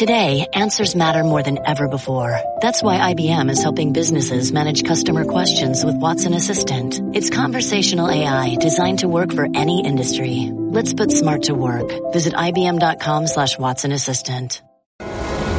Today, 0.00 0.46
answers 0.54 0.96
matter 0.96 1.22
more 1.22 1.42
than 1.42 1.58
ever 1.66 1.86
before. 1.86 2.40
That's 2.62 2.82
why 2.82 3.12
IBM 3.12 3.50
is 3.50 3.62
helping 3.62 3.92
businesses 3.92 4.50
manage 4.50 4.82
customer 4.82 5.26
questions 5.26 5.84
with 5.84 5.94
Watson 5.94 6.32
Assistant. 6.32 6.98
It's 7.14 7.28
conversational 7.28 8.08
AI 8.08 8.54
designed 8.54 9.00
to 9.00 9.08
work 9.08 9.30
for 9.30 9.46
any 9.54 9.84
industry. 9.84 10.52
Let's 10.54 10.94
put 10.94 11.10
smart 11.10 11.42
to 11.42 11.54
work. 11.54 11.86
Visit 12.14 12.32
IBM.com 12.32 13.26
slash 13.26 13.58
Watson 13.58 13.92
Assistant. 13.92 14.62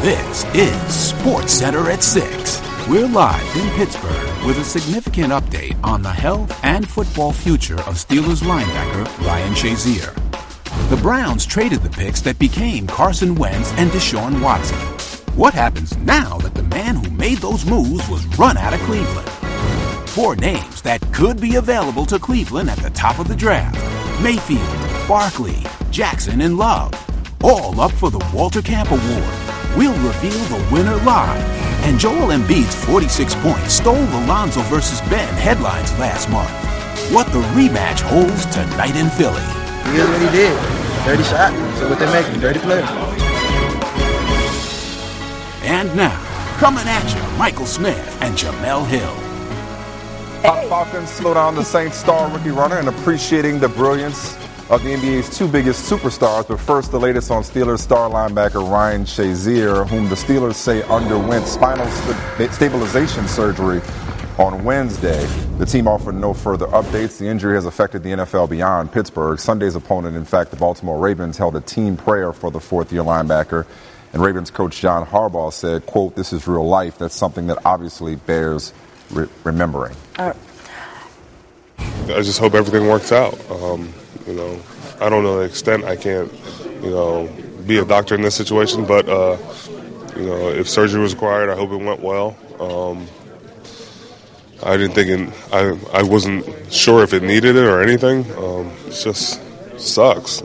This 0.02 0.44
is 0.56 0.92
Sports 0.92 1.54
Center 1.54 1.92
at 1.92 2.02
6. 2.02 2.62
We're 2.90 3.08
live 3.10 3.56
in 3.56 3.70
Pittsburgh 3.76 4.48
with 4.48 4.58
a 4.58 4.64
significant 4.64 5.34
update 5.34 5.80
on 5.84 6.02
the 6.02 6.12
health 6.12 6.52
and 6.64 6.90
football 6.90 7.32
future 7.32 7.80
of 7.82 7.94
Steelers 7.94 8.42
linebacker 8.42 9.06
Ryan 9.24 9.54
Shazier. 9.54 10.21
The 10.90 11.00
Browns 11.02 11.46
traded 11.46 11.82
the 11.82 11.90
picks 11.90 12.22
that 12.22 12.40
became 12.40 12.88
Carson 12.88 13.36
Wentz 13.36 13.72
and 13.74 13.90
Deshaun 13.92 14.42
Watson. 14.42 14.78
What 15.38 15.54
happens 15.54 15.98
now 15.98 16.38
that 16.40 16.54
the 16.54 16.64
man 16.64 16.96
who 16.96 17.10
made 17.12 17.38
those 17.38 17.66
moves 17.66 18.08
was 18.10 18.26
run 18.38 18.58
out 18.58 18.74
of 18.74 18.80
Cleveland? 18.82 19.30
Four 20.10 20.36
names 20.36 20.82
that 20.82 21.02
could 21.14 21.40
be 21.40 21.56
available 21.56 22.06
to 22.08 22.20
Cleveland 22.20 22.70
at 22.70 22.78
the 22.80 22.90
top 22.90 23.20
of 23.20 23.28
the 23.28 23.36
draft 23.36 23.80
Mayfield, 24.22 24.62
Barkley, 25.08 25.64
Jackson, 25.90 26.42
and 26.42 26.58
Love. 26.58 26.94
All 27.44 27.80
up 27.80 27.92
for 27.92 28.12
the 28.12 28.24
Walter 28.34 28.62
Camp 28.62 28.92
Award. 28.92 29.78
We'll 29.78 29.94
reveal 30.06 30.44
the 30.46 30.68
winner 30.72 30.96
live. 30.98 31.42
And 31.86 32.00
Joel 32.00 32.28
Embiid's 32.28 32.76
46 32.86 33.34
points 33.36 33.74
stole 33.74 33.96
the 33.96 34.26
Lonzo 34.28 34.62
vs. 34.64 35.02
Ben 35.10 35.34
headlines 35.36 35.98
last 35.98 36.30
month. 36.30 36.52
What 37.12 37.28
the 37.28 37.42
rematch 37.56 38.02
holds 38.02 38.46
tonight 38.48 38.96
in 38.96 39.10
Philly. 39.10 39.61
He 39.92 39.98
is 39.98 40.08
what 40.08 40.22
he 40.22 40.30
did. 40.30 40.58
Dirty 41.04 41.24
shot. 41.24 41.52
So 41.78 41.90
what 41.90 42.00
they 42.00 42.06
make 42.14 42.26
him, 42.26 42.40
dirty 42.40 42.60
player. 42.60 42.84
And 45.64 45.94
now, 45.98 46.18
coming 46.60 46.86
at 46.88 47.14
you, 47.14 47.38
Michael 47.38 47.66
Smith 47.66 48.18
and 48.22 48.38
Jemele 48.38 48.88
Hill. 48.88 49.14
Hey. 50.42 50.70
Falcons 50.70 51.10
slow 51.10 51.34
down 51.34 51.56
the 51.56 51.64
Saints 51.66 51.98
star 51.98 52.32
rookie 52.32 52.52
runner 52.52 52.78
and 52.78 52.88
appreciating 52.88 53.60
the 53.60 53.68
brilliance 53.68 54.38
of 54.70 54.82
the 54.84 54.94
NBA's 54.94 55.38
two 55.38 55.50
biggest 55.50 55.92
superstars. 55.92 56.48
But 56.48 56.62
first, 56.62 56.92
the 56.92 57.00
latest 57.00 57.30
on 57.30 57.44
Steelers 57.44 57.80
star 57.80 58.10
linebacker 58.10 58.68
Ryan 58.72 59.04
Shazier, 59.04 59.86
whom 59.90 60.08
the 60.08 60.16
Steelers 60.16 60.56
say 60.56 60.84
underwent 60.84 61.46
spinal 61.46 61.86
st- 61.88 62.54
stabilization 62.54 63.28
surgery 63.28 63.82
on 64.42 64.64
Wednesday. 64.64 65.24
The 65.60 65.68
team 65.68 65.88
offered 65.88 66.16
no 66.16 66.34
further 66.34 66.66
updates. 66.68 67.20
The 67.20 67.28
injury 67.28 67.54
has 67.54 67.68
affected 67.68 68.02
the 68.02 68.10
NFL 68.10 68.50
beyond 68.50 68.92
Pittsburgh. 68.92 69.40
Sunday's 69.40 69.76
opponent, 69.76 70.18
in 70.18 70.26
fact, 70.26 70.50
the 70.50 70.58
Baltimore 70.58 70.98
Ravens, 70.98 71.38
held 71.38 71.56
a 71.56 71.62
team 71.62 71.96
prayer 71.96 72.34
for 72.34 72.50
the 72.50 72.60
fourth-year 72.60 73.04
linebacker. 73.04 73.68
And 74.14 74.22
Ravens 74.22 74.50
coach 74.50 74.82
John 74.82 75.06
Harbaugh 75.06 75.54
said, 75.54 75.86
quote, 75.86 76.16
this 76.16 76.34
is 76.34 76.48
real 76.48 76.68
life. 76.68 76.98
That's 76.98 77.16
something 77.16 77.48
that 77.48 77.60
obviously 77.66 78.16
bears 78.16 78.74
re- 79.12 79.30
remembering. 79.44 79.96
Uh, 80.18 80.34
I 81.78 82.22
just 82.24 82.40
hope 82.40 82.56
everything 82.56 82.90
works 82.90 83.12
out. 83.12 83.40
Um, 83.52 83.94
you 84.26 84.34
know, 84.34 84.60
I 85.00 85.10
don't 85.10 85.24
know 85.24 85.38
the 85.38 85.46
extent 85.46 85.84
I 85.84 85.96
can't, 85.96 86.32
you 86.82 86.90
know, 86.90 87.30
be 87.68 87.78
a 87.78 87.86
doctor 87.86 88.16
in 88.16 88.24
this 88.24 88.36
situation, 88.36 88.88
but, 88.88 89.08
uh, 89.08 89.38
you 90.16 90.26
know, 90.26 90.50
if 90.50 90.68
surgery 90.68 91.00
was 91.00 91.14
required, 91.14 91.52
I 91.52 91.56
hope 91.56 91.72
it 91.72 91.78
went 91.78 92.00
well. 92.00 92.36
Um, 92.60 93.08
I 94.64 94.78
didn't 94.78 94.94
think 94.94 95.10
it, 95.10 95.34
I 95.52 96.00
I 96.00 96.04
wasn't 96.04 96.46
sure 96.72 97.04
if 97.04 97.14
it 97.14 97.24
needed 97.24 97.56
it 97.56 97.66
or 97.66 97.82
anything. 97.82 98.26
Um, 98.38 98.72
it 98.88 98.92
just 98.92 99.42
sucks. 99.80 100.42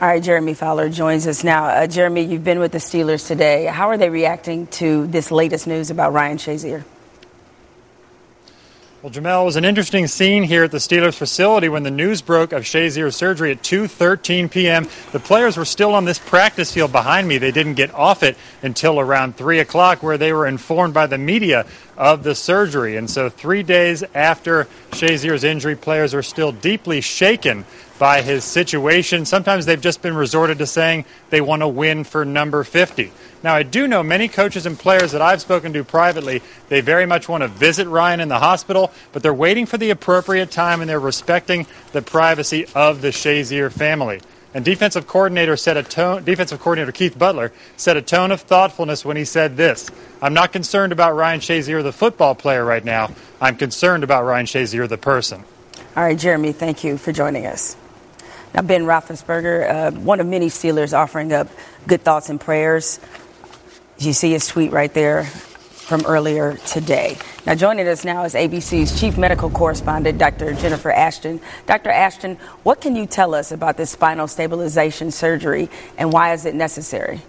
All 0.00 0.08
right, 0.08 0.22
Jeremy 0.22 0.54
Fowler 0.54 0.88
joins 0.88 1.26
us 1.26 1.44
now. 1.44 1.66
Uh, 1.66 1.86
Jeremy, 1.86 2.22
you've 2.22 2.44
been 2.44 2.58
with 2.58 2.72
the 2.72 2.78
Steelers 2.78 3.26
today. 3.26 3.66
How 3.66 3.88
are 3.90 3.98
they 3.98 4.08
reacting 4.08 4.66
to 4.68 5.06
this 5.08 5.30
latest 5.30 5.66
news 5.66 5.90
about 5.90 6.14
Ryan 6.14 6.38
Shazier? 6.38 6.84
Well, 9.02 9.10
Jemele, 9.10 9.40
it 9.40 9.44
was 9.46 9.56
an 9.56 9.64
interesting 9.64 10.06
scene 10.08 10.42
here 10.42 10.64
at 10.64 10.72
the 10.72 10.76
Steelers 10.76 11.14
facility 11.14 11.70
when 11.70 11.84
the 11.84 11.90
news 11.90 12.20
broke 12.20 12.52
of 12.52 12.64
Shazier's 12.64 13.16
surgery 13.16 13.50
at 13.50 13.62
2.13 13.62 14.50
p.m. 14.50 14.86
The 15.12 15.18
players 15.18 15.56
were 15.56 15.64
still 15.64 15.94
on 15.94 16.04
this 16.04 16.18
practice 16.18 16.74
field 16.74 16.92
behind 16.92 17.26
me. 17.26 17.38
They 17.38 17.50
didn't 17.50 17.76
get 17.76 17.94
off 17.94 18.22
it 18.22 18.36
until 18.60 19.00
around 19.00 19.38
3 19.38 19.58
o'clock 19.60 20.02
where 20.02 20.18
they 20.18 20.34
were 20.34 20.46
informed 20.46 20.92
by 20.92 21.06
the 21.06 21.16
media 21.16 21.64
of 21.96 22.24
the 22.24 22.34
surgery. 22.34 22.98
And 22.98 23.08
so 23.08 23.30
three 23.30 23.62
days 23.62 24.04
after 24.14 24.64
Shazier's 24.90 25.44
injury, 25.44 25.76
players 25.76 26.12
are 26.12 26.22
still 26.22 26.52
deeply 26.52 27.00
shaken 27.00 27.64
by 28.00 28.22
his 28.22 28.44
situation. 28.44 29.26
Sometimes 29.26 29.66
they've 29.66 29.80
just 29.80 30.00
been 30.00 30.16
resorted 30.16 30.56
to 30.56 30.66
saying 30.66 31.04
they 31.28 31.42
want 31.42 31.60
to 31.60 31.68
win 31.68 32.02
for 32.02 32.24
number 32.24 32.64
50. 32.64 33.12
Now, 33.42 33.54
I 33.54 33.62
do 33.62 33.86
know 33.86 34.02
many 34.02 34.26
coaches 34.26 34.64
and 34.64 34.78
players 34.78 35.12
that 35.12 35.20
I've 35.20 35.42
spoken 35.42 35.74
to 35.74 35.84
privately, 35.84 36.40
they 36.70 36.80
very 36.80 37.04
much 37.04 37.28
want 37.28 37.42
to 37.42 37.48
visit 37.48 37.86
Ryan 37.86 38.20
in 38.20 38.28
the 38.28 38.38
hospital, 38.38 38.90
but 39.12 39.22
they're 39.22 39.34
waiting 39.34 39.66
for 39.66 39.76
the 39.76 39.90
appropriate 39.90 40.50
time 40.50 40.80
and 40.80 40.88
they're 40.88 40.98
respecting 40.98 41.66
the 41.92 42.00
privacy 42.00 42.66
of 42.74 43.02
the 43.02 43.08
Shazier 43.08 43.70
family. 43.70 44.22
And 44.54 44.64
defensive 44.64 45.06
coordinator 45.06 45.58
said 45.58 45.76
a 45.76 45.82
tone, 45.82 46.24
defensive 46.24 46.58
coordinator 46.58 46.92
Keith 46.92 47.18
Butler 47.18 47.52
said 47.76 47.98
a 47.98 48.02
tone 48.02 48.32
of 48.32 48.40
thoughtfulness 48.40 49.04
when 49.04 49.18
he 49.18 49.26
said 49.26 49.58
this. 49.58 49.90
I'm 50.22 50.32
not 50.32 50.52
concerned 50.52 50.92
about 50.92 51.14
Ryan 51.14 51.40
Shazier, 51.40 51.82
the 51.82 51.92
football 51.92 52.34
player, 52.34 52.64
right 52.64 52.84
now. 52.84 53.10
I'm 53.42 53.56
concerned 53.56 54.04
about 54.04 54.24
Ryan 54.24 54.46
Shazier, 54.46 54.88
the 54.88 54.98
person. 54.98 55.44
All 55.96 56.02
right, 56.02 56.18
Jeremy, 56.18 56.52
thank 56.52 56.82
you 56.82 56.96
for 56.96 57.12
joining 57.12 57.46
us. 57.46 57.76
Now, 58.54 58.62
Ben 58.62 58.84
Roethlisberger, 58.84 59.70
uh, 59.70 59.90
one 59.92 60.20
of 60.20 60.26
many 60.26 60.48
Steelers 60.48 60.96
offering 60.96 61.32
up 61.32 61.48
good 61.86 62.02
thoughts 62.02 62.30
and 62.30 62.40
prayers. 62.40 62.98
You 63.98 64.12
see 64.12 64.32
his 64.32 64.46
tweet 64.46 64.72
right 64.72 64.92
there 64.92 65.24
from 65.90 66.06
earlier 66.06 66.56
today. 66.66 67.16
Now, 67.46 67.54
joining 67.54 67.88
us 67.88 68.04
now 68.04 68.24
is 68.24 68.34
ABC's 68.34 69.00
chief 69.00 69.18
medical 69.18 69.50
correspondent, 69.50 70.18
Dr. 70.18 70.54
Jennifer 70.54 70.90
Ashton. 70.90 71.40
Dr. 71.66 71.90
Ashton, 71.90 72.36
what 72.62 72.80
can 72.80 72.94
you 72.94 73.06
tell 73.06 73.34
us 73.34 73.50
about 73.50 73.76
this 73.76 73.90
spinal 73.90 74.28
stabilization 74.28 75.10
surgery 75.10 75.68
and 75.98 76.12
why 76.12 76.32
is 76.32 76.44
it 76.44 76.54
necessary? 76.54 77.22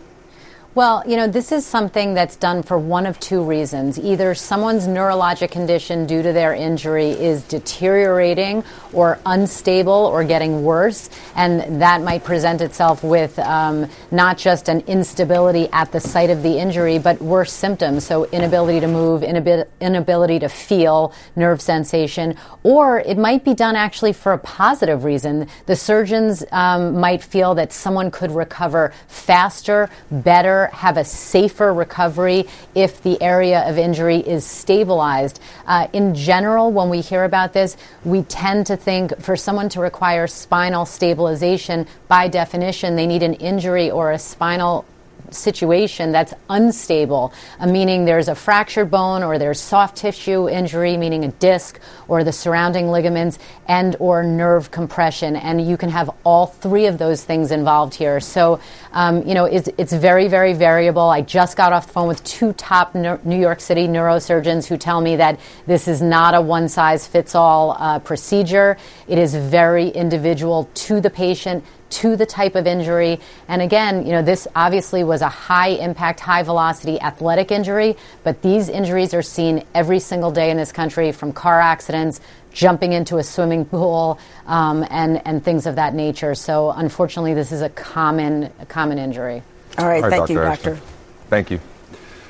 Well, 0.73 1.03
you 1.05 1.17
know, 1.17 1.27
this 1.27 1.51
is 1.51 1.65
something 1.65 2.13
that's 2.13 2.37
done 2.37 2.63
for 2.63 2.77
one 2.77 3.05
of 3.05 3.19
two 3.19 3.43
reasons. 3.43 3.99
Either 3.99 4.33
someone's 4.33 4.87
neurologic 4.87 5.51
condition 5.51 6.05
due 6.05 6.23
to 6.23 6.31
their 6.31 6.53
injury 6.53 7.09
is 7.09 7.43
deteriorating 7.43 8.63
or 8.93 9.19
unstable 9.25 9.91
or 9.91 10.23
getting 10.23 10.63
worse, 10.63 11.09
and 11.35 11.81
that 11.81 12.01
might 12.03 12.23
present 12.23 12.61
itself 12.61 13.03
with 13.03 13.37
um, 13.39 13.89
not 14.11 14.37
just 14.37 14.69
an 14.69 14.79
instability 14.87 15.67
at 15.73 15.91
the 15.91 15.99
site 15.99 16.29
of 16.29 16.41
the 16.41 16.57
injury, 16.57 16.97
but 16.99 17.21
worse 17.21 17.51
symptoms. 17.51 18.05
So, 18.05 18.23
inability 18.27 18.79
to 18.79 18.87
move, 18.87 19.23
inability 19.23 20.39
to 20.39 20.47
feel, 20.47 21.13
nerve 21.35 21.61
sensation, 21.61 22.37
or 22.63 23.01
it 23.01 23.17
might 23.17 23.43
be 23.43 23.53
done 23.53 23.75
actually 23.75 24.13
for 24.13 24.31
a 24.31 24.37
positive 24.37 25.03
reason. 25.03 25.49
The 25.65 25.75
surgeons 25.75 26.45
um, 26.53 26.97
might 26.97 27.21
feel 27.21 27.55
that 27.55 27.73
someone 27.73 28.09
could 28.09 28.31
recover 28.31 28.93
faster, 29.09 29.89
better 30.09 30.60
have 30.67 30.97
a 30.97 31.05
safer 31.05 31.73
recovery 31.73 32.47
if 32.75 33.01
the 33.03 33.21
area 33.21 33.67
of 33.69 33.77
injury 33.77 34.17
is 34.17 34.45
stabilized. 34.45 35.39
Uh, 35.65 35.87
in 35.93 36.15
general, 36.15 36.71
when 36.71 36.89
we 36.89 37.01
hear 37.01 37.23
about 37.23 37.53
this, 37.53 37.77
we 38.03 38.23
tend 38.23 38.65
to 38.67 38.77
think 38.77 39.19
for 39.21 39.35
someone 39.35 39.69
to 39.69 39.79
require 39.79 40.27
spinal 40.27 40.85
stabilization, 40.85 41.87
by 42.07 42.27
definition, 42.27 42.95
they 42.95 43.07
need 43.07 43.23
an 43.23 43.33
injury 43.35 43.91
or 43.91 44.11
a 44.11 44.19
spinal 44.19 44.85
situation 45.31 46.11
that's 46.11 46.33
unstable, 46.49 47.33
uh, 47.59 47.67
meaning 47.67 48.05
there's 48.05 48.27
a 48.27 48.35
fractured 48.35 48.91
bone 48.91 49.23
or 49.23 49.37
there's 49.37 49.59
soft 49.59 49.97
tissue 49.97 50.49
injury, 50.49 50.97
meaning 50.97 51.23
a 51.25 51.29
disc 51.29 51.79
or 52.07 52.23
the 52.23 52.31
surrounding 52.31 52.89
ligaments, 52.89 53.39
and 53.67 53.95
or 53.99 54.23
nerve 54.23 54.71
compression. 54.71 55.35
And 55.35 55.65
you 55.65 55.77
can 55.77 55.89
have 55.89 56.09
all 56.23 56.45
three 56.45 56.85
of 56.85 56.97
those 56.97 57.23
things 57.23 57.51
involved 57.51 57.93
here. 57.93 58.19
So, 58.19 58.59
um, 58.91 59.25
you 59.27 59.33
know, 59.33 59.45
it's, 59.45 59.69
it's, 59.77 59.93
very, 59.93 60.27
very 60.27 60.53
variable. 60.53 61.09
I 61.09 61.21
just 61.21 61.57
got 61.57 61.73
off 61.73 61.87
the 61.87 61.93
phone 61.93 62.07
with 62.07 62.23
two 62.23 62.53
top 62.53 62.95
New 62.95 63.39
York 63.39 63.59
City 63.59 63.87
neurosurgeons 63.87 64.65
who 64.65 64.77
tell 64.77 64.99
me 64.99 65.17
that 65.17 65.39
this 65.67 65.87
is 65.87 66.01
not 66.01 66.33
a 66.33 66.41
one 66.41 66.67
size 66.67 67.07
fits 67.07 67.35
all 67.35 67.77
uh, 67.77 67.99
procedure. 67.99 68.77
It 69.07 69.17
is 69.17 69.35
very 69.35 69.89
individual 69.89 70.69
to 70.73 71.01
the 71.01 71.09
patient 71.09 71.63
to 71.91 72.15
the 72.15 72.25
type 72.25 72.55
of 72.55 72.67
injury. 72.67 73.19
And 73.47 73.61
again, 73.61 74.05
you 74.05 74.11
know, 74.11 74.21
this 74.21 74.47
obviously 74.55 75.03
was 75.03 75.21
a 75.21 75.29
high 75.29 75.69
impact, 75.69 76.19
high 76.19 76.43
velocity 76.43 76.99
athletic 76.99 77.51
injury, 77.51 77.97
but 78.23 78.41
these 78.41 78.69
injuries 78.69 79.13
are 79.13 79.21
seen 79.21 79.63
every 79.73 79.99
single 79.99 80.31
day 80.31 80.49
in 80.49 80.57
this 80.57 80.71
country 80.71 81.11
from 81.11 81.33
car 81.33 81.59
accidents, 81.59 82.19
jumping 82.53 82.93
into 82.93 83.17
a 83.17 83.23
swimming 83.23 83.65
pool, 83.65 84.19
um, 84.45 84.85
and, 84.89 85.25
and 85.25 85.43
things 85.43 85.65
of 85.65 85.75
that 85.75 85.93
nature. 85.93 86.35
So 86.35 86.71
unfortunately, 86.71 87.33
this 87.33 87.51
is 87.51 87.61
a 87.61 87.69
common, 87.69 88.51
a 88.59 88.65
common 88.65 88.97
injury. 88.97 89.43
All 89.77 89.87
right, 89.87 90.03
All 90.03 90.09
right 90.09 90.09
thank 90.09 90.27
Dr. 90.27 90.33
you, 90.33 90.39
Doctor. 90.39 90.81
Thank 91.29 91.51
you. 91.51 91.59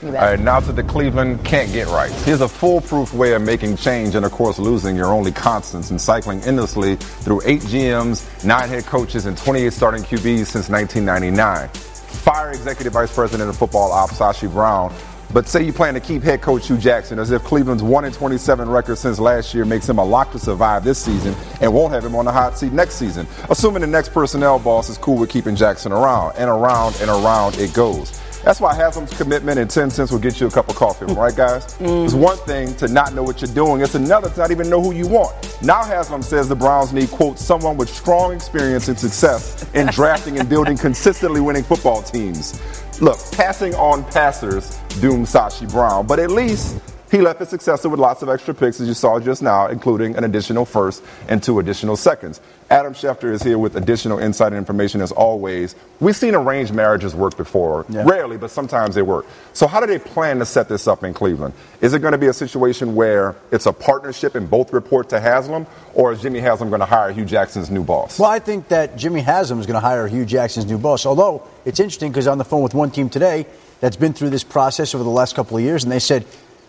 All 0.03 0.09
right, 0.09 0.39
now 0.39 0.59
to 0.59 0.71
the 0.71 0.81
Cleveland 0.81 1.45
can't 1.45 1.71
get 1.71 1.87
right. 1.87 2.11
Here's 2.23 2.41
a 2.41 2.47
foolproof 2.47 3.13
way 3.13 3.33
of 3.33 3.43
making 3.43 3.77
change 3.77 4.15
and, 4.15 4.25
of 4.25 4.31
course, 4.31 4.57
losing 4.57 4.95
your 4.95 5.13
only 5.13 5.31
constants 5.31 5.91
and 5.91 6.01
cycling 6.01 6.41
endlessly 6.41 6.95
through 6.95 7.41
eight 7.45 7.61
GMs, 7.61 8.43
nine 8.43 8.67
head 8.67 8.85
coaches, 8.85 9.27
and 9.27 9.37
28 9.37 9.71
starting 9.71 10.01
QBs 10.01 10.47
since 10.47 10.69
1999. 10.69 11.69
fire 11.69 12.49
executive 12.49 12.93
vice 12.93 13.13
president 13.13 13.47
of 13.47 13.55
football 13.55 13.91
ops 13.91 14.17
Sashi 14.17 14.51
Brown. 14.51 14.91
But 15.33 15.47
say 15.47 15.63
you 15.63 15.71
plan 15.71 15.93
to 15.93 15.99
keep 15.99 16.23
head 16.23 16.41
coach 16.41 16.65
Hue 16.67 16.77
Jackson, 16.77 17.19
as 17.19 17.29
if 17.29 17.43
Cleveland's 17.43 17.83
1 17.83 18.03
in 18.03 18.11
27 18.11 18.67
record 18.69 18.97
since 18.97 19.19
last 19.19 19.53
year 19.53 19.65
makes 19.65 19.87
him 19.87 19.99
a 19.99 20.03
lock 20.03 20.31
to 20.31 20.39
survive 20.39 20.83
this 20.83 20.97
season 20.97 21.35
and 21.61 21.71
won't 21.71 21.93
have 21.93 22.03
him 22.03 22.15
on 22.15 22.25
the 22.25 22.31
hot 22.31 22.57
seat 22.57 22.73
next 22.73 22.95
season. 22.95 23.27
Assuming 23.51 23.81
the 23.81 23.87
next 23.87 24.09
personnel 24.09 24.57
boss 24.57 24.89
is 24.89 24.97
cool 24.97 25.17
with 25.17 25.29
keeping 25.29 25.55
Jackson 25.55 25.91
around, 25.91 26.35
and 26.37 26.49
around 26.49 26.97
and 27.01 27.09
around 27.09 27.57
it 27.59 27.71
goes. 27.73 28.19
That's 28.43 28.59
why 28.59 28.73
Haslam's 28.73 29.15
commitment 29.15 29.59
and 29.59 29.69
10 29.69 29.91
cents 29.91 30.11
will 30.11 30.19
get 30.19 30.39
you 30.39 30.47
a 30.47 30.51
cup 30.51 30.69
of 30.69 30.75
coffee, 30.75 31.05
right, 31.13 31.35
guys? 31.35 31.77
Mm. 31.77 32.05
It's 32.05 32.13
one 32.13 32.37
thing 32.37 32.75
to 32.77 32.87
not 32.87 33.13
know 33.13 33.23
what 33.23 33.41
you're 33.41 33.53
doing, 33.53 33.81
it's 33.81 33.95
another 33.95 34.29
to 34.29 34.39
not 34.39 34.51
even 34.51 34.69
know 34.69 34.81
who 34.81 34.93
you 34.93 35.07
want. 35.07 35.35
Now, 35.61 35.83
Haslam 35.83 36.23
says 36.23 36.49
the 36.49 36.55
Browns 36.55 36.91
need, 36.91 37.09
quote, 37.09 37.37
someone 37.37 37.77
with 37.77 37.89
strong 37.89 38.33
experience 38.33 38.87
and 38.87 38.97
success 38.97 39.65
in 39.73 39.87
drafting 39.91 40.39
and 40.39 40.49
building 40.49 40.77
consistently 40.77 41.41
winning 41.41 41.63
football 41.63 42.01
teams. 42.01 42.59
Look, 42.99 43.19
passing 43.31 43.73
on 43.75 44.03
passers 44.05 44.77
doomed 44.99 45.25
Sashi 45.25 45.69
Brown, 45.71 46.05
but 46.07 46.19
at 46.19 46.31
least 46.31 46.79
he 47.11 47.21
left 47.21 47.39
his 47.39 47.49
successor 47.49 47.89
with 47.89 47.99
lots 47.99 48.21
of 48.21 48.29
extra 48.29 48.53
picks, 48.53 48.79
as 48.79 48.87
you 48.87 48.93
saw 48.93 49.19
just 49.19 49.41
now, 49.41 49.67
including 49.67 50.15
an 50.15 50.23
additional 50.23 50.65
first 50.65 51.03
and 51.27 51.43
two 51.43 51.59
additional 51.59 51.97
seconds. 51.97 52.39
Adam 52.69 52.93
Schefter 52.93 53.33
is 53.33 53.43
here 53.43 53.57
with 53.57 53.75
additional 53.75 54.17
insight 54.17 54.53
and 54.53 54.57
information 54.57 55.01
as 55.01 55.11
always. 55.11 55.75
We've 55.99 56.15
seen 56.15 56.35
arranged 56.35 56.73
marriages 56.73 57.13
work 57.13 57.35
before. 57.35 57.85
Yeah. 57.89 58.05
Rarely, 58.05 58.37
but 58.37 58.49
sometimes 58.49 58.95
they 58.95 59.01
work. 59.01 59.25
So, 59.51 59.67
how 59.67 59.81
do 59.81 59.87
they 59.87 59.99
plan 59.99 60.39
to 60.39 60.45
set 60.45 60.69
this 60.69 60.87
up 60.87 61.03
in 61.03 61.13
Cleveland? 61.13 61.53
Is 61.81 61.93
it 61.93 61.99
going 61.99 62.13
to 62.13 62.17
be 62.17 62.27
a 62.27 62.33
situation 62.33 62.95
where 62.95 63.35
it's 63.51 63.65
a 63.65 63.73
partnership 63.73 64.35
and 64.35 64.49
both 64.49 64.71
report 64.71 65.09
to 65.09 65.19
Haslam, 65.19 65.67
or 65.93 66.13
is 66.13 66.21
Jimmy 66.21 66.39
Haslam 66.39 66.69
going 66.69 66.79
to 66.79 66.85
hire 66.85 67.11
Hue 67.11 67.25
Jackson's 67.25 67.69
new 67.69 67.83
boss? 67.83 68.17
Well, 68.17 68.31
I 68.31 68.39
think 68.39 68.69
that 68.69 68.95
Jimmy 68.95 69.19
Haslam 69.19 69.59
is 69.59 69.65
going 69.65 69.75
to 69.75 69.81
hire 69.81 70.07
Hue 70.07 70.23
Jackson's 70.23 70.65
new 70.65 70.77
boss. 70.77 71.05
Although 71.05 71.45
it's 71.65 71.81
interesting 71.81 72.09
because 72.09 72.27
on 72.27 72.37
the 72.37 72.45
phone 72.45 72.63
with 72.63 72.73
one 72.73 72.89
team 72.89 73.09
today 73.09 73.47
that's 73.81 73.97
been 73.97 74.13
through 74.13 74.29
this 74.29 74.45
process 74.45 74.95
over 74.95 75.03
the 75.03 75.09
last 75.09 75.35
couple 75.35 75.57
of 75.57 75.63
years, 75.63 75.83
and 75.83 75.91
they 75.91 75.99
said 75.99 76.25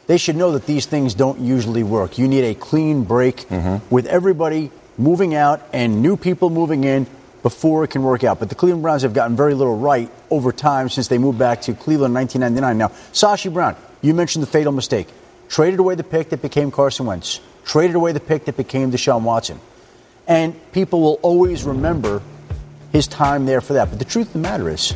they 0.06 0.19
should 0.19 0.37
know 0.37 0.52
that 0.52 0.66
these 0.66 0.87
things 0.87 1.14
don't 1.14 1.40
usually 1.40 1.82
work. 1.82 2.19
You 2.19 2.28
need 2.28 2.44
a 2.44 2.54
clean 2.54 3.04
break 3.04 3.49
mm-hmm. 3.49 3.84
with 3.94 4.06
everybody 4.06 4.70
moving 4.99 5.34
out 5.34 5.62
and 5.72 6.02
new 6.02 6.16
people 6.16 6.50
moving 6.50 6.84
in 6.84 7.06
before 7.43 7.84
it 7.84 7.88
can 7.88 8.02
work 8.02 8.25
out. 8.25 8.38
But 8.38 8.49
the 8.49 8.54
Cleveland 8.54 8.82
Browns 8.82 9.02
have 9.02 9.14
gotten 9.14 9.37
very 9.37 9.54
little 9.54 9.76
right 9.76 10.10
over 10.31 10.52
time 10.52 10.88
since 10.88 11.08
they 11.08 11.19
moved 11.19 11.38
back 11.38 11.62
to 11.62 11.75
Cleveland 11.75 12.12
in 12.12 12.20
1999. 12.20 12.78
Now, 12.78 12.88
Sashi 13.12 13.52
Brown, 13.52 13.76
you 14.00 14.14
mentioned 14.14 14.43
the 14.43 14.50
fatal 14.50 14.72
mistake. 14.72 15.08
Traded 15.49 15.81
away 15.81 15.94
the 15.96 16.04
pick 16.04 16.31
that 16.31 16.40
became 16.40 16.70
Carson 16.70 17.06
Wentz. 17.06 17.40
Traded 17.64 17.96
away 17.96 18.12
the 18.12 18.20
pick 18.20 18.46
that 18.46 18.56
became 18.56 18.90
Deshaun 18.90 19.22
Watson. 19.22 19.60
And 20.26 20.54
people 20.72 21.00
will 21.00 21.19
always 21.22 21.64
remember 21.64 22.22
his 22.93 23.06
time 23.06 23.44
there 23.44 23.60
for 23.60 23.75
that. 23.75 23.90
But 23.90 23.99
the 23.99 24.04
truth 24.04 24.28
of 24.28 24.32
the 24.34 24.38
matter 24.38 24.69
is, 24.69 24.94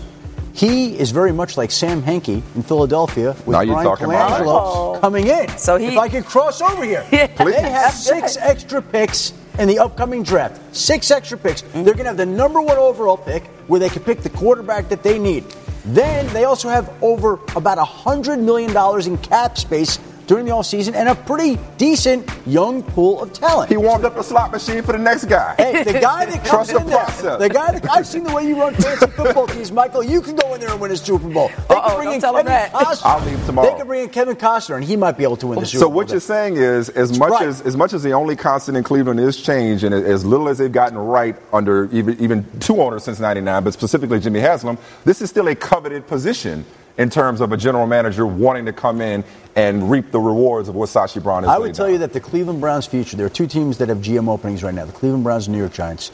he 0.56 0.98
is 0.98 1.10
very 1.10 1.32
much 1.32 1.58
like 1.58 1.70
Sam 1.70 2.02
Hinkie 2.02 2.42
in 2.54 2.62
Philadelphia 2.62 3.32
with 3.44 3.48
now 3.48 3.64
Bryan 3.64 3.96
Colangelo 3.96 4.98
coming 5.02 5.26
in. 5.26 5.48
So 5.58 5.76
he, 5.76 5.88
if 5.88 5.98
I 5.98 6.08
could 6.08 6.24
cross 6.24 6.62
over 6.62 6.82
here, 6.82 7.06
yeah, 7.12 7.26
they 7.26 7.60
have 7.60 7.92
six 7.92 8.38
extra 8.38 8.80
picks 8.80 9.34
in 9.58 9.68
the 9.68 9.78
upcoming 9.78 10.22
draft. 10.22 10.74
Six 10.74 11.10
extra 11.10 11.36
picks. 11.36 11.60
Mm-hmm. 11.60 11.84
They're 11.84 11.92
going 11.92 12.04
to 12.04 12.10
have 12.10 12.16
the 12.16 12.24
number 12.24 12.62
one 12.62 12.78
overall 12.78 13.18
pick, 13.18 13.44
where 13.68 13.78
they 13.78 13.90
can 13.90 14.02
pick 14.02 14.22
the 14.22 14.30
quarterback 14.30 14.88
that 14.88 15.02
they 15.02 15.18
need. 15.18 15.44
Then 15.84 16.26
they 16.32 16.44
also 16.44 16.70
have 16.70 16.90
over 17.02 17.34
about 17.54 17.76
$100 17.76 18.40
million 18.40 18.70
in 19.06 19.18
cap 19.18 19.58
space 19.58 19.98
during 20.26 20.44
the 20.44 20.52
offseason 20.52 20.94
and 20.94 21.08
a 21.08 21.14
pretty 21.14 21.58
decent 21.78 22.28
young 22.46 22.82
pool 22.82 23.22
of 23.22 23.32
talent. 23.32 23.70
He 23.70 23.76
warmed 23.76 24.04
up 24.04 24.14
the 24.14 24.22
slot 24.22 24.50
machine 24.50 24.82
for 24.82 24.92
the 24.92 24.98
next 24.98 25.26
guy. 25.26 25.54
Hey, 25.56 25.84
the 25.84 25.94
guy 25.94 26.26
that 26.26 26.44
comes 26.44 26.70
in 26.70 26.76
the 26.76 26.84
there, 27.22 27.38
the 27.38 27.48
guy 27.48 27.72
that 27.72 27.90
I've 27.90 28.06
seen 28.06 28.24
the 28.24 28.32
way 28.34 28.46
you 28.46 28.58
run 28.58 28.74
fancy 28.74 29.06
football 29.06 29.46
teams, 29.46 29.70
Michael. 29.72 30.02
You 30.02 30.20
can 30.20 30.36
go 30.36 30.54
in 30.54 30.60
there 30.60 30.70
and 30.70 30.80
win 30.80 30.90
a 30.90 30.96
Super 30.96 31.28
Bowl. 31.28 31.48
They 31.48 31.74
Uh-oh, 31.74 31.88
can 31.88 31.96
bring 31.96 32.12
in 32.14 32.20
Kevin 32.20 32.46
Costner. 32.46 33.02
I'll 33.04 33.24
leave 33.24 33.46
tomorrow. 33.46 33.70
They 33.70 33.78
can 33.78 33.86
bring 33.86 34.02
in 34.04 34.08
Kevin 34.10 34.36
Costner, 34.36 34.76
and 34.76 34.84
he 34.84 34.96
might 34.96 35.16
be 35.16 35.24
able 35.24 35.36
to 35.36 35.46
win 35.46 35.60
the 35.60 35.66
Super 35.66 35.80
so 35.80 35.86
Bowl. 35.86 35.92
So 35.92 35.96
what 35.96 36.10
you're 36.10 36.20
saying 36.20 36.56
is, 36.56 36.88
as 36.90 37.18
much 37.18 37.30
right. 37.30 37.48
as 37.48 37.60
as 37.62 37.76
much 37.76 37.92
as 37.92 38.02
the 38.02 38.12
only 38.12 38.36
constant 38.36 38.76
in 38.76 38.84
Cleveland 38.84 39.20
is 39.20 39.40
change, 39.40 39.84
and 39.84 39.94
as 39.94 40.24
little 40.24 40.48
as 40.48 40.58
they've 40.58 40.72
gotten 40.72 40.98
right 40.98 41.36
under 41.52 41.88
even 41.92 42.18
even 42.20 42.46
two 42.60 42.80
owners 42.82 43.04
since 43.04 43.20
'99, 43.20 43.64
but 43.64 43.72
specifically 43.72 44.20
Jimmy 44.20 44.40
Haslam, 44.40 44.78
this 45.04 45.22
is 45.22 45.30
still 45.30 45.48
a 45.48 45.54
coveted 45.54 46.06
position 46.06 46.64
in 46.98 47.10
terms 47.10 47.40
of 47.40 47.52
a 47.52 47.56
general 47.56 47.86
manager 47.86 48.26
wanting 48.26 48.66
to 48.66 48.72
come 48.72 49.00
in 49.00 49.24
and 49.54 49.90
reap 49.90 50.10
the 50.10 50.20
rewards 50.20 50.68
of 50.68 50.74
what 50.74 50.88
Sashi 50.88 51.22
Brown 51.22 51.42
has 51.42 51.50
I 51.50 51.58
would 51.58 51.74
tell 51.74 51.86
down. 51.86 51.94
you 51.94 51.98
that 51.98 52.12
the 52.12 52.20
Cleveland 52.20 52.60
Browns' 52.60 52.86
future, 52.86 53.16
there 53.16 53.26
are 53.26 53.30
two 53.30 53.46
teams 53.46 53.78
that 53.78 53.88
have 53.88 53.98
GM 53.98 54.28
openings 54.28 54.62
right 54.62 54.74
now 54.74 54.84
the 54.84 54.92
Cleveland 54.92 55.24
Browns 55.24 55.46
and 55.46 55.54
New 55.54 55.60
York 55.60 55.72
Giants. 55.72 56.10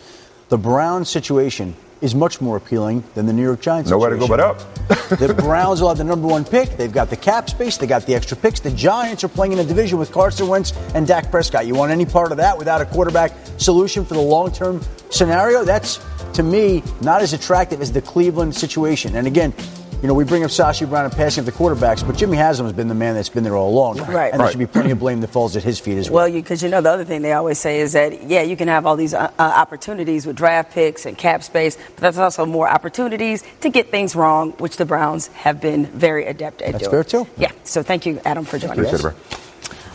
The 0.48 0.58
Browns' 0.58 1.08
situation 1.08 1.74
is 2.02 2.16
much 2.16 2.40
more 2.40 2.56
appealing 2.56 3.04
than 3.14 3.26
the 3.26 3.32
New 3.32 3.44
York 3.44 3.60
Giants. 3.60 3.88
Nowhere 3.88 4.10
to 4.10 4.16
go 4.16 4.26
but 4.26 4.40
up. 4.40 4.58
the 4.88 5.34
Browns 5.38 5.80
will 5.80 5.88
have 5.88 5.98
the 5.98 6.04
number 6.04 6.26
one 6.26 6.44
pick. 6.44 6.76
They've 6.76 6.92
got 6.92 7.10
the 7.10 7.16
cap 7.16 7.48
space. 7.48 7.76
They 7.76 7.86
got 7.86 8.06
the 8.06 8.14
extra 8.14 8.36
picks. 8.36 8.58
The 8.58 8.72
Giants 8.72 9.22
are 9.22 9.28
playing 9.28 9.52
in 9.52 9.60
a 9.60 9.64
division 9.64 9.98
with 9.98 10.10
Carson 10.10 10.48
Wentz 10.48 10.72
and 10.94 11.06
Dak 11.06 11.30
Prescott. 11.30 11.64
You 11.64 11.74
want 11.76 11.92
any 11.92 12.04
part 12.04 12.32
of 12.32 12.38
that 12.38 12.58
without 12.58 12.80
a 12.80 12.86
quarterback 12.86 13.32
solution 13.56 14.04
for 14.04 14.14
the 14.14 14.20
long-term 14.20 14.82
scenario? 15.10 15.64
That's 15.64 16.04
to 16.34 16.42
me 16.42 16.82
not 17.00 17.22
as 17.22 17.32
attractive 17.34 17.80
as 17.80 17.92
the 17.92 18.02
Cleveland 18.02 18.56
situation. 18.56 19.14
And 19.14 19.28
again, 19.28 19.54
you 20.02 20.08
know, 20.08 20.14
we 20.14 20.24
bring 20.24 20.42
up 20.42 20.50
Sashi 20.50 20.88
Brown 20.88 21.04
and 21.04 21.14
passing 21.14 21.42
of 21.42 21.46
the 21.46 21.52
quarterbacks, 21.52 22.04
but 22.04 22.16
Jimmy 22.16 22.36
Haslam 22.36 22.66
has 22.66 22.74
been 22.74 22.88
the 22.88 22.94
man 22.94 23.14
that's 23.14 23.28
been 23.28 23.44
there 23.44 23.56
all 23.56 23.70
along. 23.70 23.98
Right. 23.98 24.32
And 24.32 24.40
there 24.40 24.50
should 24.50 24.58
be 24.58 24.66
plenty 24.66 24.90
of 24.90 24.98
blame 24.98 25.20
that 25.20 25.30
falls 25.30 25.54
at 25.56 25.62
his 25.62 25.78
feet 25.78 25.96
as 25.96 26.10
well. 26.10 26.24
Well, 26.24 26.32
because 26.32 26.60
you, 26.60 26.66
you, 26.66 26.72
know, 26.72 26.80
the 26.80 26.90
other 26.90 27.04
thing 27.04 27.22
they 27.22 27.32
always 27.32 27.60
say 27.60 27.78
is 27.78 27.92
that, 27.92 28.24
yeah, 28.28 28.42
you 28.42 28.56
can 28.56 28.66
have 28.66 28.84
all 28.84 28.96
these 28.96 29.14
uh, 29.14 29.30
uh, 29.38 29.42
opportunities 29.42 30.26
with 30.26 30.34
draft 30.34 30.72
picks 30.72 31.06
and 31.06 31.16
cap 31.16 31.44
space, 31.44 31.76
but 31.76 31.98
that's 31.98 32.18
also 32.18 32.44
more 32.44 32.68
opportunities 32.68 33.44
to 33.60 33.70
get 33.70 33.92
things 33.92 34.16
wrong, 34.16 34.50
which 34.58 34.76
the 34.76 34.84
Browns 34.84 35.28
have 35.28 35.60
been 35.60 35.86
very 35.86 36.26
adept 36.26 36.62
at 36.62 36.72
that's 36.72 36.88
doing. 36.88 36.96
That's 36.96 37.12
fair, 37.12 37.24
too. 37.24 37.30
Yeah. 37.38 37.52
So 37.62 37.84
thank 37.84 38.04
you, 38.04 38.20
Adam, 38.24 38.44
for 38.44 38.58
joining 38.58 38.84
us. 38.84 39.04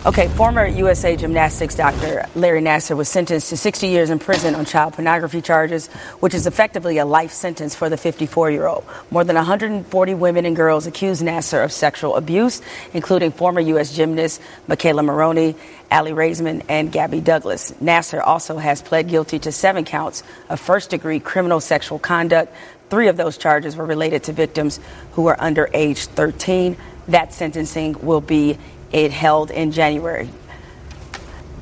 Okay, 0.08 0.30
former 0.30 0.66
USA 0.66 1.18
gymnastics 1.18 1.76
doctor 1.76 2.26
Larry 2.34 2.62
Nassar 2.62 2.96
was 2.96 3.10
sentenced 3.10 3.50
to 3.50 3.58
60 3.58 3.88
years 3.88 4.10
in 4.10 4.20
prison 4.20 4.56
on 4.56 4.64
child 4.64 4.94
pornography 4.94 5.42
charges, 5.42 5.88
which 6.22 6.34
is 6.34 6.48
effectively 6.48 6.98
a 6.98 7.04
life 7.04 7.34
sentence 7.34 7.76
for 7.76 7.90
the 7.90 7.98
54 7.98 8.50
year 8.50 8.68
old. 8.68 8.86
More 9.12 9.26
than 9.26 9.36
140 9.36 10.14
women 10.14 10.46
and 10.46 10.56
girls 10.56 10.88
accused 10.88 11.22
Nassar 11.22 11.62
of 11.62 11.74
sexual 11.74 12.16
abuse, 12.16 12.62
including 12.94 13.34
former 13.34 13.60
U.S. 13.60 13.94
gymnast 13.94 14.40
McKayla 14.70 15.04
Maroney, 15.04 15.58
Aly 15.92 16.14
Raisman, 16.14 16.64
and 16.70 16.90
Gabby 16.90 17.20
Douglas. 17.20 17.74
Nassar 17.84 18.26
also 18.26 18.56
has 18.56 18.82
pled 18.82 19.10
guilty 19.10 19.40
to 19.40 19.52
seven 19.52 19.84
counts 19.84 20.24
of 20.48 20.62
first 20.62 20.90
degree 20.90 21.20
criminal 21.20 21.60
sexual 21.60 22.00
conduct. 22.00 22.56
Three 22.90 23.10
of 23.10 23.18
those 23.18 23.38
charges 23.38 23.76
were 23.76 23.86
related 23.86 24.24
to 24.24 24.32
victims 24.32 24.80
who 25.12 25.24
were 25.24 25.36
under 25.38 25.70
age 25.74 26.06
13. 26.06 26.78
That 27.10 27.34
sentencing 27.34 28.06
will 28.06 28.22
be 28.22 28.58
it 28.92 29.12
held 29.12 29.52
in 29.52 29.72
January. 29.72 30.30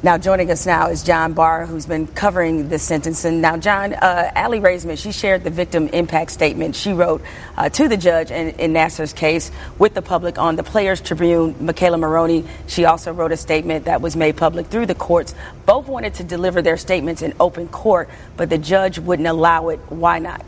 Now, 0.05 0.19
joining 0.19 0.51
us 0.51 0.67
now 0.67 0.89
is 0.89 1.01
John 1.01 1.33
Barr, 1.33 1.65
who's 1.65 1.87
been 1.87 2.05
covering 2.05 2.69
this 2.69 2.83
sentencing. 2.83 3.41
Now, 3.41 3.57
John, 3.57 3.91
uh, 3.93 4.31
Aly 4.35 4.59
Raisman, 4.59 4.99
she 4.99 5.11
shared 5.11 5.43
the 5.43 5.49
victim 5.49 5.87
impact 5.87 6.29
statement 6.29 6.75
she 6.75 6.93
wrote 6.93 7.23
uh, 7.57 7.69
to 7.69 7.87
the 7.87 7.97
judge 7.97 8.29
in, 8.29 8.49
in 8.59 8.71
Nassar's 8.71 9.13
case 9.13 9.49
with 9.79 9.95
the 9.95 10.03
public 10.03 10.37
on 10.37 10.57
the 10.57 10.63
Players 10.63 11.01
Tribune. 11.01 11.55
McKayla 11.55 11.99
Maroney, 11.99 12.45
she 12.67 12.85
also 12.85 13.13
wrote 13.13 13.31
a 13.31 13.37
statement 13.37 13.85
that 13.85 13.99
was 13.99 14.15
made 14.15 14.37
public 14.37 14.67
through 14.67 14.85
the 14.85 14.93
courts. 14.93 15.33
Both 15.65 15.87
wanted 15.87 16.13
to 16.15 16.23
deliver 16.23 16.61
their 16.61 16.77
statements 16.77 17.23
in 17.23 17.33
open 17.39 17.67
court, 17.69 18.07
but 18.37 18.51
the 18.51 18.59
judge 18.59 18.99
wouldn't 18.99 19.27
allow 19.27 19.69
it. 19.69 19.79
Why 19.89 20.19
not? 20.19 20.45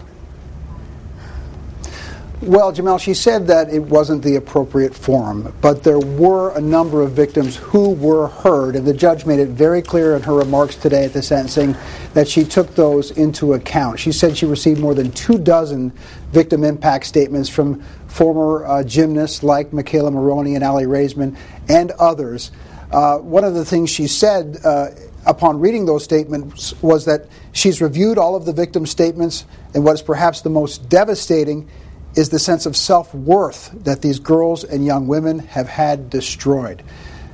Well, 2.39 2.71
Jemele, 2.71 2.99
she 2.99 3.15
said 3.15 3.47
that 3.47 3.73
it 3.73 3.79
wasn't 3.79 4.21
the 4.21 4.35
appropriate 4.35 4.93
forum, 4.93 5.55
but 5.59 5.81
there 5.81 5.97
were 5.97 6.55
a 6.55 6.61
number 6.61 7.01
of 7.01 7.13
victims 7.13 7.55
who 7.55 7.95
were 7.95 8.27
heard, 8.27 8.75
and 8.75 8.85
the 8.85 8.93
judge 8.93 9.25
made 9.25 9.39
it 9.39 9.49
very 9.49 9.81
clear 9.81 10.15
in 10.15 10.21
her 10.21 10.35
remarks 10.35 10.75
today 10.75 11.05
at 11.05 11.13
the 11.13 11.23
sentencing 11.23 11.75
that 12.13 12.27
she 12.27 12.43
took 12.43 12.75
those 12.75 13.09
into 13.09 13.53
account. 13.53 13.99
She 13.99 14.11
said 14.11 14.37
she 14.37 14.45
received 14.45 14.79
more 14.79 14.93
than 14.93 15.11
two 15.13 15.39
dozen 15.39 15.91
victim 16.31 16.63
impact 16.63 17.07
statements 17.07 17.49
from 17.49 17.81
former 18.05 18.67
uh, 18.67 18.83
gymnasts 18.83 19.41
like 19.41 19.71
McKayla 19.71 20.13
Maroney 20.13 20.53
and 20.53 20.63
Aly 20.63 20.85
Raisman 20.85 21.35
and 21.67 21.89
others. 21.93 22.51
Uh, 22.91 23.17
one 23.17 23.45
of 23.45 23.55
the 23.55 23.65
things 23.65 23.89
she 23.89 24.05
said 24.05 24.59
uh, 24.63 24.89
upon 25.25 25.59
reading 25.59 25.87
those 25.87 26.03
statements 26.03 26.79
was 26.83 27.05
that 27.05 27.25
she's 27.51 27.81
reviewed 27.81 28.19
all 28.19 28.35
of 28.35 28.45
the 28.45 28.53
victim 28.53 28.85
statements, 28.85 29.45
and 29.73 29.83
what 29.83 29.95
is 29.95 30.03
perhaps 30.03 30.41
the 30.41 30.51
most 30.51 30.87
devastating 30.87 31.67
is 32.15 32.29
the 32.29 32.39
sense 32.39 32.65
of 32.65 32.75
self 32.75 33.13
worth 33.13 33.71
that 33.83 34.01
these 34.01 34.19
girls 34.19 34.63
and 34.63 34.85
young 34.85 35.07
women 35.07 35.39
have 35.39 35.67
had 35.67 36.09
destroyed. 36.09 36.83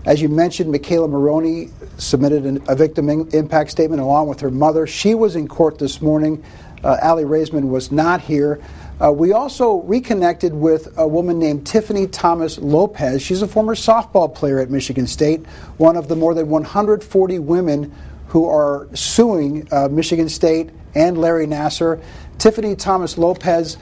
As 0.06 0.22
you 0.22 0.28
mentioned, 0.28 0.74
McKayla 0.74 1.10
Maroney 1.10 1.70
submitted 1.98 2.46
an, 2.46 2.62
a 2.68 2.76
victim 2.76 3.10
in, 3.10 3.30
impact 3.30 3.72
statement 3.72 4.02
along 4.02 4.28
with 4.28 4.42
her 4.42 4.52
mother. 4.52 4.86
She 4.86 5.16
was 5.16 5.36
in 5.38 5.48
court 5.48 5.80
this 5.80 6.02
morning. 6.02 6.44
Uh, 6.84 6.98
Aly 7.02 7.24
Raisman 7.24 7.70
was 7.70 7.92
not 7.92 8.20
here. 8.20 8.62
Uh, 9.02 9.12
we 9.12 9.32
also 9.32 9.82
reconnected 9.82 10.54
with 10.54 10.94
a 10.98 11.08
woman 11.08 11.40
named 11.40 11.66
Tiffany 11.66 12.06
Thomas 12.08 12.58
Lopez. 12.58 13.22
She's 13.22 13.42
a 13.42 13.48
former 13.48 13.76
softball 13.76 14.34
player 14.34 14.60
at 14.60 14.70
Michigan 14.70 15.08
State, 15.08 15.46
one 15.78 15.96
of 15.96 16.10
the 16.10 16.16
more 16.16 16.34
than 16.34 16.50
140 16.50 17.40
women 17.40 17.94
who 18.28 18.48
are 18.48 18.88
suing 18.94 19.68
uh, 19.72 19.88
Michigan 19.90 20.28
State 20.28 20.70
and 20.96 21.18
Larry 21.18 21.48
Nassar. 21.48 22.02
Tiffany 22.38 22.76
Thomas 22.76 23.18
Lopez 23.18 23.78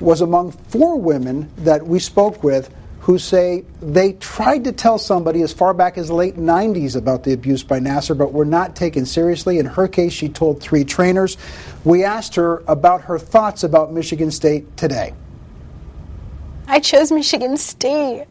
was 0.00 0.20
among 0.20 0.52
four 0.52 0.98
women 0.98 1.50
that 1.58 1.86
we 1.86 1.98
spoke 1.98 2.42
with 2.42 2.74
who 3.00 3.18
say 3.18 3.64
they 3.80 4.12
tried 4.14 4.64
to 4.64 4.72
tell 4.72 4.98
somebody 4.98 5.42
as 5.42 5.52
far 5.52 5.72
back 5.72 5.96
as 5.96 6.08
the 6.08 6.14
late 6.14 6.36
90s 6.36 6.96
about 6.96 7.24
the 7.24 7.32
abuse 7.32 7.62
by 7.62 7.80
Nassar, 7.80 8.16
but 8.16 8.32
were 8.32 8.44
not 8.44 8.76
taken 8.76 9.06
seriously. 9.06 9.58
In 9.58 9.66
her 9.66 9.88
case, 9.88 10.12
she 10.12 10.28
told 10.28 10.60
three 10.60 10.84
trainers. 10.84 11.38
We 11.84 12.04
asked 12.04 12.34
her 12.34 12.62
about 12.68 13.02
her 13.02 13.18
thoughts 13.18 13.64
about 13.64 13.92
Michigan 13.92 14.30
State 14.30 14.76
today. 14.76 15.14
I 16.68 16.78
chose 16.78 17.10
Michigan 17.10 17.56
State. 17.56 18.26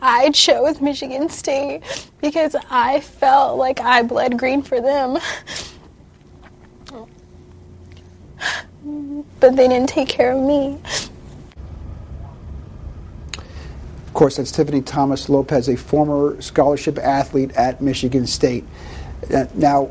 I 0.00 0.30
chose 0.30 0.80
Michigan 0.80 1.28
State 1.28 1.82
because 2.20 2.56
I 2.70 3.00
felt 3.00 3.58
like 3.58 3.80
I 3.80 4.02
bled 4.02 4.38
green 4.38 4.62
for 4.62 4.80
them. 4.80 5.18
But 9.40 9.56
they 9.56 9.68
didn't 9.68 9.88
take 9.88 10.08
care 10.08 10.32
of 10.32 10.42
me. 10.42 10.78
Of 13.36 14.14
course, 14.14 14.36
that's 14.36 14.50
Tiffany 14.50 14.80
Thomas 14.80 15.28
Lopez, 15.28 15.68
a 15.68 15.76
former 15.76 16.40
scholarship 16.40 16.98
athlete 16.98 17.52
at 17.52 17.82
Michigan 17.82 18.26
State. 18.26 18.64
Uh, 19.32 19.44
now, 19.54 19.90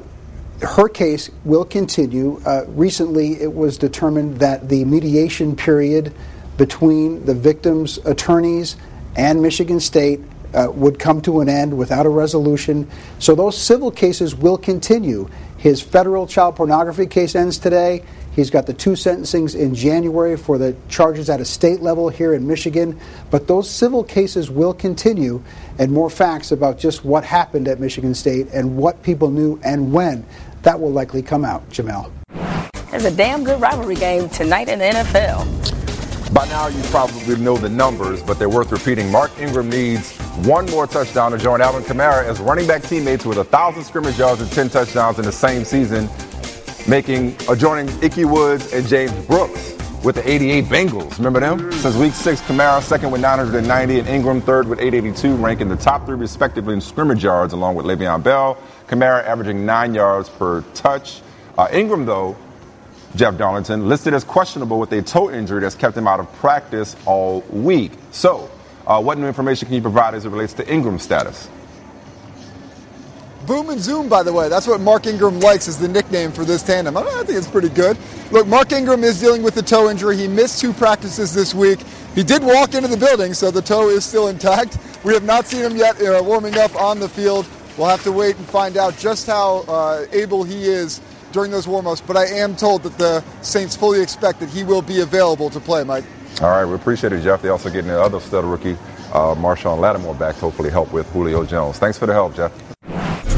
her 0.62 0.88
case 0.88 1.30
will 1.44 1.66
continue. 1.66 2.42
Uh, 2.46 2.66
recently, 2.70 3.42
it 3.42 3.54
was 3.54 3.78
determined 3.78 4.40
that 4.40 4.70
the 4.70 4.84
mediation 4.86 5.56
period 5.56 6.14
between 6.58 7.26
the 7.26 7.34
victims' 7.34 8.00
attorneys 8.06 8.78
and 9.16 9.42
Michigan 9.42 9.80
State 9.80 10.22
uh, 10.54 10.72
would 10.72 10.98
come 10.98 11.22
to 11.22 11.42
an 11.42 11.50
end 11.50 11.78
without 11.78 12.06
a 12.06 12.10
resolution. 12.10 12.90
So 13.20 13.36
those 13.36 13.58
civil 13.58 13.92
cases 13.92 14.34
will 14.34 14.58
continue. 14.58 15.30
His 15.58 15.82
federal 15.82 16.28
child 16.28 16.56
pornography 16.56 17.08
case 17.08 17.36
ends 17.36 17.58
today. 17.58 18.04
He's 18.36 18.50
got 18.50 18.66
the 18.66 18.74
two 18.74 18.92
sentencings 18.92 19.58
in 19.58 19.74
January 19.74 20.36
for 20.36 20.58
the 20.58 20.76
charges 20.90 21.30
at 21.30 21.40
a 21.40 21.46
state 21.46 21.82
level 21.82 22.10
here 22.10 22.34
in 22.34 22.46
Michigan. 22.46 23.00
But 23.32 23.48
those 23.48 23.70
civil 23.70 24.04
cases 24.04 24.52
will 24.52 24.74
continue, 24.74 25.42
and 25.80 25.92
more 25.92 26.10
facts 26.10 26.52
about 26.52 26.78
just 26.78 27.06
what 27.06 27.24
happened 27.24 27.70
at 27.70 27.80
Michigan 27.80 28.14
State 28.14 28.48
and 28.54 28.76
what 28.76 29.02
people 29.04 29.32
knew 29.32 29.58
and 29.64 29.94
when, 29.94 30.26
that 30.64 30.80
will 30.80 30.92
likely 30.92 31.22
come 31.22 31.46
out. 31.46 31.68
Jemele. 31.70 32.12
There's 32.92 33.06
a 33.06 33.12
damn 33.12 33.46
good 33.46 33.62
rivalry 33.62 33.96
game 33.96 34.28
tonight 34.30 34.68
in 34.68 34.80
the 34.80 34.86
NFL. 34.86 36.34
By 36.34 36.46
now, 36.48 36.68
you 36.68 36.82
probably 36.86 37.38
know 37.38 37.56
the 37.56 37.70
numbers, 37.70 38.22
but 38.22 38.38
they're 38.38 38.50
worth 38.50 38.72
repeating. 38.72 39.10
Mark 39.12 39.32
Ingram 39.40 39.70
needs 39.70 40.18
one 40.44 40.66
more 40.66 40.88
touchdown 40.88 41.32
to 41.32 41.38
join 41.38 41.62
Alvin 41.62 41.84
Kamara 41.84 42.26
as 42.26 42.42
running 42.42 42.68
back 42.68 42.84
teammates 42.84 43.26
with 43.26 43.38
1,000 43.38 43.84
scrimmage 43.84 44.20
yards 44.20 44.42
and 44.42 44.52
10 44.52 44.70
touchdowns 44.70 45.20
in 45.20 45.24
the 45.24 45.32
same 45.32 45.64
season 45.64 46.10
making 46.88 47.36
adjoining 47.50 47.88
Ickey 48.04 48.26
Woods 48.26 48.72
and 48.74 48.88
James 48.88 49.12
Brooks 49.26 49.76
with 50.04 50.16
the 50.16 50.30
88 50.30 50.66
Bengals. 50.66 51.18
Remember 51.18 51.40
them? 51.40 51.72
Since 51.72 51.96
week 51.96 52.14
six, 52.14 52.40
Kamara 52.42 52.82
second 52.82 53.10
with 53.10 53.22
990 53.22 54.00
and 54.00 54.08
Ingram 54.08 54.40
third 54.40 54.68
with 54.68 54.80
882, 54.80 55.36
ranking 55.36 55.68
the 55.68 55.76
top 55.76 56.06
three 56.06 56.16
respectively 56.16 56.76
in 56.76 56.82
scrimmage 56.82 57.24
yards 57.24 57.54
along 57.54 57.76
with 57.76 57.88
Le'Veon 57.88 58.22
Bell. 58.22 58.58
Kamara 58.88 59.24
averaging 59.26 59.66
nine 59.66 59.96
yards 59.96 60.30
per 60.30 60.62
touch. 60.76 61.22
Uh, 61.58 61.68
Ingram, 61.72 62.06
though, 62.06 62.38
Jeff 63.16 63.38
Darlington, 63.38 63.90
listed 63.90 64.14
as 64.14 64.24
questionable 64.24 64.80
with 64.80 64.92
a 64.92 65.02
toe 65.02 65.32
injury 65.32 65.62
that's 65.62 65.76
kept 65.76 65.98
him 65.98 66.08
out 66.08 66.20
of 66.20 66.32
practice 66.34 66.96
all 67.06 67.42
week. 67.50 67.94
So, 68.12 68.50
uh, 68.86 69.02
what 69.02 69.18
new 69.18 69.26
information 69.26 69.68
can 69.68 69.76
you 69.76 69.82
provide 69.82 70.14
as 70.14 70.26
it 70.26 70.30
relates 70.30 70.54
to 70.54 70.72
Ingram's 70.72 71.02
status? 71.02 71.50
Boom 73.46 73.70
and 73.70 73.80
Zoom, 73.80 74.10
by 74.10 74.24
the 74.24 74.34
way. 74.34 74.50
That's 74.50 74.66
what 74.66 74.82
Mark 74.82 75.06
Ingram 75.06 75.40
likes 75.40 75.68
as 75.68 75.78
the 75.78 75.88
nickname 75.88 76.32
for 76.32 76.44
this 76.44 76.64
tandem. 76.64 76.98
I, 76.98 77.02
I 77.02 77.24
think 77.24 77.38
it's 77.38 77.48
pretty 77.48 77.70
good. 77.70 77.98
Look, 78.32 78.48
Mark 78.48 78.72
Ingram 78.72 79.04
is 79.04 79.20
dealing 79.20 79.44
with 79.44 79.56
a 79.58 79.62
toe 79.62 79.90
injury. 79.90 80.18
He 80.18 80.28
missed 80.28 80.60
two 80.60 80.74
practices 80.74 81.34
this 81.34 81.54
week. 81.54 81.80
He 82.16 82.24
did 82.24 82.44
walk 82.44 82.74
into 82.74 82.88
the 82.88 82.98
building, 82.98 83.34
so 83.34 83.52
the 83.52 83.62
toe 83.62 83.90
is 83.90 84.04
still 84.04 84.30
intact. 84.30 84.78
We 85.04 85.14
have 85.14 85.24
not 85.24 85.46
seen 85.46 85.62
him 85.62 85.76
yet 85.76 86.02
uh, 86.02 86.24
warming 86.24 86.58
up 86.58 86.74
on 86.76 87.00
the 87.00 87.08
field. 87.08 87.46
We'll 87.78 87.88
have 87.88 88.04
to 88.04 88.12
wait 88.12 88.38
and 88.38 88.46
find 88.48 88.78
out 88.78 88.98
just 88.98 89.28
how 89.28 89.66
uh, 89.68 90.06
able 90.12 90.44
he 90.44 90.64
is 90.64 91.02
during 91.32 91.52
those 91.52 91.68
warm-ups. 91.68 92.02
But 92.02 92.18
I 92.18 92.26
am 92.26 92.56
told 92.56 92.84
that 92.84 92.98
the 92.98 93.24
Saints 93.42 93.76
fully 93.76 94.02
expect 94.02 94.40
that 94.40 94.50
he 94.50 94.64
will 94.64 94.82
be 94.82 95.02
available 95.02 95.50
to 95.52 95.60
play, 95.60 95.84
Mike. 95.84 96.06
All 96.42 96.50
right, 96.50 96.66
we 96.66 96.74
appreciate 96.74 97.14
it, 97.14 97.22
Jeff. 97.22 97.42
They 97.42 97.50
also 97.50 97.70
getting 97.70 97.90
the 97.90 98.02
other 98.02 98.20
stud 98.20 98.44
rookie, 98.44 98.78
uh, 99.14 99.36
Marshon 99.36 99.80
Lattimore, 99.80 100.16
back 100.16 100.36
to 100.36 100.42
hopefully 100.42 100.70
help 100.70 100.92
with 100.92 101.08
Julio 101.12 101.46
Jones. 101.46 101.78
Thanks 101.78 101.98
for 101.98 102.06
the 102.06 102.14
help, 102.14 102.36
Jeff. 102.36 102.52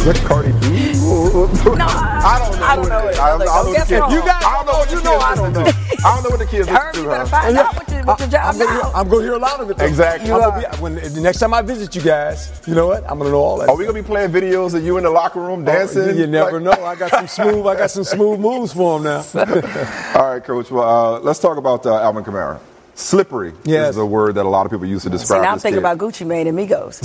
What 0.08 0.16
Cardi 0.24 0.54
B? 0.54 0.94
no, 0.94 1.50
I 1.52 2.40
don't 2.40 2.58
know. 2.58 2.66
I 2.66 2.76
don't 2.78 2.88
know. 2.88 2.98
I 2.98 3.30
don't, 3.30 3.40
know 3.40 3.74
the 3.74 3.80
kids. 3.80 3.92
You 3.92 4.22
guys, 4.22 4.42
I 4.42 4.54
don't 4.56 4.66
know 4.66 4.78
what 4.80 4.90
you 4.90 5.04
know. 5.04 5.18
I 5.18 5.36
don't 5.36 5.52
know. 5.52 5.66
I 5.66 6.16
don't 6.16 6.24
know 6.24 6.30
what 6.30 6.40
the 6.40 6.46
kids 6.46 6.70
listen 6.70 6.94
to. 6.94 7.00
You 7.02 7.08
better 7.08 7.26
find 7.26 7.58
out 7.58 7.76
what 7.76 7.90
your, 7.90 8.04
what 8.06 8.20
your 8.22 8.30
job 8.30 8.56
I'm 8.56 8.58
gonna, 8.58 8.92
I'm 8.96 9.10
gonna 9.10 9.24
hear 9.24 9.34
a 9.34 9.38
lot 9.38 9.60
of 9.60 9.70
it. 9.70 9.76
Though. 9.76 9.84
Exactly. 9.84 10.32
I'm 10.32 10.40
gonna 10.40 10.70
be, 10.70 10.78
when, 10.78 10.96
the 10.96 11.20
next 11.20 11.40
time 11.40 11.54
I 11.54 11.62
visit 11.62 11.94
you 11.94 12.02
guys, 12.02 12.62
you 12.66 12.74
know 12.74 12.88
what? 12.88 13.04
I'm 13.04 13.18
gonna 13.18 13.32
know 13.32 13.42
all 13.42 13.58
that. 13.58 13.68
Are 13.68 13.76
we 13.76 13.84
gonna 13.84 14.02
be 14.02 14.08
playing 14.08 14.32
videos 14.32 14.76
of 14.76 14.86
you 14.86 14.96
in 14.96 15.04
the 15.04 15.10
locker 15.10 15.42
room 15.42 15.66
dancing? 15.66 16.04
Oh, 16.04 16.12
you 16.12 16.26
never 16.26 16.62
like, 16.62 16.80
know. 16.80 16.86
I 16.86 16.96
got 16.96 17.12
some 17.12 17.28
smooth. 17.28 17.68
I 17.68 17.76
got 17.76 17.92
some 17.92 18.06
smooth 18.06 18.40
moves 18.40 18.72
for 18.72 19.00
him 19.00 19.04
now. 19.04 19.26
all 20.16 20.32
right, 20.32 20.42
Coach. 20.42 20.72
Well, 20.72 21.18
uh, 21.18 21.20
let's 21.20 21.40
talk 21.40 21.58
about 21.58 21.86
uh, 21.86 22.00
Alvin 22.00 22.24
Kamara. 22.24 22.62
Slippery 22.98 23.54
yes. 23.64 23.92
is 23.92 23.98
a 23.98 24.06
word 24.06 24.36
that 24.36 24.46
a 24.46 24.50
lot 24.50 24.66
of 24.66 24.72
people 24.72 24.88
use 24.88 25.04
to 25.04 25.10
describe. 25.12 25.40
See, 25.40 25.44
now 25.44 25.52
I'm 25.52 25.60
thinking 25.60 25.82
kid. 25.82 25.86
about 25.86 26.00
Gucci 26.00 26.26
Mane 26.26 26.48
and 26.48 26.58
Migos. 26.58 27.00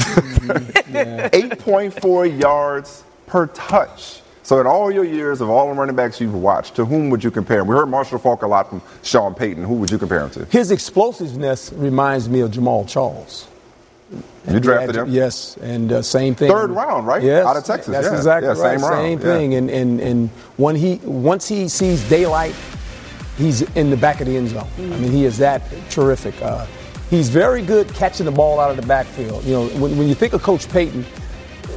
yeah. 0.90 1.28
Eight 1.34 1.58
point 1.58 2.00
four 2.00 2.24
yards 2.24 3.04
per 3.26 3.46
touch. 3.48 4.22
So 4.42 4.58
in 4.58 4.66
all 4.66 4.90
your 4.90 5.04
years 5.04 5.42
of 5.42 5.50
all 5.50 5.68
the 5.68 5.78
running 5.78 5.94
backs 5.94 6.18
you've 6.18 6.34
watched, 6.34 6.76
to 6.76 6.86
whom 6.86 7.10
would 7.10 7.22
you 7.22 7.30
compare 7.30 7.60
him? 7.60 7.66
We 7.66 7.76
heard 7.76 7.90
Marshall 7.90 8.18
Faulk 8.18 8.40
a 8.40 8.46
lot 8.46 8.70
from 8.70 8.80
Sean 9.02 9.34
Payton. 9.34 9.64
Who 9.64 9.74
would 9.74 9.90
you 9.90 9.98
compare 9.98 10.20
him 10.20 10.30
to? 10.30 10.46
His 10.46 10.70
explosiveness 10.70 11.70
reminds 11.74 12.26
me 12.26 12.40
of 12.40 12.52
Jamaal 12.52 12.88
Charles. 12.88 13.46
You 14.48 14.60
drafted 14.60 14.96
him? 14.96 15.10
Yes, 15.10 15.58
and 15.58 15.92
uh, 15.92 16.00
same 16.00 16.34
thing. 16.34 16.50
Third 16.50 16.70
round, 16.70 17.06
right? 17.06 17.22
Yes, 17.22 17.46
out 17.46 17.56
of 17.58 17.64
Texas. 17.64 17.92
That's 17.92 18.06
yeah. 18.06 18.16
exactly 18.16 18.48
yeah, 18.48 18.62
right. 18.62 18.80
Same, 18.80 18.88
round. 18.88 19.22
thing. 19.22 19.52
Yeah. 19.52 19.58
And 19.58 19.70
and 19.70 20.00
and 20.00 20.30
when 20.56 20.74
he 20.74 20.96
once 21.04 21.46
he 21.48 21.68
sees 21.68 22.06
daylight, 22.08 22.54
he's 23.36 23.62
in 23.76 23.90
the 23.90 23.96
back 23.96 24.20
of 24.20 24.26
the 24.26 24.36
end 24.36 24.48
zone. 24.48 24.68
Mm. 24.76 24.92
I 24.92 24.98
mean, 24.98 25.12
he 25.12 25.24
is 25.24 25.38
that 25.38 25.62
terrific. 25.90 26.40
Uh, 26.42 26.66
he's 27.10 27.28
very 27.28 27.62
good 27.62 27.88
catching 27.94 28.26
the 28.26 28.32
ball 28.32 28.60
out 28.60 28.70
of 28.70 28.76
the 28.76 28.86
backfield. 28.86 29.44
You 29.44 29.52
know, 29.52 29.68
when, 29.68 29.96
when 29.96 30.08
you 30.08 30.14
think 30.14 30.32
of 30.32 30.42
Coach 30.42 30.68
Payton, 30.68 31.04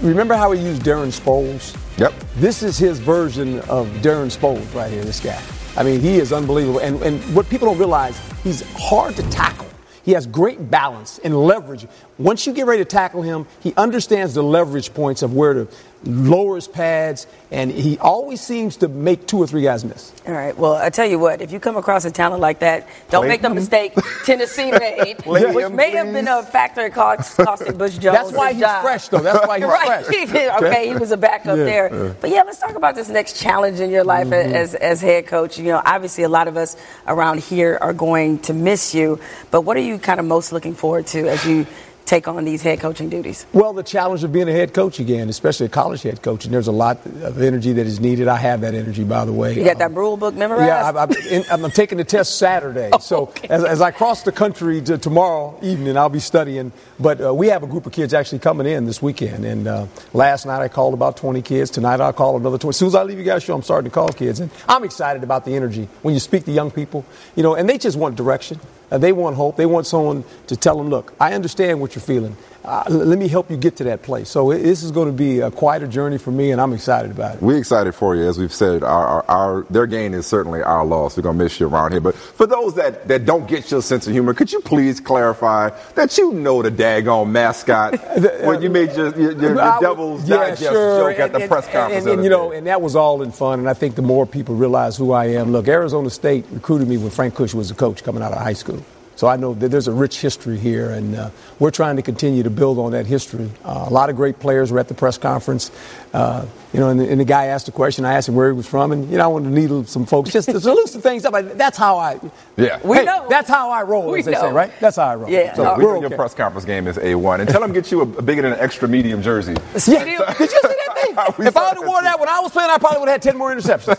remember 0.02 0.36
how 0.36 0.52
he 0.52 0.62
used 0.62 0.82
Darren 0.82 1.18
Sproles? 1.18 1.76
Yep. 1.98 2.14
This 2.38 2.64
is 2.64 2.78
his 2.78 3.00
version 3.00 3.60
of 3.62 3.88
Darren 4.02 4.36
Sproles 4.36 4.74
right 4.74 4.92
here, 4.92 5.04
this 5.04 5.20
guy. 5.20 5.42
I 5.78 5.84
mean, 5.84 6.00
he 6.00 6.18
is 6.18 6.32
unbelievable. 6.32 6.80
And, 6.80 7.02
and 7.02 7.22
what 7.36 7.50
people 7.50 7.68
don't 7.68 7.78
realize, 7.78 8.20
he's 8.44 8.64
hard 8.78 9.16
to 9.18 9.30
tackle. 9.30 9.68
He 10.04 10.12
has 10.12 10.28
great 10.28 10.70
balance 10.70 11.20
and 11.24 11.36
leverage. 11.36 11.88
Once 12.20 12.46
you 12.46 12.54
get 12.54 12.68
ready 12.68 12.82
to 12.82 12.88
tackle 12.88 13.24
him, 13.24 13.48
he 13.60 13.74
understands 13.76 14.36
the 14.36 14.44
leverage 14.44 14.94
points 14.94 15.24
of 15.24 15.34
where 15.34 15.54
to 15.54 15.68
lower 16.04 16.56
his 16.56 16.68
pads, 16.68 17.26
and 17.52 17.72
he 17.72 17.98
always 17.98 18.40
seems 18.42 18.78
to 18.78 18.88
make 18.88 19.26
two 19.26 19.40
or 19.40 19.48
three 19.48 19.64
guys 19.64 19.84
miss. 19.84 20.12
All 20.28 20.34
right. 20.34 20.56
Well, 20.56 20.76
I 20.76 20.90
tell 20.92 21.06
you 21.08 21.18
what, 21.18 21.42
if 21.42 21.52
you 21.52 21.60
come 21.60 21.78
across 21.78 22.06
a 22.06 22.12
talent 22.12 22.42
like 22.42 22.60
that, 22.60 22.88
don't 23.10 23.22
Play 23.24 23.30
make 23.30 23.42
the 23.42 23.50
mistake 23.50 23.94
Tennessee 24.26 24.72
made, 24.72 25.18
Play 25.20 25.46
which 25.54 25.66
him, 25.66 25.76
may 25.76 25.92
have 25.92 26.14
been 26.14 26.28
a 26.28 26.44
please. 26.44 26.52
factor 26.52 26.86
in 26.86 26.92
cost, 26.92 27.38
costing 27.38 27.78
Butch 27.78 27.94
Jones. 28.00 28.18
That's 28.18 28.32
why 28.34 28.48
his 28.50 28.58
he's 28.58 28.62
job. 28.66 28.82
fresh, 28.84 29.08
though. 29.08 29.20
That's 29.20 29.48
why 29.48 29.58
he's 29.58 29.68
right. 29.68 30.06
fresh. 30.06 30.36
okay, 30.64 30.88
he 30.90 30.96
was 30.96 31.12
a 31.12 31.18
backup 31.18 31.58
Yeah, 31.58 31.64
there. 31.64 31.94
yeah. 32.08 32.14
But 32.22 32.30
yeah, 32.30 32.44
let's 32.44 32.60
talk 32.60 32.76
about 32.76 32.94
this 32.96 33.10
next 33.10 33.40
challenge 33.42 33.80
in 33.80 33.90
your 33.90 34.04
life 34.04 34.28
Mm-hmm. 34.28 34.56
as 34.56 34.74
as 34.76 35.02
head 35.02 35.28
coach. 35.28 35.58
You 35.58 35.66
know, 35.66 35.82
obviously 35.86 36.24
a 36.24 36.30
lot 36.30 36.48
of 36.48 36.58
us 36.58 36.76
around 37.08 37.40
here 37.42 37.78
are 37.82 37.94
going 37.94 38.40
to 38.40 38.54
miss 38.54 38.94
you. 38.96 39.20
But 39.52 39.62
what 39.62 39.78
are 39.78 39.82
you 39.82 39.98
kind 40.00 40.20
of 40.20 40.26
most 40.26 40.52
looking 40.52 40.74
forward 40.76 41.08
to 41.08 41.28
as 41.30 41.46
you 41.46 41.66
take 42.06 42.28
on 42.28 42.46
these 42.46 42.62
head 42.62 42.80
coaching 42.80 43.10
duties? 43.10 43.46
Well, 43.54 43.74
the 43.74 43.84
challenge 43.84 44.24
of 44.24 44.32
being 44.32 44.48
a 44.48 44.52
head 44.52 44.74
coach 44.74 45.00
again, 45.00 45.30
especially 45.30 45.66
a 45.66 45.70
college 45.70 46.04
head 46.04 46.22
coach, 46.22 46.46
and 46.46 46.54
there's 46.54 46.68
a 46.68 46.72
lot 46.72 47.06
of 47.06 47.42
energy 47.42 47.74
that 47.74 47.86
is 47.86 48.00
needed. 48.00 48.28
I 48.28 48.38
have 48.38 48.62
that 48.62 48.74
energy, 48.74 49.04
by 49.04 49.26
the 49.26 49.34
way. 49.34 49.56
You 49.56 49.64
got 49.64 49.80
that 49.80 49.92
rule 49.92 50.18
book 50.18 50.36
memorized? 50.36 50.68
Yeah, 50.68 50.92
I, 50.92 51.04
I, 51.04 51.08
in, 51.30 51.44
I'm 51.50 51.72
taking 51.72 51.98
the 51.98 52.04
test 52.04 52.38
Saturday. 52.38 52.92
so 53.02 53.34
as, 53.50 53.64
as 53.64 53.82
I 53.82 53.92
cross 53.92 54.24
the 54.24 54.32
country 54.32 54.82
to 54.82 54.98
tomorrow 54.98 55.58
evening, 55.62 55.98
I'll 55.98 56.10
be 56.10 56.20
studying. 56.20 56.72
But 57.00 57.22
uh, 57.22 57.34
we 57.34 57.48
have 57.48 57.64
a 57.64 57.68
group 57.68 57.86
of 57.86 57.92
kids 57.92 58.14
actually 58.14 58.40
coming 58.40 58.68
in 58.68 58.86
this 58.86 59.02
weekend. 59.02 59.46
And 59.46 59.68
uh, 59.68 59.88
last 60.14 60.46
night 60.46 60.62
I 60.62 60.68
called 60.68 60.94
about 60.94 61.18
20 61.18 61.42
kids. 61.42 61.72
Tonight 61.72 62.00
I'll 62.00 62.14
call 62.14 62.38
another 62.38 62.58
20. 62.58 62.70
As 62.70 62.78
soon 62.78 62.88
as 62.88 62.96
I 62.96 63.04
leave 63.04 63.18
you 63.18 63.24
guys' 63.24 63.44
show, 63.44 63.56
I'm 63.56 63.62
starting 63.62 63.90
to 63.90 63.94
call 63.94 64.10
kids. 64.10 64.40
And 64.40 64.52
I'm 64.68 64.84
excited 64.84 65.24
about 65.24 65.46
the 65.46 65.56
energy 65.56 65.88
when 66.02 66.14
you 66.14 66.20
speak 66.20 66.46
to 66.46 66.52
young 66.52 66.72
people, 66.72 67.06
you 67.36 67.44
know, 67.44 67.56
and 67.56 67.68
they 67.68 67.78
just 67.78 67.98
want 67.98 68.16
direction. 68.16 68.60
Uh, 68.92 68.98
they 68.98 69.12
want 69.12 69.36
hope. 69.36 69.56
They 69.56 69.66
want 69.66 69.88
someone 69.88 70.24
to 70.48 70.56
tell 70.56 70.78
them, 70.78 70.90
look, 70.90 71.14
I 71.20 71.34
understand 71.34 71.80
what 71.80 71.96
you're 71.96 72.04
feeling. 72.04 72.36
Uh, 72.66 72.84
let 72.90 73.20
me 73.20 73.28
help 73.28 73.52
you 73.52 73.58
get 73.58 73.76
to 73.76 73.84
that 73.84 74.02
place. 74.02 74.28
So 74.28 74.52
this 74.52 74.82
is 74.82 74.90
going 74.90 75.06
to 75.08 75.14
be 75.14 75.40
a 75.40 75.52
quite 75.52 75.84
a 75.84 75.88
journey 75.88 76.18
for 76.18 76.32
me, 76.32 76.50
and 76.50 76.60
I'm 76.60 76.74
excited 76.74 77.12
about 77.12 77.36
it. 77.36 77.42
We're 77.42 77.60
excited 77.60 77.94
for 77.94 78.16
you. 78.16 78.28
As 78.28 78.40
we've 78.40 78.54
said, 78.54 78.82
our, 78.82 79.06
our, 79.06 79.26
our 79.30 79.62
their 79.70 79.86
gain 79.86 80.16
is 80.16 80.26
certainly 80.26 80.64
our 80.64 80.84
loss. 80.84 81.16
We're 81.16 81.24
going 81.24 81.38
to 81.38 81.44
miss 81.44 81.60
you 81.60 81.68
around 81.68 81.92
here. 81.92 82.02
But 82.02 82.16
for 82.16 82.48
those 82.48 82.74
that, 82.76 83.08
that 83.08 83.26
don't 83.26 83.48
get 83.48 83.70
your 83.70 83.84
sense 83.84 84.08
of 84.08 84.14
humor, 84.14 84.34
could 84.34 84.52
you 84.52 84.62
please 84.62 85.00
clarify 85.00 85.70
that 85.94 86.18
you 86.18 86.34
know 86.34 86.64
the 86.64 86.72
daggone 86.72 87.30
mascot 87.30 88.00
when 88.44 88.64
you 88.64 88.72
made 88.72 88.96
your, 88.96 89.16
your, 89.16 89.34
your, 89.34 89.56
your 89.56 89.80
Devil's 89.80 90.28
yeah, 90.28 90.38
Digest 90.38 90.62
sure. 90.64 91.12
joke 91.12 91.20
at 91.20 91.34
the 91.34 91.42
and, 91.42 91.50
press 91.50 91.68
conference? 91.68 92.06
And, 92.06 92.14
and, 92.14 92.20
the 92.20 92.24
you 92.24 92.30
know, 92.32 92.52
and 92.52 92.66
that 92.66 92.82
was 92.82 92.96
all 92.96 93.22
in 93.22 93.32
fun. 93.32 93.60
And 93.60 93.70
I 93.70 93.76
think 93.76 93.94
the 93.94 94.02
more 94.02 94.26
people 94.26 94.56
realize 94.56 94.98
who 94.98 95.12
I 95.12 95.26
am, 95.26 95.52
look, 95.52 95.68
Arizona 95.68 96.10
State 96.10 96.46
recruited 96.50 96.88
me 96.88 96.98
when 96.98 97.12
Frank 97.12 97.36
Kush 97.36 97.54
was 97.54 97.70
a 97.70 97.76
coach 97.76 98.04
coming 98.04 98.24
out 98.24 98.32
of 98.32 98.40
high 98.40 98.54
school. 98.54 98.84
So 99.16 99.28
I 99.28 99.38
know 99.38 99.54
that 99.54 99.70
there's 99.70 99.88
a 99.88 99.94
rich 99.94 100.20
history 100.20 100.58
here, 100.58 100.90
and 100.90 101.16
uh, 101.16 101.30
we're 101.60 101.72
trying 101.72 101.96
to 101.96 102.02
continue 102.02 102.44
to 102.44 102.50
build 102.50 102.78
on 102.78 102.92
that 102.92 103.06
history. 103.06 103.50
Uh, 103.64 103.86
a 103.88 103.94
lot 103.94 104.10
of 104.10 104.16
great 104.16 104.40
players 104.40 104.72
were 104.72 104.80
at 104.80 104.90
the 104.90 104.94
press 104.94 105.18
conference. 105.18 105.72
Uh, 106.14 106.46
you 106.74 106.80
know, 106.82 106.90
and 106.90 107.00
the, 107.00 107.10
and 107.10 107.20
the, 107.20 107.26
guy 107.26 107.46
asked 107.46 107.68
a 107.70 107.72
question. 107.72 108.04
I 108.04 108.14
asked 108.14 108.28
him 108.28 108.36
where 108.36 108.52
he 108.52 108.56
was 108.56 108.68
from, 108.68 108.92
and 108.92 109.10
you 109.10 109.18
know, 109.18 109.24
I 109.24 109.28
wanted 109.28 109.50
to 109.50 109.56
needle 109.56 109.86
some 109.86 110.06
folks 110.06 110.32
just 110.32 110.50
to 110.50 110.60
loosen 110.60 111.02
things 111.02 111.24
up. 111.24 111.32
Like, 111.34 111.58
that's 111.58 111.78
how 111.78 111.98
I. 111.98 112.20
Yeah, 112.58 112.80
we 112.84 112.98
hey, 112.98 113.06
know. 113.06 113.26
That's 113.30 113.50
how 113.50 113.70
I 113.72 113.84
roll, 113.84 114.12
We 114.12 114.20
as 114.20 114.26
they 114.26 114.32
know. 114.32 114.42
say, 114.42 114.52
right? 114.52 114.72
That's 114.82 114.98
how 114.98 115.08
I 115.08 115.16
roll. 115.16 115.30
Yeah. 115.30 115.54
So 115.54 115.66
Uh, 115.66 115.78
we 115.78 115.86
we're 115.86 115.96
know 115.96 116.02
your 116.02 116.10
press 116.18 116.34
conference 116.34 116.66
game 116.66 116.88
is 116.88 116.98
A1. 116.98 117.40
And 117.40 117.50
tell 117.50 117.62
them 117.62 117.72
get 117.72 117.92
you 117.92 118.02
a, 118.02 118.04
a 118.04 118.22
bigger 118.22 118.42
than 118.42 118.54
an 118.54 118.60
extra 118.60 118.88
medium 118.88 119.22
jersey. 119.22 119.54
Yeah. 119.88 120.04
Did 120.04 120.08
you 120.08 120.18
see 120.48 120.58
that 120.60 120.98
thing? 121.02 121.16
If 121.48 121.56
I 121.56 121.70
would 121.70 121.78
have 121.78 121.88
worn 121.88 122.04
that 122.04 122.20
when 122.20 122.28
I 122.30 122.40
was 122.40 122.52
playing, 122.52 122.70
I 122.70 122.78
probably 122.78 123.00
would 123.00 123.10
have 123.10 123.24
had 123.24 123.32
10 123.32 123.38
more 123.38 123.56
interceptions. 123.56 123.96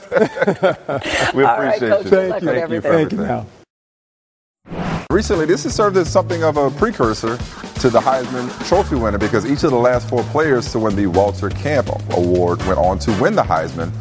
We 1.35 1.45
All 1.45 1.59
right, 1.59 1.77
appreciate 1.77 1.89
Coach. 1.89 2.05
you. 2.05 2.11
Good 2.11 2.29
luck 2.31 2.43
with 2.43 2.55
Thank 2.55 2.71
you 2.71 2.81
Thank 2.81 3.13
you 3.13 3.19
now. 3.19 3.47
Recently, 5.13 5.47
this 5.47 5.63
has 5.63 5.73
served 5.73 5.97
as 5.97 6.11
something 6.11 6.43
of 6.43 6.57
a 6.57 6.69
precursor 6.73 7.37
to 7.37 7.91
the 7.91 8.01
Heisman 8.01 8.51
Trophy 8.67 8.97
winner 8.97 9.19
because 9.19 9.47
each 9.47 9.63
of 9.63 9.71
the 9.71 9.79
last 9.79 10.09
four 10.09 10.25
players 10.25 10.73
to 10.73 10.81
win 10.81 10.97
the 10.97 11.07
Walter 11.07 11.49
Camp 11.49 11.89
Award 12.11 12.59
went 12.67 12.79
on 12.79 12.99
to 12.99 13.13
win 13.23 13.37
the 13.37 13.43
Heisman. 13.43 13.93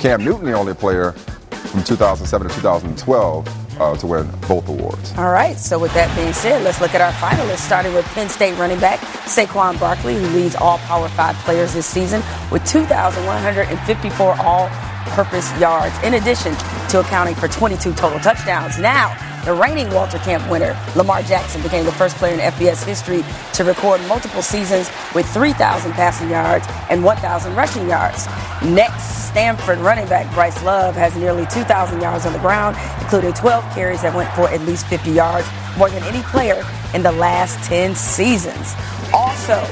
Cam 0.00 0.22
Newton, 0.22 0.44
the 0.44 0.52
only 0.52 0.74
player 0.74 1.12
from 1.12 1.82
2007 1.82 2.48
to 2.48 2.54
2012 2.54 3.80
uh, 3.80 3.96
to 3.96 4.06
win 4.06 4.30
both 4.46 4.68
awards. 4.68 5.14
All 5.16 5.32
right, 5.32 5.56
so 5.56 5.78
with 5.78 5.94
that 5.94 6.14
being 6.14 6.34
said, 6.34 6.62
let's 6.62 6.80
look 6.80 6.94
at 6.94 7.00
our 7.00 7.12
finalists, 7.12 7.60
starting 7.60 7.94
with 7.94 8.04
Penn 8.06 8.28
State 8.28 8.56
running 8.58 8.78
back 8.80 9.00
Saquon 9.24 9.80
Barkley, 9.80 10.14
who 10.14 10.26
leads 10.28 10.56
all 10.56 10.76
Power 10.78 11.08
5 11.08 11.36
players 11.36 11.72
this 11.72 11.86
season 11.86 12.22
with 12.52 12.64
2,154 12.66 14.36
all 14.40 14.68
purpose 15.14 15.58
yards, 15.58 15.94
in 16.04 16.14
addition 16.14 16.54
to 16.90 17.00
accounting 17.00 17.34
for 17.34 17.48
22 17.48 17.94
total 17.94 18.20
touchdowns. 18.20 18.78
Now, 18.78 19.16
the 19.44 19.54
reigning 19.54 19.90
Walter 19.90 20.18
Camp 20.18 20.48
winner, 20.50 20.78
Lamar 20.96 21.22
Jackson, 21.22 21.62
became 21.62 21.84
the 21.84 21.92
first 21.92 22.16
player 22.16 22.34
in 22.34 22.40
FBS 22.40 22.84
history 22.84 23.24
to 23.54 23.64
record 23.64 24.00
multiple 24.06 24.42
seasons 24.42 24.90
with 25.14 25.26
3,000 25.32 25.92
passing 25.92 26.28
yards 26.30 26.66
and 26.90 27.02
1,000 27.02 27.54
rushing 27.54 27.88
yards. 27.88 28.26
Next, 28.62 29.28
Stanford 29.28 29.78
running 29.78 30.06
back 30.08 30.32
Bryce 30.34 30.62
Love 30.62 30.94
has 30.94 31.16
nearly 31.16 31.46
2,000 31.46 32.00
yards 32.00 32.26
on 32.26 32.32
the 32.32 32.38
ground, 32.40 32.76
including 33.00 33.32
12 33.32 33.64
carries 33.74 34.02
that 34.02 34.14
went 34.14 34.30
for 34.34 34.48
at 34.48 34.60
least 34.62 34.86
50 34.86 35.10
yards, 35.10 35.46
more 35.78 35.88
than 35.88 36.02
any 36.02 36.22
player 36.24 36.62
in 36.94 37.02
the 37.02 37.12
last 37.12 37.62
10 37.66 37.94
seasons. 37.94 38.74
Also, 39.14 39.64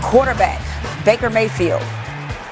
quarterback 0.00 0.60
Baker 1.04 1.28
Mayfield 1.28 1.82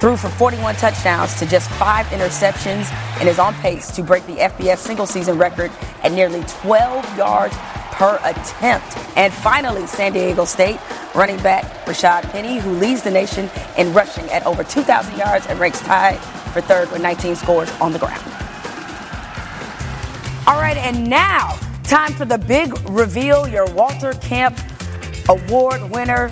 threw 0.02 0.16
for 0.16 0.30
41 0.30 0.74
touchdowns 0.74 1.36
to 1.36 1.46
just 1.46 1.70
five 1.70 2.04
interceptions 2.06 2.90
and 3.20 3.28
is 3.28 3.38
on 3.38 3.54
pace 3.54 3.88
to 3.92 4.02
break 4.02 4.26
the 4.26 4.34
FBS 4.34 4.78
single 4.78 5.06
season 5.06 5.38
record 5.38 5.70
at 6.02 6.10
nearly 6.10 6.42
12 6.48 7.16
yards 7.16 7.54
per 7.92 8.18
attempt. 8.24 8.98
And 9.16 9.32
finally, 9.32 9.86
San 9.86 10.12
Diego 10.12 10.44
State 10.44 10.80
running 11.14 11.36
back 11.36 11.62
Rashad 11.86 12.22
Penny, 12.32 12.58
who 12.58 12.72
leads 12.72 13.02
the 13.04 13.12
nation 13.12 13.48
in 13.78 13.92
rushing 13.92 14.28
at 14.30 14.44
over 14.44 14.64
2,000 14.64 15.16
yards 15.16 15.46
and 15.46 15.60
ranks 15.60 15.78
tied 15.82 16.18
for 16.52 16.60
third 16.60 16.90
with 16.90 17.00
19 17.00 17.36
scores 17.36 17.70
on 17.80 17.92
the 17.92 18.00
ground. 18.00 18.24
All 20.48 20.60
right, 20.60 20.78
and 20.78 21.08
now 21.08 21.56
time 21.84 22.12
for 22.14 22.24
the 22.24 22.38
big 22.38 22.76
reveal. 22.90 23.46
Your 23.46 23.72
Walter 23.72 24.14
Camp 24.14 24.58
Award 25.28 25.92
winner 25.92 26.30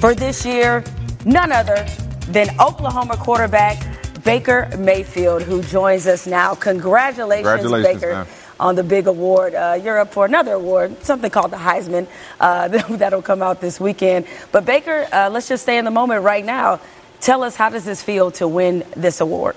for 0.00 0.14
this 0.14 0.46
year, 0.46 0.82
none 1.26 1.52
other 1.52 1.86
than 2.28 2.48
Oklahoma 2.60 3.16
quarterback 3.16 3.78
Baker 4.24 4.70
Mayfield, 4.78 5.42
who 5.42 5.62
joins 5.62 6.06
us 6.06 6.26
now. 6.26 6.54
Congratulations, 6.54 7.46
Congratulations, 7.46 8.00
Baker. 8.00 8.12
man. 8.12 8.26
On 8.60 8.76
the 8.76 8.84
big 8.84 9.06
award. 9.08 9.54
Uh, 9.54 9.78
you're 9.82 9.98
up 9.98 10.12
for 10.12 10.24
another 10.26 10.52
award, 10.54 11.02
something 11.04 11.30
called 11.30 11.50
the 11.50 11.56
Heisman, 11.56 12.06
uh, 12.40 12.68
that'll 12.96 13.22
come 13.22 13.42
out 13.42 13.60
this 13.60 13.80
weekend. 13.80 14.26
But, 14.52 14.64
Baker, 14.64 15.08
uh, 15.12 15.30
let's 15.30 15.48
just 15.48 15.64
stay 15.64 15.78
in 15.78 15.84
the 15.84 15.90
moment 15.90 16.22
right 16.22 16.44
now. 16.44 16.80
Tell 17.20 17.42
us, 17.42 17.56
how 17.56 17.70
does 17.70 17.84
this 17.84 18.02
feel 18.02 18.30
to 18.32 18.46
win 18.48 18.84
this 18.96 19.20
award? 19.20 19.56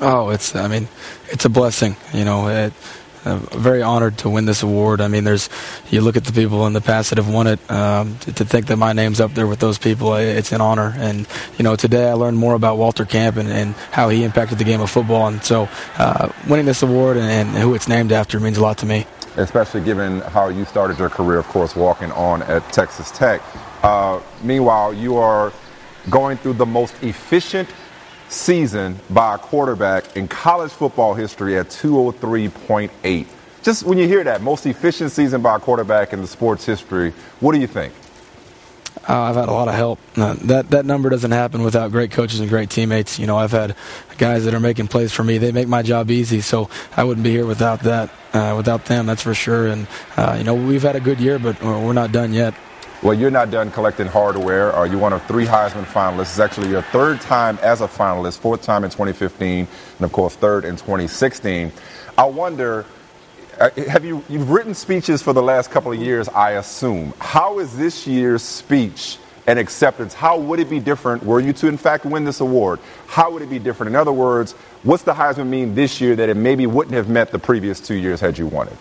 Oh, 0.00 0.30
it's 0.30 0.54
I 0.54 0.68
mean, 0.68 0.88
it's 1.28 1.44
a 1.46 1.48
blessing. 1.48 1.96
You 2.14 2.24
know, 2.24 2.48
it, 2.48 2.72
I'm 3.26 3.40
very 3.60 3.82
honored 3.82 4.18
to 4.18 4.30
win 4.30 4.44
this 4.46 4.62
award. 4.62 5.00
I 5.00 5.08
mean, 5.08 5.24
there's 5.24 5.48
you 5.90 6.00
look 6.00 6.16
at 6.16 6.24
the 6.24 6.32
people 6.32 6.66
in 6.66 6.72
the 6.72 6.80
past 6.80 7.10
that 7.10 7.18
have 7.18 7.28
won 7.28 7.46
it. 7.46 7.70
Um, 7.70 8.16
to, 8.20 8.32
to 8.32 8.44
think 8.44 8.66
that 8.66 8.76
my 8.76 8.92
name's 8.92 9.20
up 9.20 9.34
there 9.34 9.46
with 9.46 9.58
those 9.58 9.78
people, 9.78 10.14
it's 10.14 10.52
an 10.52 10.60
honor. 10.60 10.94
And 10.96 11.26
you 11.58 11.62
know, 11.64 11.76
today 11.76 12.08
I 12.08 12.12
learned 12.14 12.38
more 12.38 12.54
about 12.54 12.78
Walter 12.78 13.04
Camp 13.04 13.36
and, 13.36 13.48
and 13.48 13.74
how 13.90 14.08
he 14.08 14.24
impacted 14.24 14.58
the 14.58 14.64
game 14.64 14.80
of 14.80 14.90
football. 14.90 15.26
And 15.26 15.42
so, 15.42 15.68
uh, 15.98 16.30
winning 16.48 16.66
this 16.66 16.82
award 16.82 17.16
and, 17.16 17.26
and 17.26 17.48
who 17.62 17.74
it's 17.74 17.88
named 17.88 18.12
after 18.12 18.38
means 18.40 18.56
a 18.58 18.62
lot 18.62 18.78
to 18.78 18.86
me. 18.86 19.06
especially 19.36 19.82
given 19.82 20.20
how 20.20 20.48
you 20.48 20.64
started 20.64 20.98
your 20.98 21.10
career, 21.10 21.38
of 21.38 21.46
course, 21.48 21.76
walking 21.76 22.10
on 22.12 22.42
at 22.42 22.62
Texas 22.72 23.10
Tech. 23.10 23.42
Uh, 23.82 24.20
meanwhile, 24.42 24.92
you 24.94 25.16
are 25.16 25.52
going 26.08 26.36
through 26.38 26.54
the 26.54 26.66
most 26.66 26.94
efficient 27.02 27.68
season 28.28 28.98
by 29.10 29.34
a 29.34 29.38
quarterback 29.38 30.16
in 30.16 30.28
college 30.28 30.72
football 30.72 31.14
history 31.14 31.56
at 31.58 31.68
203.8. 31.68 33.26
Just 33.62 33.82
when 33.82 33.98
you 33.98 34.06
hear 34.06 34.22
that, 34.24 34.42
most 34.42 34.66
efficient 34.66 35.10
season 35.10 35.42
by 35.42 35.56
a 35.56 35.58
quarterback 35.58 36.12
in 36.12 36.20
the 36.20 36.26
sports 36.26 36.64
history, 36.64 37.12
what 37.40 37.52
do 37.52 37.58
you 37.60 37.66
think? 37.66 37.92
Uh, 39.08 39.22
I've 39.22 39.36
had 39.36 39.48
a 39.48 39.52
lot 39.52 39.68
of 39.68 39.74
help. 39.74 39.98
Uh, 40.16 40.34
that 40.44 40.70
that 40.70 40.84
number 40.84 41.08
doesn't 41.10 41.30
happen 41.30 41.62
without 41.62 41.92
great 41.92 42.10
coaches 42.10 42.40
and 42.40 42.48
great 42.48 42.70
teammates. 42.70 43.18
You 43.18 43.26
know, 43.26 43.36
I've 43.36 43.52
had 43.52 43.76
guys 44.18 44.44
that 44.46 44.54
are 44.54 44.60
making 44.60 44.88
plays 44.88 45.12
for 45.12 45.22
me. 45.22 45.38
They 45.38 45.52
make 45.52 45.68
my 45.68 45.82
job 45.82 46.10
easy, 46.10 46.40
so 46.40 46.68
I 46.96 47.04
wouldn't 47.04 47.22
be 47.22 47.30
here 47.30 47.46
without 47.46 47.80
that. 47.80 48.10
Uh, 48.32 48.54
without 48.56 48.86
them, 48.86 49.06
that's 49.06 49.22
for 49.22 49.34
sure. 49.34 49.68
And 49.68 49.86
uh, 50.16 50.34
you 50.38 50.44
know, 50.44 50.54
we've 50.54 50.82
had 50.82 50.96
a 50.96 51.00
good 51.00 51.20
year, 51.20 51.38
but 51.38 51.62
we're 51.62 51.86
we're 51.86 51.92
not 51.92 52.10
done 52.10 52.32
yet. 52.32 52.54
Well, 53.02 53.12
you're 53.12 53.30
not 53.30 53.50
done 53.50 53.70
collecting 53.70 54.06
hardware. 54.06 54.74
Uh, 54.74 54.84
you're 54.84 54.98
one 54.98 55.12
of 55.12 55.22
three 55.26 55.44
Heisman 55.44 55.84
finalists. 55.84 56.22
It's 56.22 56.40
actually 56.40 56.70
your 56.70 56.80
third 56.80 57.20
time 57.20 57.58
as 57.60 57.82
a 57.82 57.86
finalist, 57.86 58.38
fourth 58.38 58.62
time 58.62 58.84
in 58.84 58.90
2015, 58.90 59.68
and 59.98 60.04
of 60.04 60.10
course, 60.12 60.34
third 60.34 60.64
in 60.64 60.76
2016. 60.76 61.72
I 62.16 62.24
wonder, 62.24 62.86
uh, 63.60 63.68
have 63.88 64.06
you 64.06 64.24
you've 64.30 64.48
written 64.48 64.74
speeches 64.74 65.20
for 65.20 65.34
the 65.34 65.42
last 65.42 65.70
couple 65.70 65.92
of 65.92 66.00
years? 66.00 66.26
I 66.30 66.52
assume. 66.52 67.12
How 67.18 67.58
is 67.58 67.76
this 67.76 68.06
year's 68.06 68.42
speech 68.42 69.18
and 69.46 69.58
acceptance? 69.58 70.14
How 70.14 70.38
would 70.38 70.58
it 70.58 70.70
be 70.70 70.80
different 70.80 71.22
were 71.22 71.38
you 71.38 71.52
to 71.52 71.68
in 71.68 71.76
fact 71.76 72.06
win 72.06 72.24
this 72.24 72.40
award? 72.40 72.80
How 73.08 73.30
would 73.30 73.42
it 73.42 73.50
be 73.50 73.58
different? 73.58 73.90
In 73.90 73.96
other 73.96 74.12
words, 74.12 74.52
what's 74.84 75.02
the 75.02 75.12
Heisman 75.12 75.48
mean 75.48 75.74
this 75.74 76.00
year 76.00 76.16
that 76.16 76.30
it 76.30 76.36
maybe 76.36 76.66
wouldn't 76.66 76.94
have 76.94 77.10
met 77.10 77.30
the 77.30 77.38
previous 77.38 77.78
two 77.78 77.94
years 77.94 78.20
had 78.20 78.38
you 78.38 78.46
won 78.46 78.68
it? 78.68 78.76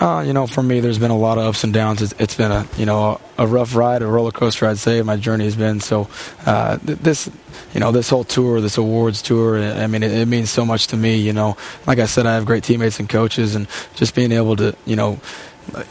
Uh, 0.00 0.24
you 0.26 0.32
know, 0.32 0.46
for 0.46 0.62
me, 0.62 0.80
there's 0.80 0.98
been 0.98 1.10
a 1.10 1.16
lot 1.16 1.38
of 1.38 1.44
ups 1.44 1.64
and 1.64 1.72
downs. 1.72 2.00
It's, 2.00 2.14
it's 2.18 2.34
been 2.34 2.50
a 2.50 2.66
you 2.78 2.86
know 2.86 3.20
a 3.36 3.46
rough 3.46 3.74
ride, 3.74 4.02
a 4.02 4.06
roller 4.06 4.30
coaster. 4.30 4.66
I'd 4.66 4.78
say 4.78 5.02
my 5.02 5.16
journey 5.16 5.44
has 5.44 5.56
been. 5.56 5.80
So 5.80 6.08
uh, 6.46 6.78
th- 6.78 6.98
this, 6.98 7.30
you 7.74 7.80
know, 7.80 7.92
this 7.92 8.08
whole 8.08 8.24
tour, 8.24 8.60
this 8.60 8.78
awards 8.78 9.20
tour. 9.20 9.62
I 9.62 9.86
mean, 9.86 10.02
it, 10.02 10.12
it 10.12 10.28
means 10.28 10.50
so 10.50 10.64
much 10.64 10.86
to 10.88 10.96
me. 10.96 11.16
You 11.16 11.32
know, 11.32 11.56
like 11.86 11.98
I 11.98 12.06
said, 12.06 12.26
I 12.26 12.34
have 12.34 12.46
great 12.46 12.64
teammates 12.64 13.00
and 13.00 13.08
coaches, 13.08 13.54
and 13.54 13.68
just 13.94 14.14
being 14.14 14.32
able 14.32 14.56
to, 14.56 14.74
you 14.86 14.96
know. 14.96 15.20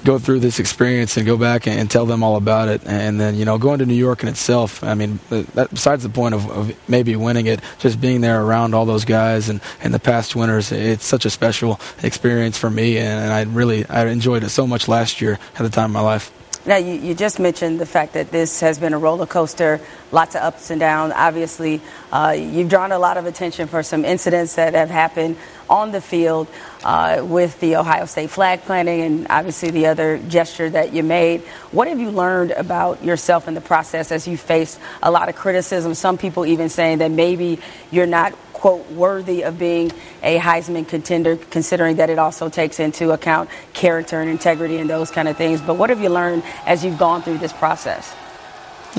Go 0.03 0.19
through 0.19 0.39
this 0.39 0.59
experience 0.59 1.17
and 1.17 1.25
go 1.25 1.37
back 1.37 1.67
and, 1.67 1.89
tell 1.89 2.05
them 2.05 2.23
all 2.23 2.35
about 2.35 2.67
it, 2.67 2.81
and 2.85 3.19
then 3.19 3.35
you 3.35 3.45
know 3.45 3.57
going 3.57 3.79
to 3.79 3.85
New 3.85 3.95
York 3.95 4.21
in 4.21 4.29
itself. 4.29 4.83
I 4.83 4.93
mean, 4.93 5.19
uh, 5.31 5.43
that, 5.55 5.69
besides 5.71 6.03
the 6.03 6.09
point 6.09 6.35
of, 6.35 6.49
of 6.49 6.89
maybe 6.89 7.15
winning 7.15 7.47
it, 7.47 7.59
just 7.79 7.99
being 7.99 8.21
there 8.21 8.41
around 8.43 8.73
all 8.73 8.85
those 8.85 9.05
guys 9.05 9.49
and, 9.49 9.59
and 9.81 9.93
the 9.93 9.99
past 9.99 10.35
winners, 10.35 10.71
it's 10.71 11.05
such 11.05 11.25
a 11.25 11.29
special 11.29 11.79
experience 12.03 12.57
for 12.57 12.69
me, 12.69 12.97
and 12.97 13.33
I 13.33 13.43
really 13.43 13.85
I 13.87 14.05
enjoyed 14.07 14.43
it 14.43 14.49
so 14.49 14.67
much 14.67 14.87
last 14.87 15.21
year 15.21 15.39
at 15.55 15.63
the 15.63 15.69
time 15.69 15.85
of 15.85 15.91
my 15.91 16.01
life. 16.01 16.31
Now, 16.63 16.77
you, 16.77 16.93
you 16.93 17.15
just 17.15 17.39
mentioned 17.39 17.79
the 17.79 17.87
fact 17.87 18.13
that 18.13 18.29
this 18.29 18.59
has 18.59 18.77
been 18.77 18.93
a 18.93 18.99
roller 18.99 19.25
coaster, 19.25 19.81
lots 20.11 20.35
of 20.35 20.41
ups 20.43 20.69
and 20.69 20.79
downs. 20.79 21.11
Obviously, 21.15 21.81
uh, 22.11 22.35
you've 22.37 22.69
drawn 22.69 22.91
a 22.91 22.99
lot 22.99 23.17
of 23.17 23.25
attention 23.25 23.67
for 23.67 23.81
some 23.81 24.05
incidents 24.05 24.55
that 24.55 24.75
have 24.75 24.91
happened 24.91 25.37
on 25.67 25.91
the 25.91 26.01
field 26.01 26.47
uh, 26.83 27.25
with 27.25 27.59
the 27.61 27.77
Ohio 27.77 28.05
State 28.05 28.29
flag 28.29 28.61
planting 28.61 29.01
and 29.01 29.27
obviously 29.29 29.71
the 29.71 29.87
other 29.87 30.19
gesture 30.19 30.69
that 30.69 30.93
you 30.93 31.01
made. 31.01 31.41
What 31.71 31.87
have 31.87 31.99
you 31.99 32.11
learned 32.11 32.51
about 32.51 33.03
yourself 33.03 33.47
in 33.47 33.55
the 33.55 33.61
process 33.61 34.11
as 34.11 34.27
you 34.27 34.37
faced 34.37 34.79
a 35.01 35.09
lot 35.09 35.29
of 35.29 35.35
criticism? 35.35 35.95
Some 35.95 36.19
people 36.19 36.45
even 36.45 36.69
saying 36.69 36.99
that 36.99 37.09
maybe 37.09 37.59
you're 37.89 38.05
not 38.05 38.33
quote, 38.61 38.89
worthy 38.91 39.43
of 39.43 39.57
being 39.57 39.91
a 40.21 40.37
Heisman 40.37 40.87
contender, 40.87 41.35
considering 41.35 41.95
that 41.95 42.11
it 42.11 42.19
also 42.19 42.47
takes 42.47 42.79
into 42.79 43.09
account 43.09 43.49
character 43.73 44.21
and 44.21 44.29
integrity 44.29 44.77
and 44.77 44.87
those 44.87 45.09
kind 45.09 45.27
of 45.27 45.35
things. 45.35 45.59
But 45.59 45.77
what 45.77 45.89
have 45.89 45.99
you 45.99 46.09
learned 46.09 46.43
as 46.67 46.85
you've 46.85 46.99
gone 46.99 47.23
through 47.23 47.39
this 47.39 47.51
process? 47.51 48.15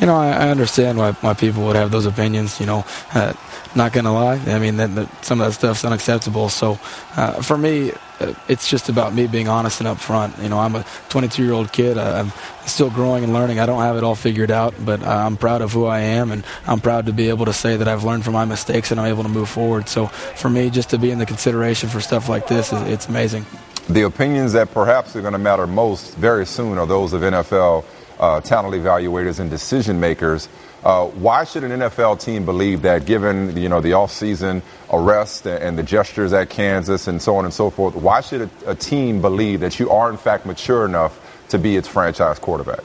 You 0.00 0.06
know, 0.06 0.16
I, 0.16 0.30
I 0.30 0.48
understand 0.50 0.98
why, 0.98 1.12
why 1.12 1.34
people 1.34 1.64
would 1.64 1.76
have 1.76 1.90
those 1.90 2.06
opinions. 2.06 2.58
You 2.60 2.66
know, 2.66 2.84
uh, 3.14 3.34
not 3.74 3.92
to 3.92 4.02
lie. 4.02 4.40
I 4.46 4.58
mean, 4.58 4.76
that, 4.76 4.94
that, 4.94 5.24
some 5.24 5.40
of 5.40 5.46
that 5.46 5.52
stuff's 5.52 5.84
unacceptable. 5.84 6.48
So 6.48 6.78
uh, 7.16 7.42
for 7.42 7.56
me, 7.56 7.92
uh, 8.20 8.34
it's 8.48 8.68
just 8.68 8.88
about 8.88 9.14
me 9.14 9.26
being 9.26 9.48
honest 9.48 9.80
and 9.80 9.88
upfront. 9.88 10.42
You 10.42 10.48
know, 10.48 10.58
I'm 10.58 10.74
a 10.74 10.84
22 11.08 11.42
year 11.42 11.52
old 11.52 11.72
kid. 11.72 11.98
I'm 11.98 12.32
still 12.66 12.90
growing 12.90 13.24
and 13.24 13.32
learning. 13.32 13.60
I 13.60 13.66
don't 13.66 13.80
have 13.80 13.96
it 13.96 14.04
all 14.04 14.14
figured 14.14 14.50
out, 14.50 14.74
but 14.84 15.02
uh, 15.02 15.08
I'm 15.08 15.36
proud 15.36 15.62
of 15.62 15.72
who 15.72 15.86
I 15.86 16.00
am, 16.00 16.30
and 16.30 16.44
I'm 16.66 16.80
proud 16.80 17.06
to 17.06 17.12
be 17.12 17.28
able 17.28 17.46
to 17.46 17.52
say 17.52 17.76
that 17.76 17.88
I've 17.88 18.04
learned 18.04 18.24
from 18.24 18.34
my 18.34 18.44
mistakes 18.44 18.90
and 18.90 19.00
I'm 19.00 19.06
able 19.06 19.22
to 19.22 19.28
move 19.28 19.48
forward. 19.48 19.88
So 19.88 20.06
for 20.06 20.50
me, 20.50 20.70
just 20.70 20.90
to 20.90 20.98
be 20.98 21.10
in 21.10 21.18
the 21.18 21.26
consideration 21.26 21.88
for 21.88 22.00
stuff 22.00 22.28
like 22.28 22.48
this, 22.48 22.72
it's 22.72 23.08
amazing. 23.08 23.46
The 23.88 24.02
opinions 24.02 24.52
that 24.52 24.72
perhaps 24.72 25.16
are 25.16 25.20
going 25.20 25.32
to 25.32 25.38
matter 25.38 25.66
most 25.66 26.14
very 26.16 26.46
soon 26.46 26.78
are 26.78 26.86
those 26.86 27.12
of 27.12 27.22
NFL 27.22 27.84
uh, 28.22 28.40
talent 28.40 28.74
evaluators 28.74 29.40
and 29.40 29.50
decision 29.50 29.98
makers. 30.00 30.48
Uh, 30.84 31.06
why 31.06 31.44
should 31.44 31.64
an 31.64 31.80
NFL 31.80 32.20
team 32.20 32.44
believe 32.44 32.82
that, 32.82 33.04
given 33.04 33.56
you 33.56 33.68
know 33.68 33.80
the 33.80 33.90
offseason 33.90 34.62
arrest 34.90 35.46
and 35.46 35.76
the 35.76 35.82
gestures 35.82 36.32
at 36.32 36.48
Kansas 36.48 37.08
and 37.08 37.20
so 37.20 37.36
on 37.36 37.44
and 37.44 37.52
so 37.52 37.68
forth? 37.68 37.94
Why 37.94 38.20
should 38.20 38.42
a, 38.42 38.70
a 38.70 38.74
team 38.74 39.20
believe 39.20 39.60
that 39.60 39.78
you 39.78 39.90
are 39.90 40.08
in 40.08 40.16
fact 40.16 40.46
mature 40.46 40.84
enough 40.84 41.20
to 41.48 41.58
be 41.58 41.76
its 41.76 41.88
franchise 41.88 42.38
quarterback? 42.38 42.82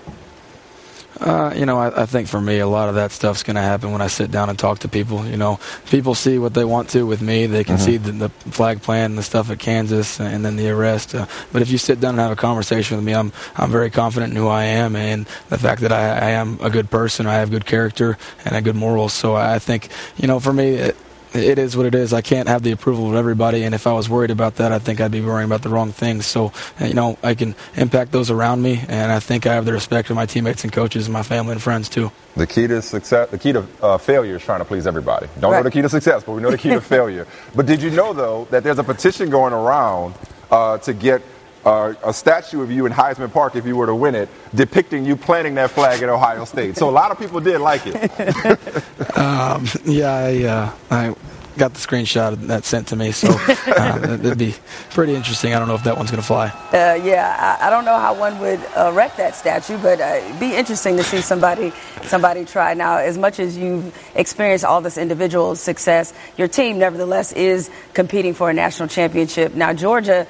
Uh, 1.20 1.54
you 1.56 1.66
know, 1.66 1.78
I, 1.80 2.04
I, 2.04 2.06
think 2.06 2.28
for 2.28 2.40
me, 2.40 2.60
a 2.60 2.68
lot 2.68 2.90
of 2.90 2.96
that 2.96 3.12
stuff's 3.12 3.42
going 3.42 3.56
to 3.56 3.62
happen 3.62 3.92
when 3.92 4.02
I 4.02 4.08
sit 4.08 4.30
down 4.30 4.50
and 4.50 4.60
talk 4.60 4.80
to 4.80 4.88
people. 4.88 5.26
You 5.26 5.38
know, 5.38 5.60
people 5.90 6.14
see 6.14 6.38
what 6.38 6.54
they 6.54 6.64
want 6.64 6.90
to 6.90 7.08
with 7.08 7.22
me. 7.22 7.48
They 7.48 7.64
can 7.64 7.78
mm-hmm. 7.78 7.86
see 7.86 7.98
the, 7.98 8.12
the, 8.12 8.30
flag 8.52 8.82
plan 8.82 9.12
and 9.12 9.18
the 9.18 9.24
stuff 9.24 9.50
at 9.50 9.60
Kansas, 9.60 10.20
and 10.20 10.46
then 10.46 10.56
the 10.56 10.70
arrest. 10.70 11.16
Uh, 11.16 11.26
but 11.52 11.62
if 11.62 11.72
you 11.72 11.78
sit 11.78 12.00
down 12.00 12.12
and 12.12 12.20
have 12.20 12.32
a 12.32 12.36
conversation 12.36 12.98
with 12.98 13.06
me, 13.06 13.16
I'm 13.16 13.32
I'm 13.56 13.72
very 13.72 13.90
confident 13.90 14.32
in 14.32 14.38
who 14.38 14.48
I 14.48 14.66
am 14.66 14.96
and 14.96 15.26
the 15.50 15.58
fact 15.58 15.82
that 15.82 15.92
I, 15.92 16.04
I 16.18 16.30
am 16.32 16.60
a 16.62 16.70
good 16.70 16.90
person. 16.92 17.26
I 17.26 17.36
have 17.36 17.50
good 17.50 17.66
character 17.66 18.18
and 18.46 18.56
a 18.56 18.62
good 18.62 18.76
morals. 18.76 19.14
So 19.14 19.36
I 19.36 19.60
think, 19.60 19.90
you 20.18 20.28
know, 20.28 20.40
for 20.40 20.54
me. 20.54 20.76
It, 20.76 20.98
it 21.38 21.60
is 21.60 21.78
what 21.78 21.86
it 21.86 21.96
is. 21.96 22.14
I 22.14 22.22
can't 22.22 22.48
have 22.48 22.64
the 22.64 22.72
approval 22.72 23.10
of 23.10 23.16
everybody, 23.16 23.64
and 23.64 23.74
if 23.74 23.88
I 23.88 23.94
was 23.94 24.10
worried 24.10 24.32
about 24.32 24.56
that, 24.56 24.72
I 24.72 24.80
think 24.80 25.00
I'd 25.00 25.12
be 25.12 25.22
worrying 25.22 25.46
about 25.46 25.62
the 25.62 25.70
wrong 25.70 25.92
things. 25.92 26.26
So, 26.26 26.52
you 26.80 26.94
know, 26.94 27.18
I 27.24 27.36
can 27.36 27.56
impact 27.76 28.12
those 28.12 28.30
around 28.30 28.62
me, 28.62 28.84
and 28.88 29.12
I 29.12 29.20
think 29.20 29.46
I 29.46 29.54
have 29.54 29.66
the 29.66 29.74
respect 29.74 30.10
of 30.10 30.16
my 30.16 30.26
teammates 30.26 30.64
and 30.64 30.74
coaches 30.74 31.06
and 31.06 31.14
my 31.14 31.24
family 31.24 31.54
and 31.54 31.62
friends 31.62 31.90
too. 31.90 32.12
The 32.36 32.48
key 32.48 32.68
to 32.68 32.82
success, 32.82 33.30
the 33.30 33.38
key 33.38 33.54
to 33.54 33.66
uh, 33.82 33.98
failure 33.98 34.36
is 34.36 34.44
trying 34.44 34.60
to 34.60 34.66
please 34.66 34.88
everybody. 34.88 35.28
Don't 35.40 35.52
right. 35.52 35.60
know 35.60 35.64
the 35.64 35.72
key 35.72 35.82
to 35.82 35.90
success, 35.90 36.24
but 36.24 36.34
we 36.34 36.42
know 36.42 36.52
the 36.52 36.58
key 36.58 36.70
to 36.70 36.82
failure. 36.96 37.28
But 37.56 37.66
did 37.66 37.82
you 37.82 37.90
know 37.92 38.14
though 38.14 38.48
that 38.52 38.64
there's 38.64 38.80
a 38.80 38.84
petition 38.84 39.30
going 39.30 39.54
around 39.54 40.16
uh, 40.52 40.78
to 40.80 40.94
get 40.94 41.22
uh, 41.66 41.94
a 42.04 42.14
statue 42.14 42.62
of 42.62 42.72
you 42.72 42.86
in 42.86 42.92
Heisman 42.92 43.32
Park 43.32 43.56
if 43.56 43.66
you 43.66 43.76
were 43.76 43.88
to 43.88 43.96
win 43.96 44.16
it, 44.16 44.30
depicting 44.54 45.06
you 45.06 45.16
planting 45.16 45.56
that 45.56 45.72
flag 45.72 46.02
at 46.02 46.10
Ohio 46.10 46.46
State. 46.46 46.78
So 46.78 46.90
a 46.90 46.92
lot 46.92 47.12
of 47.12 47.20
people 47.20 47.40
did 47.40 47.60
like 47.60 47.82
it. 47.86 47.98
um, 49.18 49.66
yeah, 49.86 50.14
I, 50.14 50.44
uh, 50.44 50.72
I 50.90 51.16
got 51.58 51.74
the 51.74 51.80
screenshot 51.80 52.36
that 52.48 52.64
sent 52.64 52.88
to 52.90 52.96
me, 52.96 53.12
so 53.12 53.30
uh, 53.68 54.18
it'd 54.22 54.38
be 54.38 54.56
pretty 54.92 55.16
interesting. 55.16 55.54
I 55.54 55.60
don't 55.60 55.68
know 55.68 55.76
if 55.76 55.84
that 55.84 55.98
one's 55.98 56.12
going 56.12 56.22
to 56.22 56.28
fly. 56.28 56.48
Uh, 56.72 57.00
yeah, 57.04 57.58
I, 57.60 57.68
I, 57.68 57.70
don't 57.70 57.84
know 57.84 57.98
how 57.98 58.14
one 58.14 58.40
would 58.40 58.62
erect 58.78 59.18
that 59.18 59.36
statue, 59.36 59.78
but 59.80 60.00
uh, 60.00 60.22
it'd 60.24 60.40
be 60.40 60.56
interesting 60.56 60.98
to 60.98 61.04
see 61.04 61.22
somebody 61.22 61.74
somebody 62.04 62.46
try. 62.46 62.74
Now, 62.74 62.98
as 62.98 63.18
much 63.18 63.40
as 63.40 63.58
you've 63.58 63.96
experienced 64.16 64.64
all 64.64 64.82
this 64.82 64.98
individual 64.98 65.56
success, 65.56 66.14
your 66.38 66.48
team 66.48 66.78
nevertheless 66.78 67.32
is 67.34 67.70
competing 67.94 68.34
for 68.34 68.50
a 68.50 68.54
national 68.54 68.88
championship. 68.88 69.56
Now, 69.56 69.74
Georgia 69.74 70.28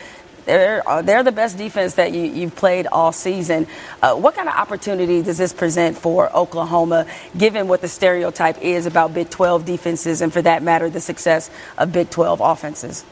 they're, 0.47 0.87
uh, 0.87 1.01
they're 1.01 1.23
the 1.23 1.31
best 1.31 1.57
defense 1.57 1.95
that 1.95 2.13
you, 2.13 2.23
you've 2.23 2.55
played 2.55 2.87
all 2.87 3.11
season. 3.11 3.67
Uh, 4.01 4.15
what 4.15 4.33
kind 4.35 4.47
of 4.47 4.55
opportunity 4.55 5.21
does 5.21 5.37
this 5.37 5.53
present 5.53 5.97
for 5.97 6.35
Oklahoma, 6.35 7.05
given 7.37 7.67
what 7.67 7.81
the 7.81 7.87
stereotype 7.87 8.61
is 8.61 8.85
about 8.85 9.13
Big 9.13 9.29
12 9.29 9.65
defenses 9.65 10.21
and, 10.21 10.31
for 10.33 10.41
that 10.41 10.63
matter, 10.63 10.89
the 10.89 11.01
success 11.01 11.49
of 11.77 11.91
Big 11.91 12.09
12 12.09 12.41
offenses? 12.41 13.03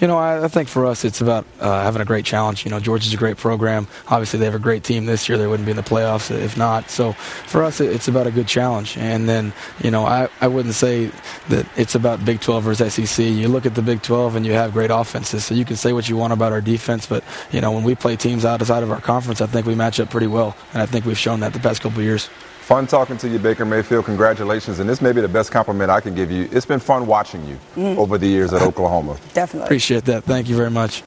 You 0.00 0.08
know, 0.08 0.18
I, 0.18 0.44
I 0.44 0.48
think 0.48 0.68
for 0.68 0.86
us, 0.86 1.04
it's 1.04 1.20
about 1.20 1.46
uh, 1.60 1.82
having 1.82 2.02
a 2.02 2.04
great 2.04 2.24
challenge. 2.24 2.64
You 2.64 2.70
know, 2.70 2.80
Georgia's 2.80 3.14
a 3.14 3.16
great 3.16 3.36
program. 3.36 3.86
Obviously, 4.08 4.38
they 4.38 4.44
have 4.44 4.54
a 4.54 4.58
great 4.58 4.82
team 4.82 5.06
this 5.06 5.28
year. 5.28 5.38
They 5.38 5.46
wouldn't 5.46 5.66
be 5.66 5.70
in 5.70 5.76
the 5.76 5.82
playoffs 5.82 6.30
if 6.30 6.56
not. 6.56 6.90
So 6.90 7.12
for 7.12 7.62
us, 7.62 7.80
it, 7.80 7.92
it's 7.92 8.08
about 8.08 8.26
a 8.26 8.30
good 8.30 8.48
challenge. 8.48 8.96
And 8.96 9.28
then, 9.28 9.52
you 9.82 9.90
know, 9.90 10.04
I, 10.04 10.28
I 10.40 10.48
wouldn't 10.48 10.74
say 10.74 11.10
that 11.48 11.66
it's 11.76 11.94
about 11.94 12.24
Big 12.24 12.40
12 12.40 12.64
versus 12.64 12.94
SEC. 12.94 13.24
You 13.24 13.48
look 13.48 13.66
at 13.66 13.74
the 13.74 13.82
Big 13.82 14.02
12 14.02 14.36
and 14.36 14.44
you 14.44 14.52
have 14.52 14.72
great 14.72 14.90
offenses. 14.90 15.44
So 15.44 15.54
you 15.54 15.64
can 15.64 15.76
say 15.76 15.92
what 15.92 16.08
you 16.08 16.16
want 16.16 16.32
about 16.32 16.52
our 16.52 16.60
defense, 16.60 17.06
but, 17.06 17.22
you 17.52 17.60
know, 17.60 17.70
when 17.70 17.84
we 17.84 17.94
play 17.94 18.16
teams 18.16 18.44
outside 18.44 18.82
of 18.82 18.90
our 18.90 19.00
conference, 19.00 19.40
I 19.40 19.46
think 19.46 19.66
we 19.66 19.74
match 19.74 20.00
up 20.00 20.10
pretty 20.10 20.26
well. 20.26 20.56
And 20.72 20.82
I 20.82 20.86
think 20.86 21.04
we've 21.04 21.18
shown 21.18 21.40
that 21.40 21.52
the 21.52 21.60
past 21.60 21.82
couple 21.82 22.02
years. 22.02 22.28
Fun 22.64 22.86
talking 22.86 23.18
to 23.18 23.28
you, 23.28 23.38
Baker 23.38 23.66
Mayfield. 23.66 24.06
Congratulations. 24.06 24.78
And 24.78 24.88
this 24.88 25.02
may 25.02 25.12
be 25.12 25.20
the 25.20 25.28
best 25.28 25.52
compliment 25.52 25.90
I 25.90 26.00
can 26.00 26.14
give 26.14 26.30
you. 26.30 26.48
It's 26.50 26.64
been 26.64 26.80
fun 26.80 27.06
watching 27.06 27.46
you 27.46 27.58
mm. 27.76 27.98
over 27.98 28.16
the 28.16 28.26
years 28.26 28.54
at 28.54 28.62
Oklahoma. 28.62 29.18
Definitely. 29.34 29.66
Appreciate 29.66 30.06
that. 30.06 30.24
Thank 30.24 30.48
you 30.48 30.56
very 30.56 30.70
much. 30.70 31.02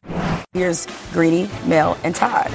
Here's 0.54 0.86
Greeny, 1.14 1.50
Mel, 1.66 1.98
and 2.04 2.14
Todd. 2.14 2.54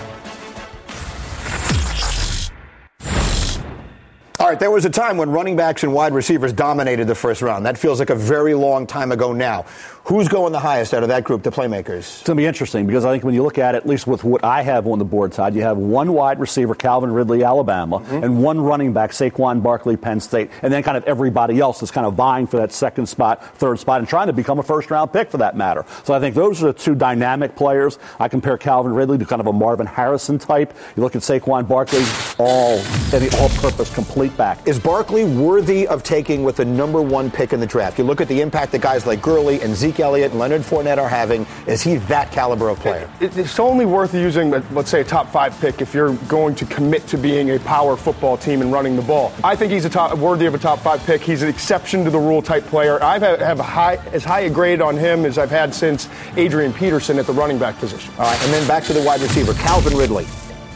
All 4.38 4.48
right, 4.48 4.58
there 4.58 4.70
was 4.70 4.84
a 4.84 4.90
time 4.90 5.16
when 5.16 5.30
running 5.30 5.56
backs 5.56 5.82
and 5.82 5.92
wide 5.92 6.12
receivers 6.12 6.52
dominated 6.52 7.08
the 7.08 7.14
first 7.16 7.42
round. 7.42 7.66
That 7.66 7.78
feels 7.78 7.98
like 7.98 8.10
a 8.10 8.14
very 8.14 8.54
long 8.54 8.86
time 8.86 9.10
ago 9.10 9.32
now. 9.32 9.66
Who's 10.06 10.26
going 10.26 10.52
the 10.52 10.58
highest 10.58 10.94
out 10.94 11.04
of 11.04 11.10
that 11.10 11.22
group, 11.22 11.44
the 11.44 11.52
playmakers? 11.52 11.98
It's 11.98 12.22
going 12.24 12.36
to 12.36 12.40
be 12.40 12.46
interesting 12.46 12.88
because 12.88 13.04
I 13.04 13.12
think 13.12 13.22
when 13.22 13.34
you 13.34 13.44
look 13.44 13.56
at 13.56 13.76
it, 13.76 13.78
at 13.78 13.86
least 13.86 14.04
with 14.08 14.24
what 14.24 14.42
I 14.42 14.62
have 14.62 14.88
on 14.88 14.98
the 14.98 15.04
board 15.04 15.32
side, 15.32 15.54
you 15.54 15.62
have 15.62 15.78
one 15.78 16.12
wide 16.12 16.40
receiver, 16.40 16.74
Calvin 16.74 17.12
Ridley, 17.12 17.44
Alabama, 17.44 18.00
mm-hmm. 18.00 18.24
and 18.24 18.42
one 18.42 18.60
running 18.60 18.92
back, 18.92 19.12
Saquon 19.12 19.62
Barkley, 19.62 19.96
Penn 19.96 20.18
State, 20.18 20.50
and 20.62 20.72
then 20.72 20.82
kind 20.82 20.96
of 20.96 21.04
everybody 21.04 21.60
else 21.60 21.84
is 21.84 21.92
kind 21.92 22.04
of 22.04 22.14
vying 22.14 22.48
for 22.48 22.56
that 22.56 22.72
second 22.72 23.06
spot, 23.06 23.56
third 23.58 23.78
spot, 23.78 24.00
and 24.00 24.08
trying 24.08 24.26
to 24.26 24.32
become 24.32 24.58
a 24.58 24.62
first 24.64 24.90
round 24.90 25.12
pick 25.12 25.30
for 25.30 25.38
that 25.38 25.56
matter. 25.56 25.84
So 26.02 26.14
I 26.14 26.18
think 26.18 26.34
those 26.34 26.64
are 26.64 26.72
the 26.72 26.78
two 26.78 26.96
dynamic 26.96 27.54
players. 27.54 28.00
I 28.18 28.26
compare 28.26 28.58
Calvin 28.58 28.94
Ridley 28.94 29.18
to 29.18 29.24
kind 29.24 29.40
of 29.40 29.46
a 29.46 29.52
Marvin 29.52 29.86
Harrison 29.86 30.36
type. 30.36 30.74
You 30.96 31.04
look 31.04 31.14
at 31.14 31.22
Saquon 31.22 31.68
Barkley, 31.68 32.04
all 32.38 32.78
any 33.14 33.28
all-purpose 33.38 33.94
complete 33.94 34.36
back. 34.36 34.66
Is 34.66 34.80
Barkley 34.80 35.24
worthy 35.26 35.86
of 35.86 36.02
taking 36.02 36.42
with 36.42 36.56
the 36.56 36.64
number 36.64 37.00
one 37.00 37.30
pick 37.30 37.52
in 37.52 37.60
the 37.60 37.66
draft? 37.66 37.98
You 37.98 38.04
look 38.04 38.20
at 38.20 38.26
the 38.26 38.40
impact 38.40 38.72
that 38.72 38.80
guys 38.80 39.06
like 39.06 39.22
Gurley 39.22 39.60
and 39.62 39.76
Zeke 39.76 39.91
Zeke 39.92 40.00
Elliott 40.00 40.30
and 40.30 40.40
Leonard 40.40 40.62
Fournette 40.62 40.96
are 40.96 41.08
having. 41.08 41.46
Is 41.66 41.82
he 41.82 41.96
that 41.96 42.32
caliber 42.32 42.70
of 42.70 42.78
player? 42.80 43.10
it's 43.20 43.60
only 43.60 43.84
worth 43.84 44.14
using, 44.14 44.50
let's 44.72 44.90
say, 44.90 45.02
a 45.02 45.04
top 45.04 45.30
five 45.30 45.58
pick 45.60 45.82
if 45.82 45.92
you're 45.92 46.14
going 46.28 46.54
to 46.54 46.64
commit 46.64 47.06
to 47.08 47.18
being 47.18 47.50
a 47.50 47.58
power 47.60 47.94
football 47.96 48.38
team 48.38 48.62
and 48.62 48.72
running 48.72 48.96
the 48.96 49.02
ball. 49.02 49.32
I 49.44 49.54
think 49.54 49.70
he's 49.70 49.84
a 49.84 49.90
top, 49.90 50.16
worthy 50.16 50.46
of 50.46 50.54
a 50.54 50.58
top 50.58 50.78
five 50.78 51.04
pick. 51.04 51.20
He's 51.20 51.42
an 51.42 51.48
exception 51.50 52.04
to 52.04 52.10
the 52.10 52.18
rule 52.18 52.40
type 52.40 52.64
player. 52.64 53.02
I 53.02 53.18
have 53.18 53.58
high, 53.58 53.96
as 54.12 54.24
high 54.24 54.40
a 54.40 54.50
grade 54.50 54.80
on 54.80 54.96
him 54.96 55.26
as 55.26 55.36
I've 55.36 55.50
had 55.50 55.74
since 55.74 56.08
Adrian 56.36 56.72
Peterson 56.72 57.18
at 57.18 57.26
the 57.26 57.34
running 57.34 57.58
back 57.58 57.76
position. 57.78 58.14
All 58.14 58.24
right, 58.24 58.42
and 58.44 58.52
then 58.52 58.66
back 58.66 58.84
to 58.84 58.94
the 58.94 59.02
wide 59.02 59.20
receiver, 59.20 59.52
Calvin 59.54 59.96
Ridley. 59.96 60.26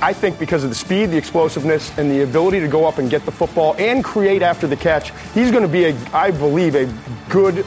I 0.02 0.12
think 0.12 0.38
because 0.38 0.62
of 0.62 0.68
the 0.68 0.76
speed, 0.76 1.06
the 1.06 1.16
explosiveness, 1.16 1.96
and 1.96 2.10
the 2.10 2.22
ability 2.22 2.60
to 2.60 2.68
go 2.68 2.84
up 2.84 2.98
and 2.98 3.08
get 3.08 3.24
the 3.24 3.32
football 3.32 3.74
and 3.78 4.04
create 4.04 4.42
after 4.42 4.66
the 4.66 4.76
catch, 4.76 5.10
he's 5.32 5.50
going 5.50 5.62
to 5.62 5.68
be 5.68 5.86
a, 5.86 5.96
I 6.12 6.30
believe, 6.30 6.74
a 6.74 6.92
good 7.30 7.64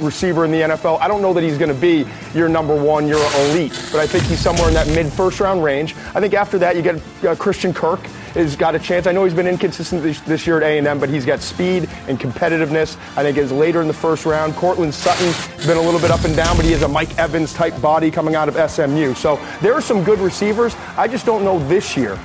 receiver 0.00 0.44
in 0.44 0.50
the 0.50 0.60
NFL. 0.60 1.00
I 1.00 1.08
don't 1.08 1.22
know 1.22 1.32
that 1.32 1.42
he's 1.42 1.58
going 1.58 1.74
to 1.74 1.80
be 1.80 2.06
your 2.34 2.48
number 2.48 2.74
one, 2.74 3.06
your 3.06 3.20
elite, 3.42 3.72
but 3.92 4.00
I 4.00 4.06
think 4.06 4.24
he's 4.24 4.40
somewhere 4.40 4.68
in 4.68 4.74
that 4.74 4.86
mid 4.88 5.12
first 5.12 5.40
round 5.40 5.62
range. 5.62 5.94
I 6.14 6.20
think 6.20 6.34
after 6.34 6.58
that, 6.58 6.76
you 6.76 6.82
get 6.82 7.00
uh, 7.24 7.34
Christian 7.36 7.72
Kirk 7.72 8.00
has 8.34 8.56
got 8.56 8.74
a 8.74 8.78
chance. 8.78 9.06
I 9.06 9.12
know 9.12 9.24
he's 9.24 9.34
been 9.34 9.46
inconsistent 9.46 10.02
this, 10.02 10.20
this 10.20 10.46
year 10.46 10.60
at 10.60 10.62
A&M, 10.62 11.00
but 11.00 11.08
he's 11.08 11.26
got 11.26 11.40
speed 11.40 11.88
and 12.06 12.18
competitiveness. 12.18 12.96
I 13.16 13.22
think 13.22 13.36
is 13.36 13.52
later 13.52 13.80
in 13.80 13.88
the 13.88 13.94
first 13.94 14.24
round. 14.24 14.54
Courtland 14.54 14.94
Sutton's 14.94 15.66
been 15.66 15.76
a 15.76 15.82
little 15.82 16.00
bit 16.00 16.10
up 16.10 16.24
and 16.24 16.36
down, 16.36 16.56
but 16.56 16.64
he 16.64 16.72
has 16.72 16.82
a 16.82 16.88
Mike 16.88 17.16
Evans 17.18 17.52
type 17.52 17.78
body 17.80 18.10
coming 18.10 18.34
out 18.34 18.48
of 18.48 18.70
SMU. 18.70 19.14
So 19.14 19.36
there 19.60 19.74
are 19.74 19.80
some 19.80 20.04
good 20.04 20.20
receivers. 20.20 20.74
I 20.96 21.08
just 21.08 21.26
don't 21.26 21.44
know 21.44 21.58
this 21.68 21.96
year 21.96 22.18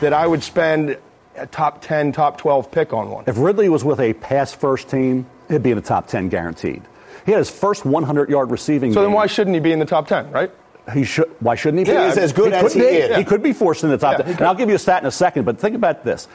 that 0.00 0.12
I 0.12 0.26
would 0.26 0.42
spend 0.42 0.98
a 1.36 1.46
top 1.46 1.82
10, 1.82 2.12
top 2.12 2.38
12 2.38 2.70
pick 2.70 2.92
on 2.92 3.10
one. 3.10 3.24
If 3.26 3.38
Ridley 3.38 3.68
was 3.68 3.84
with 3.84 4.00
a 4.00 4.12
pass 4.14 4.52
first 4.52 4.90
team, 4.90 5.26
he'd 5.48 5.62
be 5.62 5.70
in 5.70 5.76
the 5.76 5.82
top 5.82 6.08
10 6.08 6.28
guaranteed. 6.28 6.82
He 7.28 7.32
had 7.32 7.40
his 7.40 7.50
first 7.50 7.84
100 7.84 8.30
yard 8.30 8.50
receiving. 8.50 8.90
So 8.90 9.00
game. 9.00 9.10
then 9.10 9.12
why 9.12 9.26
shouldn't 9.26 9.52
he 9.52 9.60
be 9.60 9.70
in 9.70 9.78
the 9.78 9.84
top 9.84 10.08
10, 10.08 10.30
right? 10.30 10.50
He 10.94 11.04
should. 11.04 11.30
Why 11.40 11.56
shouldn't 11.56 11.80
he 11.80 11.84
be? 11.84 11.90
Yeah, 11.90 12.06
as 12.06 12.32
good 12.32 12.52
he 12.52 12.58
as 12.58 12.72
he 12.72 12.80
be. 12.80 12.86
is. 12.86 13.16
He 13.18 13.24
could 13.24 13.42
be 13.42 13.52
forced 13.52 13.84
in 13.84 13.90
the 13.90 13.98
top. 13.98 14.18
Yeah, 14.18 14.24
10. 14.24 14.36
And 14.38 14.46
I'll 14.46 14.54
give 14.54 14.70
you 14.70 14.76
a 14.76 14.78
stat 14.78 15.02
in 15.02 15.06
a 15.06 15.10
second. 15.10 15.44
But 15.44 15.58
think 15.58 15.76
about 15.76 16.04
this: 16.04 16.26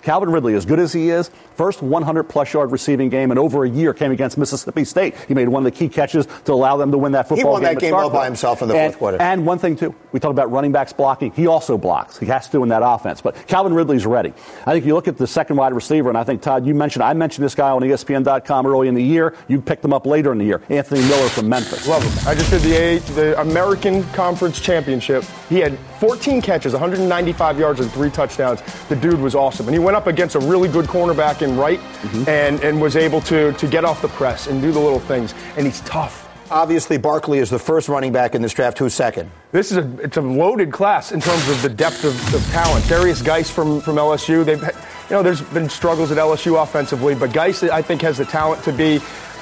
Calvin 0.00 0.30
Ridley, 0.30 0.54
as 0.54 0.64
good 0.64 0.78
as 0.78 0.92
he 0.92 1.10
is, 1.10 1.30
first 1.54 1.82
100 1.82 2.24
plus 2.24 2.52
yard 2.52 2.72
receiving 2.72 3.08
game 3.08 3.30
in 3.30 3.38
over 3.38 3.64
a 3.64 3.68
year 3.68 3.92
came 3.92 4.12
against 4.12 4.38
Mississippi 4.38 4.84
State. 4.84 5.14
He 5.28 5.34
made 5.34 5.48
one 5.48 5.66
of 5.66 5.72
the 5.72 5.78
key 5.78 5.88
catches 5.88 6.26
to 6.44 6.52
allow 6.52 6.76
them 6.76 6.90
to 6.92 6.98
win 6.98 7.12
that 7.12 7.28
football 7.28 7.36
game. 7.36 7.44
He 7.44 7.52
won 7.52 7.62
game. 7.62 7.74
that 7.74 7.80
game 7.80 7.94
all 7.94 8.10
by 8.10 8.24
himself 8.24 8.62
in 8.62 8.68
the 8.68 8.76
and, 8.76 8.92
fourth 8.92 8.98
quarter. 8.98 9.20
And 9.20 9.46
one 9.46 9.58
thing, 9.58 9.76
too, 9.76 9.94
we 10.12 10.20
talk 10.20 10.30
about 10.30 10.50
running 10.50 10.72
backs 10.72 10.92
blocking. 10.92 11.32
He 11.32 11.46
also 11.46 11.76
blocks. 11.78 12.18
He 12.18 12.26
has 12.26 12.48
to 12.50 12.62
in 12.62 12.68
that 12.70 12.82
offense. 12.84 13.20
But 13.20 13.46
Calvin 13.46 13.74
Ridley's 13.74 14.06
ready. 14.06 14.32
I 14.66 14.72
think 14.72 14.84
you 14.84 14.94
look 14.94 15.08
at 15.08 15.16
the 15.16 15.26
second 15.26 15.56
wide 15.56 15.72
receiver, 15.72 16.08
and 16.08 16.18
I 16.18 16.24
think, 16.24 16.42
Todd, 16.42 16.66
you 16.66 16.74
mentioned, 16.74 17.02
I 17.02 17.12
mentioned 17.12 17.44
this 17.44 17.54
guy 17.54 17.70
on 17.70 17.82
ESPN.com 17.82 18.66
early 18.66 18.88
in 18.88 18.94
the 18.94 19.02
year. 19.02 19.34
You 19.48 19.60
picked 19.60 19.84
him 19.84 19.92
up 19.92 20.06
later 20.06 20.32
in 20.32 20.38
the 20.38 20.44
year. 20.44 20.62
Anthony 20.68 21.00
Miller 21.02 21.28
from 21.28 21.48
Memphis. 21.48 21.86
Love 21.86 22.02
him. 22.02 22.28
I 22.28 22.34
just 22.34 22.50
did 22.50 22.62
the, 22.62 22.74
A- 22.76 22.98
the 23.14 23.40
American 23.40 24.04
Conference 24.12 24.60
Championship. 24.60 25.24
He 25.48 25.58
had 25.58 25.78
14 25.98 26.40
catches, 26.40 26.72
195 26.72 27.58
yards, 27.58 27.80
and 27.80 27.90
three 27.92 28.10
touchdowns. 28.10 28.62
The 28.88 28.96
dude 28.96 29.20
was 29.20 29.34
awesome. 29.34 29.66
And 29.66 29.74
he 29.74 29.78
went 29.78 29.89
up 29.94 30.06
against 30.06 30.34
a 30.34 30.40
really 30.40 30.68
good 30.68 30.86
cornerback 30.86 31.42
in 31.42 31.56
right 31.56 31.80
and, 32.28 32.60
and 32.60 32.80
was 32.80 32.96
able 32.96 33.20
to, 33.22 33.52
to 33.54 33.66
get 33.66 33.84
off 33.84 34.02
the 34.02 34.08
press 34.08 34.46
and 34.46 34.60
do 34.60 34.72
the 34.72 34.80
little 34.80 35.00
things. 35.00 35.34
And 35.56 35.66
he's 35.66 35.80
tough. 35.80 36.28
Obviously, 36.50 36.98
Barkley 36.98 37.38
is 37.38 37.48
the 37.48 37.60
first 37.60 37.88
running 37.88 38.12
back 38.12 38.34
in 38.34 38.42
this 38.42 38.52
draft. 38.52 38.76
Who's 38.78 38.92
second? 38.92 39.30
This 39.52 39.70
is 39.70 39.76
a 39.76 40.00
it's 40.00 40.16
a 40.16 40.20
loaded 40.20 40.72
class 40.72 41.12
in 41.12 41.20
terms 41.20 41.48
of 41.48 41.62
the 41.62 41.68
depth 41.68 42.02
of, 42.02 42.34
of 42.34 42.44
talent. 42.50 42.84
Derrius 42.86 43.24
Guice 43.24 43.48
from, 43.48 43.80
from 43.80 43.94
LSU. 43.94 44.44
They've 44.44 44.60
you 44.60 45.16
know 45.16 45.22
there's 45.22 45.42
been 45.42 45.68
struggles 45.68 46.10
at 46.10 46.18
LSU 46.18 46.60
offensively, 46.60 47.14
but 47.14 47.32
Guice 47.32 47.62
I 47.62 47.82
think 47.82 48.02
has 48.02 48.18
the 48.18 48.24
talent 48.24 48.64
to 48.64 48.72
be 48.72 48.98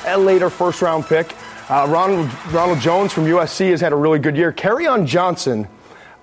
a 0.06 0.18
later 0.18 0.50
first 0.50 0.82
round 0.82 1.06
pick. 1.06 1.34
Uh, 1.70 1.86
Ronald 1.88 2.30
Ronald 2.52 2.80
Jones 2.80 3.14
from 3.14 3.24
USC 3.24 3.70
has 3.70 3.80
had 3.80 3.94
a 3.94 3.96
really 3.96 4.18
good 4.18 4.36
year. 4.36 4.52
Kerryon 4.52 5.06
Johnson 5.06 5.66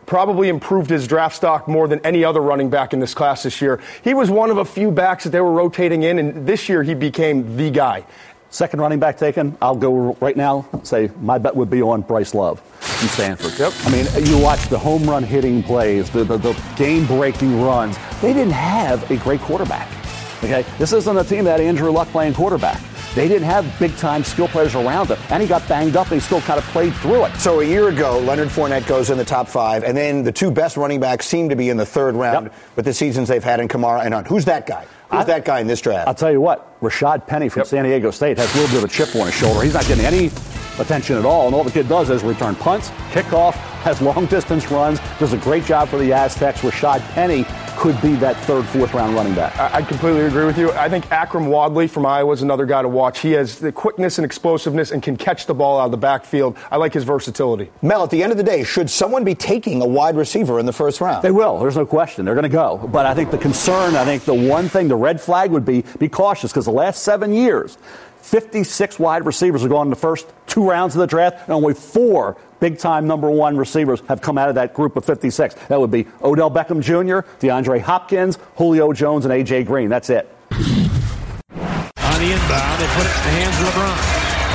probably 0.06 0.50
improved 0.50 0.90
his 0.90 1.08
draft 1.08 1.36
stock 1.36 1.68
more 1.68 1.88
than 1.88 2.00
any 2.06 2.24
other 2.24 2.42
running 2.42 2.70
back 2.70 2.94
in 2.94 3.00
this 3.00 3.14
class 3.14 3.44
this 3.44 3.62
year. 3.62 3.82
He 4.04 4.14
was 4.14 4.30
one 4.30 4.52
of 4.52 4.58
a 4.58 4.66
few 4.66 4.92
backs 4.92 5.24
that 5.24 5.32
they 5.32 5.42
were 5.42 5.52
rotating 5.52 6.04
in, 6.04 6.20
and 6.20 6.48
this 6.48 6.70
year 6.70 6.84
he 6.84 6.94
became 6.94 7.58
the 7.58 7.72
guy. 7.72 8.06
Second 8.50 8.80
running 8.80 9.00
back 9.00 9.18
taken, 9.18 9.58
I'll 9.62 9.76
go 9.76 10.14
right 10.22 10.38
now. 10.38 10.66
Say 10.84 11.12
my 11.20 11.38
bet 11.38 11.56
would 11.56 11.70
be 11.70 11.82
on 11.82 12.02
Bryce 12.02 12.34
Love 12.34 12.62
from 12.62 13.10
Stanford. 13.10 13.60
Yep. 13.60 13.74
I 13.84 13.92
mean, 13.92 14.26
you 14.26 14.42
watch 14.42 14.70
the 14.70 14.80
home 14.80 15.04
run 15.04 15.24
hitting 15.24 15.62
plays, 15.62 16.10
the, 16.10 16.24
the, 16.24 16.38
the 16.38 16.64
game 16.78 17.06
breaking 17.06 17.62
runs. 17.62 17.98
They 18.22 18.32
didn't 18.32 18.54
have 18.54 19.12
a 19.12 19.18
great 19.18 19.42
quarterback. 19.42 19.90
Okay, 20.38 20.66
this 20.78 20.94
isn't 20.94 21.18
a 21.18 21.24
team 21.24 21.44
that 21.46 21.60
Andrew 21.60 21.92
Luck 21.92 22.08
playing 22.10 22.34
quarterback. 22.34 22.82
They 23.16 23.30
didn't 23.30 23.48
have 23.48 23.80
big 23.80 23.96
time 23.96 24.26
skill 24.26 24.50
players 24.50 24.76
around 24.76 25.08
him, 25.08 25.18
and 25.30 25.42
he 25.42 25.48
got 25.48 25.68
banged 25.70 25.96
up, 25.96 26.12
and 26.12 26.16
he 26.16 26.20
still 26.20 26.42
kind 26.42 26.60
of 26.60 26.66
played 26.66 26.94
through 26.96 27.26
it. 27.26 27.36
So 27.38 27.62
a 27.62 27.66
year 27.66 27.88
ago, 27.88 28.20
Leonard 28.20 28.50
Fournette 28.50 28.86
goes 28.88 29.10
in 29.10 29.18
the 29.18 29.24
top 29.24 29.48
five, 29.48 29.86
and 29.86 29.96
then 29.98 30.24
the 30.24 30.34
two 30.34 30.52
best 30.52 30.76
running 30.76 31.00
backs 31.00 31.26
seem 31.26 31.48
to 31.48 31.56
be 31.56 31.70
in 31.70 31.78
the 31.78 31.86
third 31.86 32.16
round 32.16 32.52
with 32.76 32.84
the 32.84 32.94
seasons 32.94 33.30
they've 33.30 33.44
had 33.44 33.62
in 33.62 33.70
Kamara 33.70 34.04
and 34.04 34.14
Hunt. 34.14 34.28
Who's 34.28 34.44
that 34.46 34.68
guy? 34.68 34.86
Who's 35.12 35.26
that 35.28 35.46
guy 35.46 35.62
in 35.62 35.68
this 35.68 35.80
draft? 35.80 36.10
I'll 36.10 36.16
tell 36.16 36.32
you 36.32 36.42
what, 36.42 36.78
Rashad 36.82 37.26
Penny 37.26 37.48
from 37.48 37.64
San 37.64 37.86
Diego 37.86 38.12
State 38.12 38.38
has 38.38 38.54
a 38.54 38.58
little 38.60 38.76
bit 38.76 38.84
of 38.84 38.90
a 38.90 38.94
chip 38.94 39.16
on 39.16 39.28
his 39.28 39.36
shoulder. 39.36 39.62
He's 39.62 39.74
not 39.74 39.86
getting 39.88 40.04
any 40.04 40.30
attention 40.78 41.16
at 41.16 41.24
all, 41.24 41.46
and 41.46 41.56
all 41.56 41.64
the 41.64 41.72
kid 41.72 41.88
does 41.88 42.10
is 42.10 42.22
return 42.22 42.54
punts, 42.56 42.90
kickoff, 43.12 43.54
has 43.84 44.02
long 44.02 44.26
distance 44.26 44.70
runs, 44.70 45.00
does 45.20 45.32
a 45.32 45.38
great 45.38 45.64
job 45.64 45.88
for 45.88 45.98
the 45.98 46.12
Aztecs. 46.12 46.62
Rashad 46.62 47.00
Penny 47.14 47.46
could 47.76 48.00
be 48.02 48.16
that 48.16 48.36
third, 48.38 48.66
fourth 48.66 48.94
round 48.94 49.16
running 49.16 49.36
back. 49.36 49.58
I 49.58 49.76
I 49.76 49.82
completely 49.82 50.22
agree 50.22 50.46
with 50.46 50.58
you. 50.58 50.72
I 50.72 50.90
think 50.90 51.06
Akrum 51.08 51.48
Wadley 51.48 51.88
from 51.88 52.06
Iowa 52.06 52.32
is 52.34 52.42
another 52.42 52.66
guy 52.66 52.82
to 52.82 52.88
watch. 52.88 53.20
He 53.20 53.32
has 53.34 53.60
the 53.60 53.72
quickness 53.72 54.18
and 54.18 54.26
explosiveness 54.26 54.92
and 54.92 55.04
can 55.04 55.18
catch 55.18 55.46
the 55.46 55.54
ball 55.54 55.80
out 55.80 55.86
of 55.86 55.92
the 55.92 55.98
backfield. 55.98 56.58
I 56.72 56.78
like 56.78 56.94
his 56.94 57.04
versatility. 57.04 57.72
Mel, 57.82 58.04
at 58.04 58.10
the 58.10 58.24
end 58.24 58.32
of 58.32 58.38
the 58.38 58.44
day, 58.44 58.64
should 58.64 58.90
someone 58.90 59.24
be 59.24 59.36
taking 59.36 59.82
a 59.82 59.86
wide 59.86 60.16
receiver 60.16 60.60
in 60.60 60.66
the 60.66 60.74
first 60.74 61.02
round? 61.02 61.24
They 61.24 61.32
will. 61.32 61.60
There's 61.60 61.76
no 61.76 61.86
question. 61.86 62.26
They're 62.26 62.36
going 62.36 62.44
to 62.44 62.50
go. 62.50 62.78
But 62.92 63.06
I 63.06 63.14
think 63.14 63.32
the 63.32 63.38
concern, 63.38 63.96
I 63.96 64.06
think 64.06 64.24
the 64.24 64.34
one 64.34 64.70
thing, 64.70 64.88
the 64.88 64.96
red 64.96 65.20
flag 65.20 65.52
would 65.52 65.66
be 65.66 65.84
be 66.00 66.10
cautious 66.10 66.52
because 66.52 66.66
the 66.66 66.72
last 66.72 67.04
seven 67.04 67.34
years, 67.34 67.78
56 68.26 68.98
wide 68.98 69.24
receivers 69.26 69.62
have 69.62 69.70
gone 69.70 69.86
in 69.86 69.92
the 69.92 69.96
first 69.96 70.26
two 70.48 70.68
rounds 70.68 70.96
of 70.96 71.00
the 71.00 71.06
draft, 71.08 71.44
and 71.46 71.52
only 71.54 71.76
four 71.76 72.36
big 72.60 72.80
time 72.80 73.06
number 73.06 73.30
one 73.30 73.56
receivers 73.56 74.02
have 74.08 74.20
come 74.20 74.40
out 74.40 74.50
of 74.50 74.56
that 74.56 74.74
group 74.74 74.96
of 74.98 75.06
56. 75.06 75.54
That 75.68 75.80
would 75.80 75.92
be 75.92 76.08
Odell 76.24 76.50
Beckham 76.50 76.82
Jr., 76.82 77.22
DeAndre 77.40 77.80
Hopkins, 77.82 78.40
Julio 78.58 78.92
Jones, 78.94 79.26
and 79.26 79.34
A.J. 79.34 79.66
Green. 79.66 79.90
That's 79.90 80.10
it. 80.10 80.28
On 80.52 80.58
the 80.58 82.32
inbound, 82.34 82.82
they 82.82 82.90
put 82.98 83.06
it 83.06 83.14
in 83.14 83.22
the 83.30 83.34
hands 83.38 83.62
of 83.62 83.70
LeBron. 83.70 83.94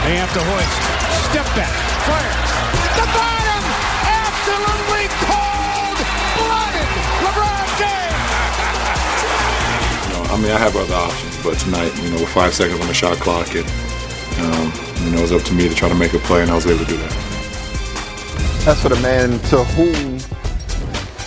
They 0.02 0.16
have 0.18 0.32
to 0.34 0.42
hoist. 0.42 0.74
Step 1.30 1.46
back. 1.54 1.70
Fire. 2.10 2.34
The 2.98 3.06
bottom! 3.14 3.62
Absolutely 4.02 5.06
cold-blooded! 5.30 6.90
LeBron 7.22 7.66
James! 7.78 8.18
You 10.10 10.18
know, 10.18 10.22
I 10.26 10.36
mean, 10.42 10.50
I 10.50 10.58
have 10.58 10.74
other 10.74 10.94
options, 10.94 11.29
but 11.42 11.58
tonight, 11.58 11.94
you 12.02 12.10
know, 12.10 12.20
with 12.20 12.28
five 12.28 12.54
seconds 12.54 12.80
on 12.80 12.86
the 12.86 12.94
shot 12.94 13.16
clock, 13.18 13.48
and 13.54 13.66
um, 14.40 14.72
you 15.04 15.10
know, 15.10 15.18
it 15.18 15.22
was 15.22 15.32
up 15.32 15.42
to 15.42 15.54
me 15.54 15.68
to 15.68 15.74
try 15.74 15.88
to 15.88 15.94
make 15.94 16.12
a 16.14 16.18
play, 16.20 16.42
and 16.42 16.50
I 16.50 16.54
was 16.54 16.66
able 16.66 16.84
to 16.84 16.90
do 16.90 16.96
that. 16.96 17.10
That's 18.64 18.82
for 18.82 18.90
the 18.90 19.00
man 19.00 19.38
to 19.50 19.64
whom 19.64 20.18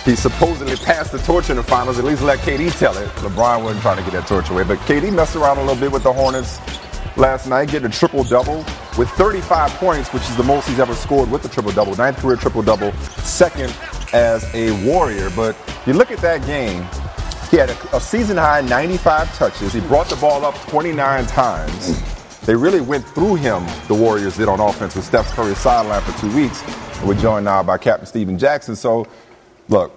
he 0.04 0.14
supposedly 0.14 0.76
passed 0.76 1.12
the 1.12 1.18
torch 1.18 1.50
in 1.50 1.56
the 1.56 1.62
finals. 1.62 1.98
At 1.98 2.04
least 2.04 2.22
let 2.22 2.38
KD 2.40 2.76
tell 2.78 2.96
it. 2.96 3.08
LeBron 3.16 3.64
wasn't 3.64 3.82
trying 3.82 3.96
to 3.96 4.02
get 4.02 4.12
that 4.12 4.28
torch 4.28 4.50
away, 4.50 4.64
but 4.64 4.78
KD 4.80 5.12
messed 5.12 5.34
around 5.34 5.58
a 5.58 5.62
little 5.62 5.80
bit 5.80 5.90
with 5.90 6.02
the 6.02 6.12
Hornets 6.12 6.58
last 7.16 7.48
night, 7.48 7.70
getting 7.70 7.88
a 7.88 7.92
triple 7.92 8.24
double 8.24 8.58
with 8.98 9.08
35 9.10 9.70
points, 9.72 10.12
which 10.12 10.22
is 10.24 10.36
the 10.36 10.42
most 10.42 10.68
he's 10.68 10.78
ever 10.78 10.94
scored 10.94 11.30
with 11.30 11.44
a 11.44 11.48
triple 11.48 11.72
double. 11.72 11.94
Ninth 11.96 12.18
career 12.18 12.36
triple 12.36 12.62
double, 12.62 12.92
second 13.22 13.74
as 14.12 14.44
a 14.54 14.70
Warrior. 14.86 15.30
But 15.30 15.56
you 15.86 15.92
look 15.94 16.10
at 16.10 16.18
that 16.18 16.44
game. 16.46 16.86
He 17.54 17.60
had 17.60 17.70
a, 17.70 17.96
a 17.96 18.00
season 18.00 18.36
high 18.36 18.62
95 18.62 19.32
touches. 19.38 19.72
He 19.72 19.78
brought 19.82 20.08
the 20.08 20.16
ball 20.16 20.44
up 20.44 20.56
29 20.66 21.24
times. 21.26 22.40
They 22.40 22.56
really 22.56 22.80
went 22.80 23.06
through 23.06 23.36
him, 23.36 23.64
the 23.86 23.94
Warriors 23.94 24.36
did 24.36 24.48
on 24.48 24.58
offense 24.58 24.96
with 24.96 25.04
Steph 25.04 25.30
Curry 25.34 25.54
sideline 25.54 26.02
for 26.02 26.20
two 26.20 26.34
weeks. 26.34 26.64
And 26.98 27.06
we're 27.06 27.14
joined 27.14 27.44
now 27.44 27.62
by 27.62 27.78
Captain 27.78 28.06
Stephen 28.06 28.40
Jackson. 28.40 28.74
So, 28.74 29.06
look, 29.68 29.92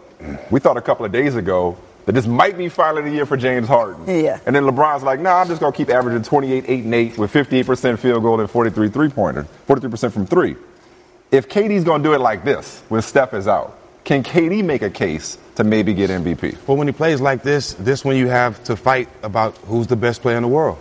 we 0.52 0.60
thought 0.60 0.78
a 0.78 0.82
couple 0.84 1.04
of 1.04 1.12
days 1.12 1.36
ago 1.36 1.76
that 2.06 2.12
this 2.12 2.28
might 2.28 2.60
be 2.60 2.70
finally 2.70 3.02
the 3.02 3.10
year 3.10 3.26
for 3.26 3.38
James 3.38 3.68
Harden. 3.68 4.06
Yeah. 4.08 4.40
And 4.46 4.56
then 4.56 4.62
LeBron's 4.62 5.02
like, 5.02 5.20
nah, 5.20 5.42
I'm 5.42 5.48
just 5.48 5.60
going 5.60 5.74
to 5.74 5.78
keep 5.78 5.90
averaging 5.90 6.22
28, 6.22 6.66
8, 6.68 6.84
and 6.84 6.94
8 6.94 7.18
with 7.18 7.34
58% 7.34 7.98
field 7.98 8.22
goal 8.22 8.40
and 8.40 8.52
43 8.52 8.90
three 8.90 9.10
pointer, 9.10 9.48
43% 9.68 10.12
from 10.12 10.28
three. 10.28 10.56
If 11.32 11.50
KD's 11.50 11.84
going 11.84 12.04
to 12.04 12.10
do 12.10 12.14
it 12.14 12.20
like 12.20 12.46
this 12.46 12.84
when 12.90 13.02
Steph 13.02 13.34
is 13.34 13.48
out, 13.48 13.80
can 14.04 14.22
KD 14.22 14.64
make 14.64 14.84
a 14.84 14.92
case 14.92 15.40
to 15.58 15.64
maybe 15.64 15.94
get 15.94 16.10
MVP? 16.10 16.68
Well, 16.68 16.78
when 16.78 16.88
he 16.88 16.94
plays 16.94 17.20
like 17.20 17.44
this, 17.44 17.74
this 17.74 18.06
when 18.06 18.16
you 18.16 18.28
have 18.28 18.64
to 18.66 18.76
fight 18.76 19.10
about 19.24 19.58
who's 19.66 19.88
the 19.88 19.96
best 19.96 20.22
player 20.22 20.38
in 20.38 20.44
the 20.44 20.50
world. 20.50 20.78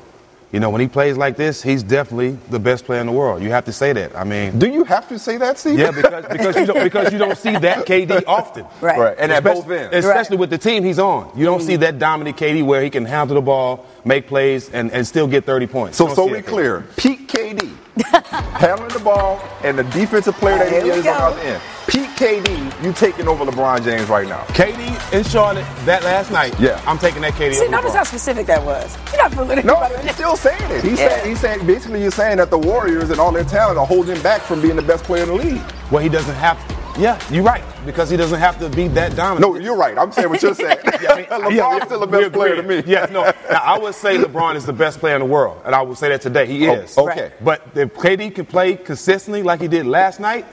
You 0.53 0.61
know, 0.61 0.71
when 0.71 0.81
he 0.81 0.87
plays 0.87 1.17
like 1.17 1.37
this, 1.37 1.63
he's 1.63 1.83
definitely 1.83 2.39
the 2.51 2.59
best 2.59 2.85
player 2.85 3.01
in 3.01 3.07
the 3.07 3.13
world. 3.13 3.43
You 3.43 3.51
have 3.51 3.65
to 3.65 3.73
say 3.73 3.93
that. 3.93 4.15
I 4.15 4.23
mean, 4.25 4.59
do 4.59 4.69
you 4.69 4.85
have 4.85 5.09
to 5.09 5.19
say 5.19 5.39
that, 5.39 5.59
Steve? 5.59 5.79
Yeah, 5.79 5.91
because 5.91 6.25
because 6.31 6.57
you 6.57 6.67
don't 6.67 6.85
because 6.85 7.13
you 7.13 7.19
don't 7.19 7.37
see 7.37 7.57
that 7.57 7.85
KD 7.85 8.23
often. 8.27 8.65
Right. 8.81 8.99
Right, 8.99 9.17
and 9.19 9.33
at 9.33 9.43
both 9.43 9.69
ends. 9.69 9.95
especially 9.95 10.37
with 10.37 10.51
the 10.51 10.59
team 10.59 10.85
he's 10.85 10.99
on. 11.01 11.37
You 11.37 11.45
don't 11.47 11.63
see 11.63 11.77
that 11.77 11.99
dominant 11.99 12.37
KD 12.37 12.65
where 12.65 12.83
he 12.83 12.91
can 12.91 13.05
handle 13.05 13.35
the 13.35 13.43
ball, 13.43 13.87
make 14.05 14.29
plays, 14.29 14.71
and, 14.71 14.93
and 14.93 15.07
still 15.07 15.27
get 15.27 15.45
30 15.45 15.67
points. 15.67 15.99
So, 15.99 16.09
You 16.09 16.15
so 16.15 16.27
see 16.27 16.33
we 16.35 16.43
clear. 16.43 16.87
Peak 16.97 17.29
KD, 17.29 17.75
handling 18.57 18.89
the 18.91 19.01
ball, 19.01 19.41
and 19.65 19.79
the 19.79 19.85
defensive 19.85 20.35
player 20.37 20.59
that 20.59 20.71
Here 20.71 20.83
he 20.83 20.91
we 20.91 20.97
is 20.99 21.07
on 21.07 21.15
the 21.17 21.25
other 21.25 21.41
end. 21.41 21.63
Peak 21.89 22.09
KD, 22.11 22.85
you 22.85 22.93
taking 22.93 23.29
over 23.29 23.45
LeBron 23.45 23.83
James 23.85 24.09
right 24.09 24.29
now. 24.29 24.43
KD 24.49 25.13
in 25.15 25.25
Charlotte 25.25 25.65
that 25.85 26.03
last 26.05 26.31
night. 26.31 26.59
Yeah. 26.61 26.83
I'm 26.87 26.99
taking 26.99 27.23
that 27.23 27.33
KD. 27.35 27.55
See, 27.55 27.63
over 27.63 27.71
notice 27.71 27.93
LeBron. 27.93 27.97
how 27.97 28.05
specific 28.05 28.47
that 28.47 28.65
was. 28.65 28.97
You're 29.13 29.23
not 29.23 29.33
fooling 29.33 29.65
No, 29.65 29.77
he's 30.03 30.15
still 30.15 30.37
saying 30.37 30.71
it. 30.73 30.85
He's 30.85 30.99
Yeah. 30.99 31.09
saying 31.09 31.29
he's 31.29 31.41
saying 31.41 31.67
basically 31.67 32.03
you're 32.03 32.11
saying 32.11 32.39
that 32.39 32.51
the 32.51 32.59
Warriors 32.59 33.11
and 33.11 33.19
all 33.21 33.33
their 33.33 33.45
talent 33.45 33.79
are 33.79 33.87
holding 33.87 34.17
him 34.17 34.23
back 34.23 34.43
from 34.43 34.61
being 34.61 34.77
the 34.77 34.83
best 34.83 35.05
player 35.05 35.23
in 35.23 35.29
the 35.29 35.35
league. 35.35 35.63
Well, 35.91 36.03
he 36.03 36.09
doesn't 36.09 36.35
have 36.35 36.59
to. 36.69 36.76
Yeah, 36.99 37.21
you're 37.31 37.43
right 37.45 37.63
because 37.85 38.09
he 38.09 38.17
doesn't 38.17 38.39
have 38.41 38.59
to 38.61 38.71
be 38.71 38.89
that 38.89 39.15
dominant. 39.17 39.53
No, 39.55 39.61
you're 39.61 39.77
right. 39.77 39.97
I'm 39.99 40.11
saying 40.13 40.31
what 40.31 40.43
you're 40.43 40.55
saying. 40.55 40.79
Yeah, 41.03 41.13
I 41.13 41.17
mean, 41.17 41.27
LeBron's 41.29 41.55
yeah, 41.55 41.85
still 41.85 42.01
the 42.01 42.07
best 42.07 42.33
player 42.33 42.57
to 42.57 42.63
me. 42.63 42.83
Yeah, 42.87 43.07
no. 43.11 43.25
Now, 43.51 43.63
I 43.63 43.79
would 43.79 43.95
say 43.95 44.17
LeBron 44.17 44.55
is 44.57 44.65
the 44.65 44.73
best 44.73 44.99
player 44.99 45.15
in 45.15 45.21
the 45.21 45.27
world, 45.27 45.61
and 45.67 45.75
I 45.75 45.83
would 45.83 45.99
say 45.99 46.09
that 46.09 46.23
today. 46.23 46.47
He 46.47 46.67
Oh, 46.69 46.73
is. 46.75 46.97
okay. 46.97 47.33
But 47.43 47.63
if 47.75 47.93
KD 47.95 48.35
can 48.35 48.47
play 48.47 48.77
consistently 48.77 49.43
like 49.43 49.61
he 49.61 49.69
did 49.69 49.85
last 49.87 50.21
night, 50.21 50.47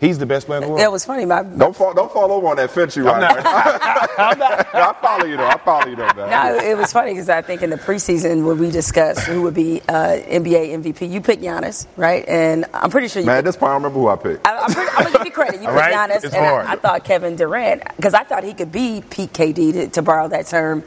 he's 0.00 0.18
the 0.18 0.26
best 0.26 0.46
player 0.46 0.58
in 0.58 0.64
the 0.64 0.68
world. 0.70 0.80
It 0.80 0.90
was 0.90 1.04
funny. 1.04 1.24
My 1.24 1.42
Don't 1.42 1.76
fall, 1.76 1.94
don't 1.94 2.12
fall 2.12 2.32
over 2.32 2.48
on 2.48 2.56
that 2.56 2.70
fence 2.70 2.96
you 2.96 3.04
right 3.04 3.20
not. 3.20 3.36
I 4.20 4.96
follow 5.00 5.24
you 5.26 5.36
though. 5.36 5.46
I 5.46 5.58
follow 5.58 5.86
you 5.86 5.96
though, 5.96 6.12
man. 6.14 6.30
No, 6.30 6.56
it 6.62 6.76
was 6.76 6.92
funny 6.92 7.12
because 7.12 7.28
I 7.28 7.42
think 7.42 7.62
in 7.62 7.70
the 7.70 7.76
preseason 7.76 8.46
when 8.46 8.58
we 8.58 8.70
discussed 8.70 9.20
who 9.26 9.42
would 9.42 9.54
be 9.54 9.80
uh, 9.88 10.18
NBA 10.18 10.82
MVP, 10.82 11.10
you 11.10 11.20
picked 11.20 11.42
Giannis, 11.42 11.86
right? 11.96 12.24
And 12.28 12.64
I'm 12.74 12.90
pretty 12.90 13.08
sure 13.08 13.20
you. 13.22 13.26
Man, 13.26 13.38
at 13.38 13.44
this 13.44 13.56
point, 13.56 13.70
I 13.70 13.74
don't 13.74 13.82
remember 13.82 14.00
who 14.00 14.08
I 14.08 14.16
picked. 14.16 14.46
I, 14.46 14.58
I'm, 14.58 14.72
pretty, 14.72 14.90
I'm 14.90 15.04
gonna 15.04 15.18
give 15.18 15.26
you 15.26 15.32
credit. 15.32 15.60
You 15.62 15.68
All 15.68 15.74
picked 15.74 15.94
right? 15.94 16.10
Giannis, 16.10 16.24
It's 16.24 16.34
and 16.34 16.44
hard. 16.44 16.66
I, 16.66 16.72
I 16.72 16.76
thought 16.76 17.04
Kevin 17.04 17.36
Durant 17.36 17.82
because 17.96 18.14
I 18.14 18.24
thought 18.24 18.44
he 18.44 18.54
could 18.54 18.72
be 18.72 19.02
peak 19.10 19.32
KD 19.32 19.72
to, 19.72 19.88
to 19.88 20.02
borrow 20.02 20.28
that 20.28 20.46
term. 20.46 20.82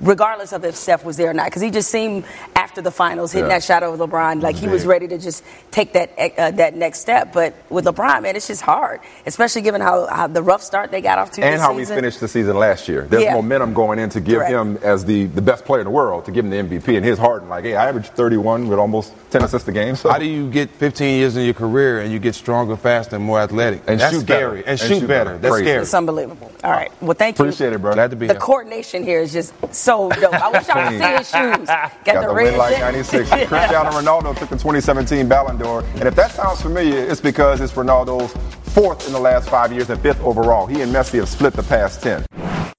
Regardless 0.00 0.52
of 0.52 0.64
if 0.64 0.76
Steph 0.76 1.04
was 1.04 1.16
there 1.16 1.30
or 1.30 1.34
not, 1.34 1.46
because 1.46 1.62
he 1.62 1.70
just 1.70 1.90
seemed 1.90 2.24
after 2.54 2.80
the 2.82 2.90
finals 2.90 3.32
hitting 3.32 3.48
Yeah. 3.50 3.56
that 3.56 3.64
shot 3.64 3.82
over 3.82 4.06
LeBron 4.06 4.42
like 4.42 4.56
he 4.56 4.68
was 4.68 4.86
ready 4.86 5.08
to 5.08 5.18
just 5.18 5.42
take 5.70 5.92
that 5.94 6.10
uh, 6.38 6.50
that 6.52 6.74
next 6.76 7.00
step. 7.00 7.32
But 7.32 7.54
with 7.70 7.84
LeBron, 7.84 8.22
man, 8.22 8.36
it's 8.36 8.46
just 8.46 8.62
hard, 8.62 9.00
especially 9.26 9.62
given 9.62 9.80
how, 9.80 10.06
how 10.06 10.26
the 10.26 10.42
rough 10.42 10.62
start 10.62 10.90
they 10.90 11.00
got 11.00 11.18
off 11.18 11.30
to 11.32 11.42
and 11.42 11.54
this 11.54 11.60
how 11.60 11.76
season. 11.76 11.94
we 11.96 12.00
finished 12.00 12.20
the 12.20 12.28
season 12.28 12.56
last 12.56 12.88
year. 12.88 13.06
There's 13.08 13.22
Yeah. 13.24 13.34
momentum 13.34 13.74
going 13.74 13.98
in 13.98 14.10
to 14.10 14.20
give 14.20 14.36
Correct. 14.38 14.52
him 14.52 14.78
as 14.82 15.04
the, 15.04 15.26
the 15.26 15.42
best 15.42 15.64
player 15.64 15.80
in 15.80 15.84
the 15.86 15.90
world, 15.90 16.24
to 16.26 16.30
give 16.30 16.44
him 16.44 16.50
the 16.50 16.56
MVP. 16.76 16.96
And 16.96 17.04
his 17.04 17.18
heart, 17.18 17.42
and 17.42 17.50
like, 17.50 17.64
hey, 17.64 17.74
I 17.76 17.88
averaged 17.88 18.08
31 18.14 18.68
with 18.68 18.78
almost 18.78 19.12
10 19.30 19.42
assists 19.44 19.66
a 19.68 19.72
game. 19.72 19.96
So 19.96 20.10
How 20.10 20.18
do 20.18 20.26
you 20.26 20.50
get 20.50 20.70
15 20.70 21.18
years 21.18 21.36
in 21.36 21.44
your 21.44 21.54
career 21.54 22.00
and 22.00 22.12
you 22.12 22.18
get 22.18 22.34
stronger, 22.34 22.76
faster, 22.76 23.16
and 23.16 23.24
more 23.24 23.40
athletic? 23.40 23.82
And 23.86 24.00
That's 24.00 24.14
shoot 24.14 24.26
better. 24.26 24.46
scary. 24.48 24.58
And, 24.60 24.68
And 24.68 24.78
shoot, 24.80 24.88
shoot 25.00 25.06
better. 25.08 25.30
better. 25.30 25.38
That's 25.38 25.52
Crazy. 25.54 25.64
scary. 25.66 25.82
It's 25.82 25.94
unbelievable. 25.94 26.52
All 26.64 26.70
right. 26.72 26.90
Well, 27.02 27.14
thank 27.14 27.38
you. 27.38 27.44
appreciate 27.44 27.72
it, 27.72 27.80
bro. 27.80 27.94
Glad 27.94 28.10
to 28.10 28.16
be 28.16 28.26
The 28.26 28.34
here. 28.34 28.40
coordination 28.40 29.02
here 29.02 29.20
is 29.20 29.32
just 29.32 29.52
so 29.74 29.87
dope. 29.88 30.34
I 30.34 30.50
wish 30.50 30.68
y'all 30.68 30.88
could 30.88 31.00
see 31.00 31.16
his 31.16 31.30
shoes. 31.30 31.66
Got, 31.66 32.04
Got 32.04 32.20
the, 32.20 32.28
the 32.28 32.34
red 32.34 32.56
like 32.56 32.76
jacket. 32.76 32.98
96. 32.98 33.28
Cristiano 33.48 33.90
Ronaldo 33.90 34.36
took 34.36 34.48
the 34.48 34.56
2017 34.56 35.28
Ballon 35.28 35.56
d'Or. 35.56 35.82
And 35.94 36.04
if 36.04 36.14
that 36.16 36.30
sounds 36.32 36.60
familiar, 36.60 36.98
it's 36.98 37.20
because 37.20 37.60
it's 37.60 37.72
Ronaldo's 37.72 38.32
fourth 38.72 39.06
in 39.06 39.12
the 39.12 39.20
last 39.20 39.48
five 39.48 39.72
years 39.72 39.90
and 39.90 40.00
fifth 40.00 40.20
overall. 40.20 40.66
He 40.66 40.82
and 40.82 40.94
Messi 40.94 41.18
have 41.18 41.28
split 41.28 41.54
the 41.54 41.62
past 41.62 42.02
10. 42.02 42.26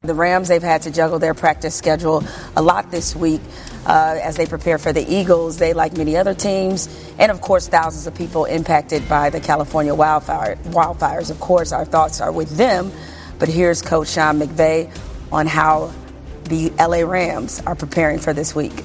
The 0.02 0.13
Rams, 0.13 0.48
they've 0.48 0.63
had 0.63 0.84
to 0.84 0.91
juggle 0.91 1.19
their 1.19 1.34
practice 1.34 1.76
schedule 1.76 2.24
a 2.56 2.62
lot 2.62 2.89
this 2.89 3.15
week 3.15 3.41
uh, 3.86 4.17
as 4.22 4.38
they 4.38 4.45
prepare 4.45 4.78
for 4.78 4.93
the 4.93 5.06
Eagles. 5.13 5.58
They, 5.58 5.74
like 5.74 5.98
many 5.98 6.15
other 6.15 6.34
teams, 6.34 6.88
and 7.19 7.32
of 7.32 7.41
course, 7.41 7.67
thousands 7.67 8.08
of 8.08 8.15
people 8.15 8.45
impacted 8.45 9.08
by 9.10 9.30
the 9.30 9.41
California 9.41 9.93
wildfire, 9.93 10.56
wildfires. 10.67 11.30
Of 11.30 11.39
course, 11.41 11.74
our 11.74 11.84
thoughts 11.84 12.22
are 12.22 12.32
with 12.32 12.56
them. 12.56 12.93
But 13.39 13.50
here's 13.50 13.82
Coach 13.82 14.10
Sean 14.10 14.39
McVay 14.39 14.89
on 15.32 15.48
how 15.48 15.91
the 16.49 16.71
LA 16.79 17.07
Rams 17.09 17.62
are 17.65 17.75
preparing 17.75 18.19
for 18.19 18.33
this 18.33 18.55
week. 18.55 18.83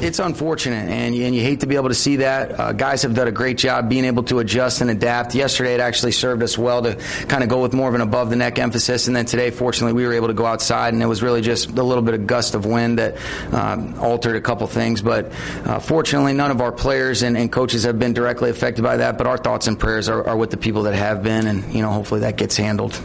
It's 0.00 0.18
unfortunate, 0.18 0.90
and 0.90 1.14
you, 1.14 1.24
and 1.24 1.34
you 1.34 1.40
hate 1.40 1.60
to 1.60 1.66
be 1.66 1.76
able 1.76 1.88
to 1.88 1.94
see 1.94 2.16
that. 2.16 2.60
Uh, 2.60 2.72
guys 2.72 3.02
have 3.02 3.14
done 3.14 3.26
a 3.26 3.32
great 3.32 3.56
job 3.56 3.88
being 3.88 4.04
able 4.04 4.22
to 4.24 4.38
adjust 4.40 4.82
and 4.82 4.90
adapt. 4.90 5.34
Yesterday, 5.34 5.72
it 5.72 5.80
actually 5.80 6.12
served 6.12 6.42
us 6.42 6.58
well 6.58 6.82
to 6.82 6.96
kind 7.26 7.42
of 7.42 7.48
go 7.48 7.62
with 7.62 7.72
more 7.72 7.88
of 7.88 7.94
an 7.94 8.02
above 8.02 8.28
the 8.28 8.36
neck 8.36 8.58
emphasis, 8.58 9.06
and 9.06 9.16
then 9.16 9.24
today, 9.24 9.50
fortunately, 9.50 9.94
we 9.94 10.06
were 10.06 10.12
able 10.12 10.26
to 10.26 10.34
go 10.34 10.44
outside, 10.44 10.92
and 10.92 11.02
it 11.02 11.06
was 11.06 11.22
really 11.22 11.40
just 11.40 11.70
a 11.70 11.82
little 11.82 12.02
bit 12.02 12.12
of 12.12 12.26
gust 12.26 12.54
of 12.54 12.66
wind 12.66 12.98
that 12.98 13.16
um, 13.54 13.98
altered 13.98 14.36
a 14.36 14.42
couple 14.42 14.66
things. 14.66 15.00
But 15.00 15.32
uh, 15.64 15.78
fortunately, 15.78 16.34
none 16.34 16.50
of 16.50 16.60
our 16.60 16.72
players 16.72 17.22
and, 17.22 17.34
and 17.34 17.50
coaches 17.50 17.84
have 17.84 17.98
been 17.98 18.12
directly 18.12 18.50
affected 18.50 18.82
by 18.82 18.98
that. 18.98 19.16
But 19.16 19.26
our 19.26 19.38
thoughts 19.38 19.68
and 19.68 19.80
prayers 19.80 20.10
are, 20.10 20.26
are 20.28 20.36
with 20.36 20.50
the 20.50 20.58
people 20.58 20.82
that 20.82 20.94
have 20.94 21.22
been, 21.22 21.46
and 21.46 21.72
you 21.72 21.80
know, 21.80 21.90
hopefully, 21.90 22.20
that 22.20 22.36
gets 22.36 22.58
handled. 22.58 23.00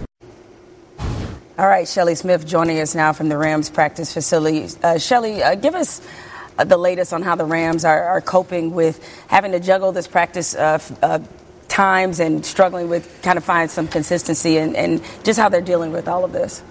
All 1.59 1.67
right, 1.67 1.85
Shelly 1.85 2.15
Smith 2.15 2.47
joining 2.47 2.79
us 2.79 2.95
now 2.95 3.11
from 3.11 3.27
the 3.27 3.37
Rams 3.37 3.69
practice 3.69 4.13
facility. 4.13 4.73
Uh, 4.81 4.97
Shelly, 4.97 5.43
uh, 5.43 5.55
give 5.55 5.75
us 5.75 6.01
uh, 6.57 6.63
the 6.63 6.77
latest 6.77 7.11
on 7.11 7.21
how 7.21 7.35
the 7.35 7.43
Rams 7.43 7.83
are, 7.83 8.01
are 8.01 8.21
coping 8.21 8.73
with 8.73 9.05
having 9.27 9.51
to 9.51 9.59
juggle 9.59 9.91
this 9.91 10.07
practice 10.07 10.55
uh, 10.55 10.79
uh, 11.03 11.19
times 11.67 12.21
and 12.21 12.45
struggling 12.45 12.87
with 12.87 13.21
kind 13.23 13.37
of 13.37 13.43
find 13.43 13.69
some 13.69 13.89
consistency 13.89 14.57
and, 14.57 14.73
and 14.77 15.03
just 15.25 15.37
how 15.37 15.49
they're 15.49 15.59
dealing 15.59 15.91
with 15.91 16.07
all 16.07 16.23
of 16.23 16.31
this. 16.31 16.63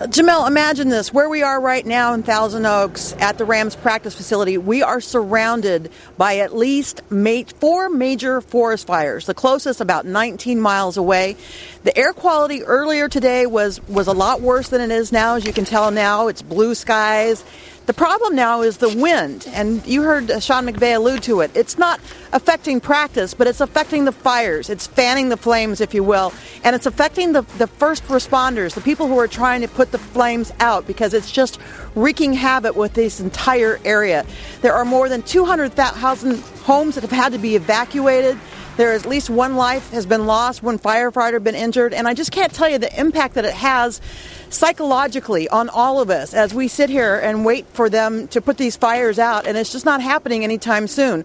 Jemele, 0.00 0.48
imagine 0.48 0.88
this. 0.88 1.12
Where 1.12 1.28
we 1.28 1.42
are 1.42 1.60
right 1.60 1.84
now 1.84 2.14
in 2.14 2.22
Thousand 2.22 2.64
Oaks 2.64 3.12
at 3.18 3.36
the 3.36 3.44
Rams 3.44 3.76
practice 3.76 4.14
facility, 4.14 4.56
we 4.56 4.82
are 4.82 4.98
surrounded 4.98 5.92
by 6.16 6.38
at 6.38 6.56
least 6.56 7.02
four 7.58 7.90
major 7.90 8.40
forest 8.40 8.86
fires, 8.86 9.26
the 9.26 9.34
closest 9.34 9.82
about 9.82 10.06
19 10.06 10.58
miles 10.58 10.96
away. 10.96 11.36
The 11.84 11.94
air 11.98 12.14
quality 12.14 12.62
earlier 12.62 13.10
today 13.10 13.44
was, 13.44 13.86
was 13.88 14.06
a 14.06 14.14
lot 14.14 14.40
worse 14.40 14.70
than 14.70 14.80
it 14.80 14.90
is 14.90 15.12
now. 15.12 15.34
As 15.34 15.44
you 15.44 15.52
can 15.52 15.66
tell 15.66 15.90
now, 15.90 16.28
it's 16.28 16.40
blue 16.40 16.74
skies. 16.74 17.44
The 17.86 17.94
problem 17.94 18.36
now 18.36 18.62
is 18.62 18.76
the 18.76 18.90
wind, 18.90 19.48
and 19.52 19.84
you 19.86 20.02
heard 20.02 20.30
uh, 20.30 20.38
Sean 20.38 20.66
McVay 20.66 20.94
allude 20.94 21.22
to 21.24 21.40
it. 21.40 21.50
It's 21.56 21.78
not 21.78 21.98
affecting 22.32 22.78
practice, 22.78 23.34
but 23.34 23.46
it's 23.46 23.60
affecting 23.60 24.04
the 24.04 24.12
fires. 24.12 24.70
It's 24.70 24.86
fanning 24.86 25.28
the 25.28 25.36
flames, 25.36 25.80
if 25.80 25.94
you 25.94 26.04
will, 26.04 26.32
and 26.62 26.76
it's 26.76 26.86
affecting 26.86 27.32
the, 27.32 27.42
the 27.58 27.66
first 27.66 28.04
responders, 28.04 28.74
the 28.74 28.80
people 28.80 29.08
who 29.08 29.18
are 29.18 29.26
trying 29.26 29.62
to 29.62 29.68
put 29.68 29.90
the 29.92 29.98
flames 29.98 30.52
out, 30.60 30.86
because 30.86 31.14
it's 31.14 31.32
just 31.32 31.58
wreaking 31.94 32.34
havoc 32.34 32.76
with 32.76 32.94
this 32.94 33.18
entire 33.18 33.80
area. 33.84 34.24
There 34.60 34.74
are 34.74 34.84
more 34.84 35.08
than 35.08 35.22
200,000 35.22 36.38
homes 36.62 36.94
that 36.94 37.00
have 37.00 37.10
had 37.10 37.32
to 37.32 37.38
be 37.38 37.56
evacuated. 37.56 38.38
There 38.76 38.94
is 38.94 39.04
at 39.04 39.10
least 39.10 39.28
one 39.28 39.56
life 39.56 39.90
has 39.90 40.06
been 40.06 40.26
lost, 40.26 40.62
one 40.62 40.78
firefighter 40.78 41.42
been 41.42 41.54
injured, 41.54 41.92
and 41.92 42.08
I 42.08 42.14
just 42.14 42.32
can't 42.32 42.52
tell 42.52 42.68
you 42.68 42.78
the 42.78 42.98
impact 42.98 43.34
that 43.34 43.44
it 43.44 43.52
has 43.52 44.00
psychologically 44.48 45.48
on 45.48 45.68
all 45.68 46.00
of 46.00 46.08
us 46.08 46.32
as 46.32 46.54
we 46.54 46.66
sit 46.66 46.88
here 46.88 47.16
and 47.16 47.44
wait 47.44 47.66
for 47.66 47.90
them 47.90 48.26
to 48.28 48.40
put 48.40 48.56
these 48.56 48.76
fires 48.76 49.18
out, 49.18 49.46
and 49.46 49.58
it's 49.58 49.72
just 49.72 49.84
not 49.84 50.00
happening 50.00 50.44
anytime 50.44 50.86
soon. 50.86 51.24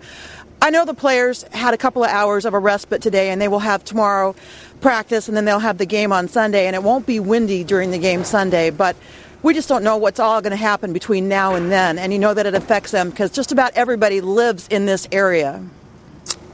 I 0.62 0.70
know 0.70 0.84
the 0.84 0.94
players 0.94 1.44
had 1.54 1.74
a 1.74 1.78
couple 1.78 2.04
of 2.04 2.10
hours 2.10 2.44
of 2.44 2.54
a 2.54 2.60
respite 2.60 3.02
today, 3.02 3.30
and 3.30 3.42
they 3.42 3.48
will 3.48 3.60
have 3.60 3.86
tomorrow 3.86 4.36
practice, 4.82 5.28
and 5.28 5.38
then 5.38 5.46
they'll 5.46 5.60
have 5.60 5.78
the 5.78 5.86
game 5.86 6.12
on 6.12 6.28
Sunday, 6.28 6.68
and 6.68 6.76
it 6.76 6.84
won't 6.84 7.06
be 7.06 7.20
windy 7.20 7.64
during 7.64 7.92
the 7.92 8.00
game 8.00 8.24
Sunday, 8.24 8.70
but 8.70 8.96
we 9.44 9.54
just 9.54 9.70
don't 9.70 9.84
know 9.84 9.96
what's 9.96 10.20
all 10.20 10.42
going 10.42 10.52
to 10.52 10.58
happen 10.58 10.92
between 10.92 11.30
now 11.30 11.54
and 11.56 11.72
then, 11.72 12.00
and 12.00 12.12
you 12.12 12.20
know 12.20 12.34
that 12.34 12.48
it 12.48 12.56
affects 12.56 12.92
them 12.92 13.12
because 13.12 13.32
just 13.32 13.52
about 13.52 13.72
everybody 13.76 14.20
lives 14.20 14.68
in 14.68 14.88
this 14.88 15.08
area. 15.12 15.64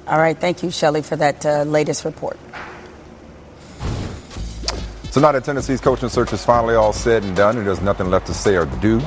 All 0.08 0.18
right, 0.18 0.38
thank 0.38 0.64
you, 0.64 0.72
Shelly, 0.72 1.02
for 1.02 1.16
that 1.16 1.46
uh, 1.46 1.64
latest 1.64 2.06
report. 2.06 2.38
So 5.12 5.20
now 5.20 5.34
that 5.34 5.44
Tennessee's 5.44 5.82
coaching 5.82 6.10
search 6.10 6.32
is 6.32 6.44
finally 6.46 6.76
all 6.76 6.94
said 6.94 7.24
and 7.24 7.36
done 7.36 7.58
and 7.58 7.68
there's 7.68 7.82
nothing 7.82 8.10
left 8.10 8.28
to 8.28 8.34
say 8.34 8.56
or 8.56 8.66
do, 8.66 9.02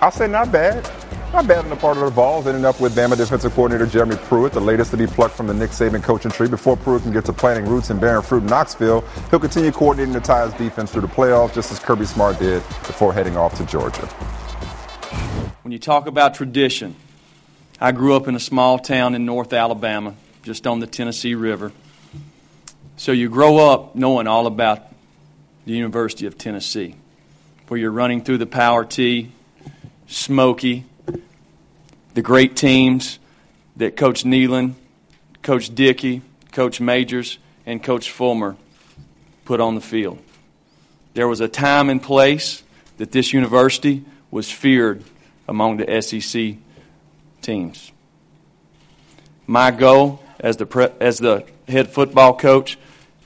I'll 0.00 0.10
say 0.10 0.28
not 0.28 0.52
bad. 0.52 0.88
Not 1.32 1.46
bad 1.46 1.64
on 1.64 1.70
the 1.70 1.76
part 1.76 1.96
of 1.96 2.04
the 2.04 2.10
Vols, 2.10 2.46
ending 2.46 2.66
up 2.66 2.78
with 2.78 2.94
Bama 2.94 3.16
defensive 3.16 3.54
coordinator 3.54 3.86
Jeremy 3.86 4.16
Pruitt, 4.16 4.52
the 4.52 4.60
latest 4.60 4.90
to 4.90 4.98
be 4.98 5.06
plucked 5.06 5.34
from 5.34 5.46
the 5.46 5.54
Nick 5.54 5.70
Saban 5.70 6.02
coaching 6.02 6.30
tree. 6.30 6.48
Before 6.48 6.76
Pruitt 6.76 7.04
can 7.04 7.12
get 7.12 7.24
to 7.24 7.32
planting 7.32 7.64
roots 7.64 7.88
and 7.88 7.98
bearing 7.98 8.20
fruit 8.20 8.42
in 8.42 8.48
Knoxville, 8.48 9.00
he'll 9.30 9.40
continue 9.40 9.72
coordinating 9.72 10.12
the 10.12 10.20
Tide's 10.20 10.52
defense 10.54 10.92
through 10.92 11.00
the 11.00 11.08
playoffs, 11.08 11.54
just 11.54 11.72
as 11.72 11.78
Kirby 11.78 12.04
Smart 12.04 12.38
did 12.38 12.58
before 12.86 13.14
heading 13.14 13.38
off 13.38 13.54
to 13.54 13.64
Georgia. 13.64 14.04
When 15.62 15.72
you 15.72 15.78
talk 15.78 16.06
about 16.06 16.34
tradition, 16.34 16.94
I 17.82 17.90
grew 17.90 18.14
up 18.14 18.28
in 18.28 18.36
a 18.36 18.40
small 18.40 18.78
town 18.78 19.16
in 19.16 19.26
North 19.26 19.52
Alabama, 19.52 20.14
just 20.44 20.68
on 20.68 20.78
the 20.78 20.86
Tennessee 20.86 21.34
River. 21.34 21.72
So 22.96 23.10
you 23.10 23.28
grow 23.28 23.56
up 23.56 23.96
knowing 23.96 24.28
all 24.28 24.46
about 24.46 24.86
the 25.64 25.72
University 25.72 26.26
of 26.26 26.38
Tennessee, 26.38 26.94
where 27.66 27.80
you're 27.80 27.90
running 27.90 28.22
through 28.22 28.38
the 28.38 28.46
Power 28.46 28.84
T, 28.84 29.32
Smokey, 30.06 30.84
the 32.14 32.22
great 32.22 32.54
teams 32.54 33.18
that 33.78 33.96
Coach 33.96 34.22
Neyland, 34.22 34.74
Coach 35.42 35.74
Dickey, 35.74 36.22
Coach 36.52 36.80
Majors, 36.80 37.38
and 37.66 37.82
Coach 37.82 38.12
Fulmer 38.12 38.56
put 39.44 39.60
on 39.60 39.74
the 39.74 39.80
field. 39.80 40.20
There 41.14 41.26
was 41.26 41.40
a 41.40 41.48
time 41.48 41.90
and 41.90 42.00
place 42.00 42.62
that 42.98 43.10
this 43.10 43.32
university 43.32 44.04
was 44.30 44.48
feared 44.48 45.02
among 45.48 45.78
the 45.78 46.00
SEC 46.00 46.58
teams. 47.42 47.92
My 49.46 49.70
goal 49.70 50.20
as 50.40 50.56
the, 50.56 50.66
pre- 50.66 50.88
as 51.00 51.18
the 51.18 51.44
head 51.68 51.88
football 51.90 52.34
coach 52.36 52.78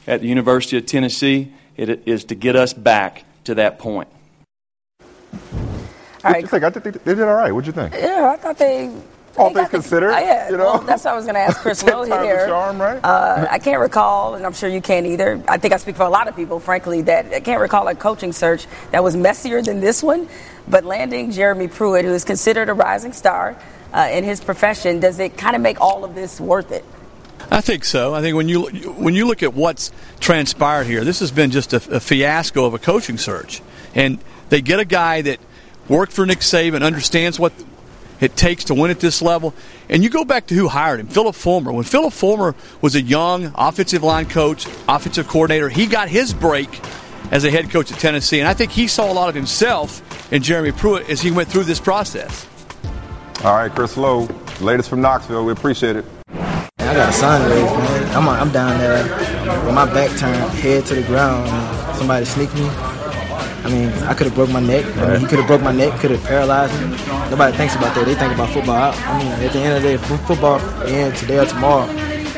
at 0.06 0.20
the 0.20 0.28
University 0.28 0.76
of 0.76 0.86
Tennessee 0.86 1.52
it 1.76 2.08
is 2.08 2.24
to 2.24 2.34
get 2.34 2.56
us 2.56 2.72
back 2.72 3.24
to 3.44 3.56
that 3.56 3.78
point. 3.78 4.08
What 6.22 6.40
you 6.40 6.46
think? 6.46 6.64
I 6.64 6.70
think 6.70 6.84
they, 6.84 6.90
they 6.90 7.14
did 7.14 7.22
all 7.22 7.34
right. 7.34 7.52
What'd 7.52 7.66
you 7.66 7.72
think? 7.72 7.94
Yeah, 7.94 8.30
I 8.32 8.36
thought 8.36 8.58
they. 8.58 8.90
All 9.36 9.50
they 9.50 9.54
things 9.54 9.64
got 9.64 9.70
the- 9.70 9.76
considered, 9.76 10.12
uh, 10.12 10.18
yeah, 10.18 10.48
you 10.50 10.56
know? 10.56 10.64
well, 10.64 10.78
that's 10.80 11.04
what 11.04 11.12
I 11.12 11.16
was 11.16 11.26
going 11.26 11.34
to 11.34 11.40
ask 11.40 11.58
Chris 11.60 11.82
Low 11.84 12.06
Times 12.06 12.10
of 12.10 12.22
here. 12.22 12.46
charm, 12.46 12.80
right? 12.80 12.98
Uh, 13.04 13.46
I 13.50 13.58
can't 13.58 13.80
recall, 13.80 14.34
and 14.34 14.46
I'm 14.46 14.54
sure 14.54 14.66
you 14.70 14.80
can't 14.80 15.04
either. 15.04 15.42
I 15.46 15.58
think 15.58 15.74
I 15.74 15.76
speak 15.76 15.94
for 15.94 16.04
a 16.04 16.08
lot 16.08 16.26
of 16.26 16.34
people, 16.34 16.58
frankly, 16.58 17.02
that 17.02 17.26
I 17.26 17.40
can't 17.40 17.60
recall 17.60 17.86
a 17.86 17.94
coaching 17.94 18.32
search 18.32 18.66
that 18.92 19.04
was 19.04 19.14
messier 19.14 19.60
than 19.60 19.80
this 19.80 20.02
one. 20.02 20.26
But 20.66 20.84
landing 20.84 21.32
Jeremy 21.32 21.68
Pruitt, 21.68 22.06
who 22.06 22.14
is 22.14 22.24
considered 22.24 22.70
a 22.70 22.72
rising 22.72 23.12
star 23.12 23.56
uh, 23.92 24.08
in 24.12 24.24
his 24.24 24.40
profession, 24.40 25.00
does 25.00 25.18
it 25.18 25.36
kind 25.36 25.56
of 25.56 25.62
make 25.62 25.80
all 25.80 26.04
of 26.04 26.14
this 26.14 26.40
worth 26.40 26.72
it? 26.72 26.84
I 27.50 27.60
think 27.60 27.84
so. 27.84 28.14
I 28.14 28.20
think 28.20 28.36
when 28.36 28.48
you 28.48 28.64
when 28.64 29.14
you 29.14 29.26
look 29.26 29.42
at 29.42 29.54
what's 29.54 29.92
transpired 30.20 30.86
here, 30.86 31.04
this 31.04 31.20
has 31.20 31.30
been 31.30 31.50
just 31.50 31.72
a, 31.72 31.76
a 31.94 32.00
fiasco 32.00 32.64
of 32.64 32.74
a 32.74 32.78
coaching 32.78 33.18
search, 33.18 33.62
and 33.94 34.18
they 34.48 34.60
get 34.60 34.80
a 34.80 34.84
guy 34.84 35.22
that 35.22 35.38
worked 35.88 36.12
for 36.12 36.26
Nick 36.26 36.40
Saban, 36.40 36.82
understands 36.82 37.38
what 37.38 37.52
it 38.20 38.36
takes 38.36 38.64
to 38.64 38.74
win 38.74 38.90
at 38.90 39.00
this 39.00 39.20
level, 39.22 39.54
and 39.88 40.02
you 40.02 40.08
go 40.08 40.24
back 40.24 40.46
to 40.48 40.54
who 40.54 40.68
hired 40.68 41.00
him, 41.00 41.06
Philip 41.06 41.34
Fulmer. 41.34 41.72
When 41.72 41.84
Philip 41.84 42.12
Fulmer 42.12 42.54
was 42.80 42.94
a 42.94 43.02
young 43.02 43.52
offensive 43.54 44.02
line 44.02 44.26
coach, 44.26 44.66
offensive 44.88 45.28
coordinator, 45.28 45.68
he 45.68 45.86
got 45.86 46.08
his 46.08 46.32
break 46.32 46.80
as 47.30 47.44
a 47.44 47.50
head 47.50 47.70
coach 47.70 47.92
at 47.92 47.98
Tennessee, 47.98 48.40
and 48.40 48.48
I 48.48 48.54
think 48.54 48.72
he 48.72 48.88
saw 48.88 49.10
a 49.10 49.14
lot 49.14 49.28
of 49.28 49.34
himself 49.34 50.32
in 50.32 50.42
Jeremy 50.42 50.72
Pruitt 50.72 51.10
as 51.10 51.20
he 51.20 51.30
went 51.30 51.48
through 51.48 51.64
this 51.64 51.80
process. 51.80 52.46
All 53.46 53.54
right, 53.54 53.70
Chris 53.70 53.96
Low, 53.96 54.26
latest 54.60 54.88
from 54.88 55.00
Knoxville. 55.00 55.44
We 55.44 55.52
appreciate 55.52 55.94
it. 55.94 56.04
I 56.34 56.68
got 56.80 57.10
a 57.10 57.12
sign 57.12 57.48
raised, 57.48 57.64
man. 57.64 58.16
I'm, 58.16 58.28
I'm 58.28 58.50
down 58.50 58.76
there 58.76 59.04
with 59.64 59.72
my 59.72 59.84
back 59.84 60.10
turned, 60.18 60.50
head 60.58 60.84
to 60.86 60.96
the 60.96 61.04
ground. 61.04 61.48
and 61.48 61.96
Somebody 61.96 62.24
sneak 62.24 62.52
me. 62.54 62.66
I 62.66 63.68
mean, 63.70 63.88
I 64.02 64.14
could 64.14 64.26
have 64.26 64.34
broke 64.34 64.50
my 64.50 64.58
neck. 64.58 64.84
I 64.96 65.12
mean, 65.12 65.20
he 65.20 65.26
could 65.28 65.38
have 65.38 65.46
broke 65.46 65.62
my 65.62 65.70
neck, 65.70 65.96
could 66.00 66.10
have 66.10 66.24
paralyzed 66.24 66.74
me. 66.74 66.96
Nobody 67.30 67.56
thinks 67.56 67.76
about 67.76 67.94
that. 67.94 68.04
They 68.04 68.16
think 68.16 68.34
about 68.34 68.50
football. 68.50 68.74
I, 68.74 68.90
I 68.90 69.18
mean, 69.22 69.30
at 69.30 69.52
the 69.52 69.60
end 69.60 69.76
of 69.76 69.82
the 69.84 69.90
day, 69.90 69.96
football 70.26 70.58
ends 70.82 71.20
today 71.20 71.38
or 71.38 71.46
tomorrow, 71.46 71.86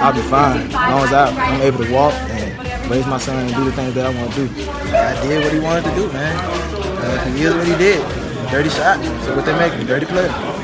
I'll 0.05 0.13
be 0.13 0.21
fine. 0.29 0.61
As 0.67 0.73
long 0.75 1.05
as 1.09 1.13
I, 1.15 1.31
I'm 1.31 1.63
able 1.63 1.87
to 1.87 1.91
walk 1.91 2.13
and 2.13 2.91
raise 2.91 3.07
my 3.07 3.17
son 3.17 3.47
and 3.47 3.55
do 3.55 3.65
the 3.65 3.73
things 3.73 3.95
that 3.95 4.05
I 4.05 4.11
want 4.15 4.35
to 4.35 4.47
do. 4.47 4.71
I 4.93 5.27
did 5.27 5.43
what 5.43 5.55
he 5.55 5.61
wanted 5.61 5.85
to 5.85 5.95
do, 5.95 6.13
man. 6.13 6.37
Uh, 6.37 7.25
he 7.33 7.45
is 7.45 7.55
what 7.55 7.67
he 7.67 7.77
did. 7.79 8.05
Dirty 8.51 8.69
shot. 8.69 9.03
So 9.25 9.35
what 9.35 9.47
they 9.47 9.57
make 9.59 9.73
dirty 9.87 10.05
player. 10.05 10.58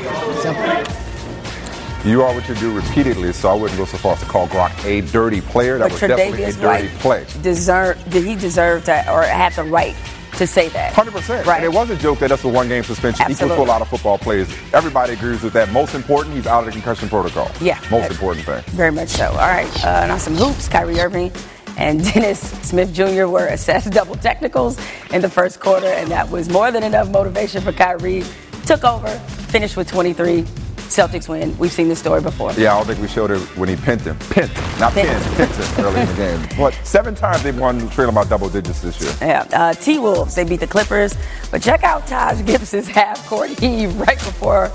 Simple. 0.45 2.09
You 2.09 2.21
are 2.21 2.35
what 2.35 2.47
you 2.47 2.53
do 2.55 2.71
repeatedly, 2.71 3.33
so 3.33 3.49
I 3.49 3.55
wouldn't 3.55 3.79
go 3.79 3.85
so 3.85 3.97
far 3.97 4.13
as 4.13 4.19
to 4.19 4.27
call 4.27 4.47
Gronk 4.47 4.85
a 4.85 5.01
dirty 5.11 5.41
player. 5.41 5.79
That 5.79 5.85
But 5.85 5.91
was 5.93 6.01
definitely 6.01 6.43
a 6.43 6.51
dirty 6.53 6.87
White 6.87 6.99
play. 6.99 7.25
Deserve, 7.41 7.97
did 8.11 8.23
he 8.23 8.35
deserve 8.35 8.85
to, 8.85 9.11
or 9.11 9.23
have 9.23 9.55
the 9.55 9.63
right 9.63 9.95
to 10.33 10.45
say 10.45 10.69
that? 10.69 10.93
100%. 10.93 11.45
Right. 11.45 11.55
And 11.63 11.65
it 11.65 11.73
was 11.73 11.89
a 11.89 11.95
joke 11.95 12.19
that 12.19 12.29
that's 12.29 12.43
a 12.43 12.47
one 12.47 12.67
game 12.67 12.83
suspension 12.83 13.31
equals 13.31 13.49
to 13.49 13.59
a 13.59 13.63
lot 13.63 13.81
of 13.81 13.87
football 13.87 14.19
players. 14.19 14.47
Everybody 14.71 15.13
agrees 15.13 15.41
with 15.41 15.53
that. 15.53 15.71
Most 15.71 15.95
important, 15.95 16.35
he's 16.35 16.45
out 16.45 16.59
of 16.59 16.65
the 16.67 16.71
concussion 16.73 17.09
protocol. 17.09 17.49
Yeah. 17.59 17.79
Most 17.89 18.11
important 18.11 18.45
thing. 18.45 18.61
Very 18.75 18.91
much 18.91 19.09
so. 19.09 19.29
All 19.29 19.37
right. 19.37 19.83
Uh, 19.83 20.05
now 20.05 20.17
some 20.19 20.35
hoops. 20.35 20.67
Kyrie 20.67 20.99
Irving 20.99 21.31
and 21.77 22.03
Dennis 22.13 22.39
Smith 22.61 22.93
Jr. 22.93 23.25
were 23.25 23.47
assessed 23.47 23.91
double 23.91 24.15
technicals 24.15 24.77
in 25.11 25.21
the 25.23 25.29
first 25.29 25.59
quarter, 25.59 25.87
and 25.87 26.11
that 26.11 26.29
was 26.29 26.49
more 26.49 26.69
than 26.71 26.83
enough 26.83 27.09
motivation 27.09 27.61
for 27.63 27.71
Kyrie. 27.71 28.23
Took 28.65 28.83
over, 28.83 29.07
finished 29.49 29.77
with 29.77 29.87
23. 29.89 30.43
Celtics 30.85 31.27
win. 31.27 31.57
We've 31.57 31.71
seen 31.71 31.87
this 31.89 31.99
story 31.99 32.21
before. 32.21 32.51
Yeah, 32.53 32.73
I 32.73 32.77
don't 32.77 32.85
think 32.87 32.99
we 33.01 33.07
showed 33.07 33.31
it 33.31 33.39
when 33.57 33.67
he 33.69 33.75
pinned 33.75 34.01
him. 34.01 34.17
Pinned, 34.29 34.51
not 34.79 34.93
Pinned. 34.93 35.09
pinned, 35.35 35.51
him 35.51 35.85
early 35.85 36.01
in 36.01 36.07
the 36.07 36.13
game. 36.13 36.47
But 36.57 36.73
seven 36.83 37.15
times 37.15 37.41
they've 37.43 37.57
won 37.59 37.89
trailing 37.89 38.13
by 38.15 38.23
double 38.23 38.49
digits 38.49 38.81
this 38.81 39.01
year. 39.01 39.11
Yeah, 39.19 39.47
uh, 39.53 39.73
T 39.73 39.97
Wolves, 39.99 40.35
they 40.35 40.43
beat 40.43 40.59
the 40.59 40.67
Clippers. 40.67 41.15
But 41.51 41.61
check 41.63 41.83
out 41.83 42.05
Taj 42.07 42.43
Gibson's 42.45 42.87
half 42.99 43.27
court 43.27 43.49
heave 43.59 43.95
right 43.99 44.17
before 44.19 44.69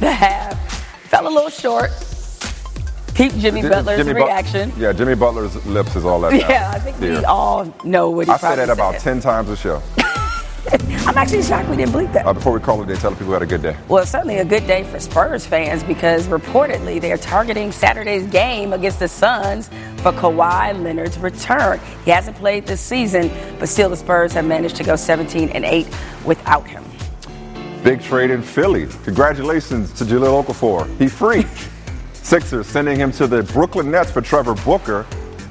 the 0.00 0.12
half. 0.12 0.58
Fell 1.08 1.26
a 1.26 1.30
little 1.32 1.50
short. 1.50 1.90
Peep 3.14 3.32
Jimmy 3.34 3.62
Butler's 3.62 3.98
Jimmy 3.98 4.12
But- 4.12 4.26
reaction. 4.26 4.72
yeah, 4.76 4.92
Jimmy 4.92 5.14
Butler's 5.14 5.64
lips 5.66 5.96
is 5.96 6.04
all 6.04 6.20
that. 6.20 6.32
Yeah. 6.48 6.72
I 6.74 6.78
think 6.78 7.00
we 7.00 7.24
all 7.24 7.72
know 7.84 8.10
what 8.10 8.26
he 8.26 8.32
I 8.32 8.38
probably 8.38 8.66
that 8.66 8.72
about 8.72 8.94
said. 9.00 9.14
10 9.14 9.20
times 9.20 9.48
a 9.50 9.56
show. 9.56 9.82
I'm 11.06 11.18
actually 11.18 11.42
shocked 11.42 11.68
we 11.68 11.76
didn't 11.76 11.92
bleep 11.92 12.12
that. 12.14 12.26
Uh, 12.26 12.32
before 12.32 12.52
we 12.52 12.60
call 12.60 12.80
it 12.80 12.84
a 12.88 12.94
day, 12.94 13.00
tell 13.00 13.10
the 13.10 13.16
people 13.16 13.28
we 13.28 13.34
had 13.34 13.42
a 13.42 13.46
good 13.46 13.62
day. 13.62 13.76
Well, 13.88 14.02
it's 14.02 14.10
certainly 14.10 14.38
a 14.38 14.44
good 14.44 14.66
day 14.66 14.84
for 14.84 14.98
Spurs 14.98 15.46
fans 15.46 15.84
because 15.84 16.26
reportedly 16.28 17.00
they 17.00 17.12
are 17.12 17.18
targeting 17.18 17.72
Saturday's 17.72 18.26
game 18.28 18.72
against 18.72 18.98
the 18.98 19.08
Suns 19.08 19.68
for 19.98 20.12
Kawhi 20.12 20.82
Leonard's 20.82 21.18
return. 21.18 21.80
He 22.04 22.10
hasn't 22.10 22.36
played 22.38 22.66
this 22.66 22.80
season, 22.80 23.30
but 23.58 23.68
still 23.68 23.90
the 23.90 23.96
Spurs 23.96 24.32
have 24.32 24.46
managed 24.46 24.76
to 24.76 24.84
go 24.84 24.96
17 24.96 25.50
and 25.50 25.64
8 25.64 25.86
without 26.24 26.66
him. 26.66 26.82
Big 27.82 28.00
trade 28.00 28.30
in 28.30 28.42
Philly. 28.42 28.86
Congratulations 29.04 29.92
to 29.92 30.04
Jahlil 30.04 30.42
Okafor. 30.42 30.88
He 30.98 31.08
free. 31.08 31.44
Sixers 32.14 32.66
sending 32.66 32.96
him 32.96 33.12
to 33.12 33.26
the 33.26 33.42
Brooklyn 33.42 33.90
Nets 33.90 34.10
for 34.10 34.22
Trevor 34.22 34.54
Booker. 34.54 35.06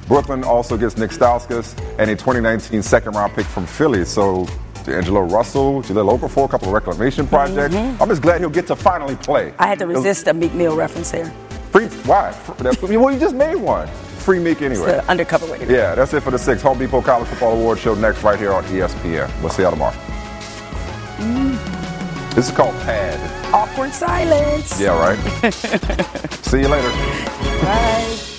Brooklyn 0.08 0.42
also 0.42 0.76
gets 0.76 0.96
Nick 0.96 1.12
Stauskas 1.12 1.78
and 1.98 2.10
a 2.10 2.14
2019 2.16 2.82
second 2.82 3.12
round 3.12 3.32
pick 3.34 3.46
from 3.46 3.64
Philly. 3.64 4.04
So 4.04 4.48
D'Angelo 4.84 5.22
Russell, 5.22 5.82
Jahlil 5.82 6.18
Okafor, 6.18 6.44
a 6.44 6.48
couple 6.48 6.68
of 6.68 6.74
reclamation 6.74 7.26
projects. 7.26 7.74
Mm-hmm. 7.74 8.02
I'm 8.02 8.08
just 8.08 8.22
glad 8.22 8.40
he'll 8.40 8.50
get 8.50 8.66
to 8.68 8.76
finally 8.76 9.16
play. 9.16 9.52
I 9.58 9.66
had 9.66 9.78
to 9.80 9.86
resist 9.86 10.26
a 10.26 10.34
Meek 10.34 10.54
Mill 10.54 10.76
reference 10.76 11.10
there. 11.10 11.32
Free, 11.72 11.86
why? 12.06 12.34
Well, 12.60 13.12
you 13.12 13.18
just 13.18 13.34
made 13.34 13.56
one. 13.56 13.88
Free 14.18 14.38
Meek 14.38 14.62
anyway. 14.62 15.02
undercover 15.08 15.50
way 15.50 15.58
to. 15.58 15.72
Yeah, 15.72 15.94
that's 15.94 16.14
it 16.14 16.22
for 16.22 16.30
the 16.30 16.38
six 16.38 16.62
Home 16.62 16.78
Depot 16.78 17.02
College 17.02 17.28
Football 17.28 17.60
Award 17.60 17.78
Show 17.78 17.94
next 17.94 18.22
right 18.22 18.38
here 18.38 18.52
on 18.52 18.64
ESPN. 18.64 19.30
We'll 19.40 19.50
see 19.50 19.62
y'all 19.62 19.72
tomorrow. 19.72 19.96
Mm. 21.18 22.34
This 22.34 22.48
is 22.48 22.56
called 22.56 22.74
Pad. 22.82 23.54
Awkward 23.54 23.92
silence. 23.92 24.80
Yeah, 24.80 24.98
right. 24.98 25.52
see 26.44 26.60
you 26.60 26.68
later. 26.68 26.90
Bye. 27.62 28.33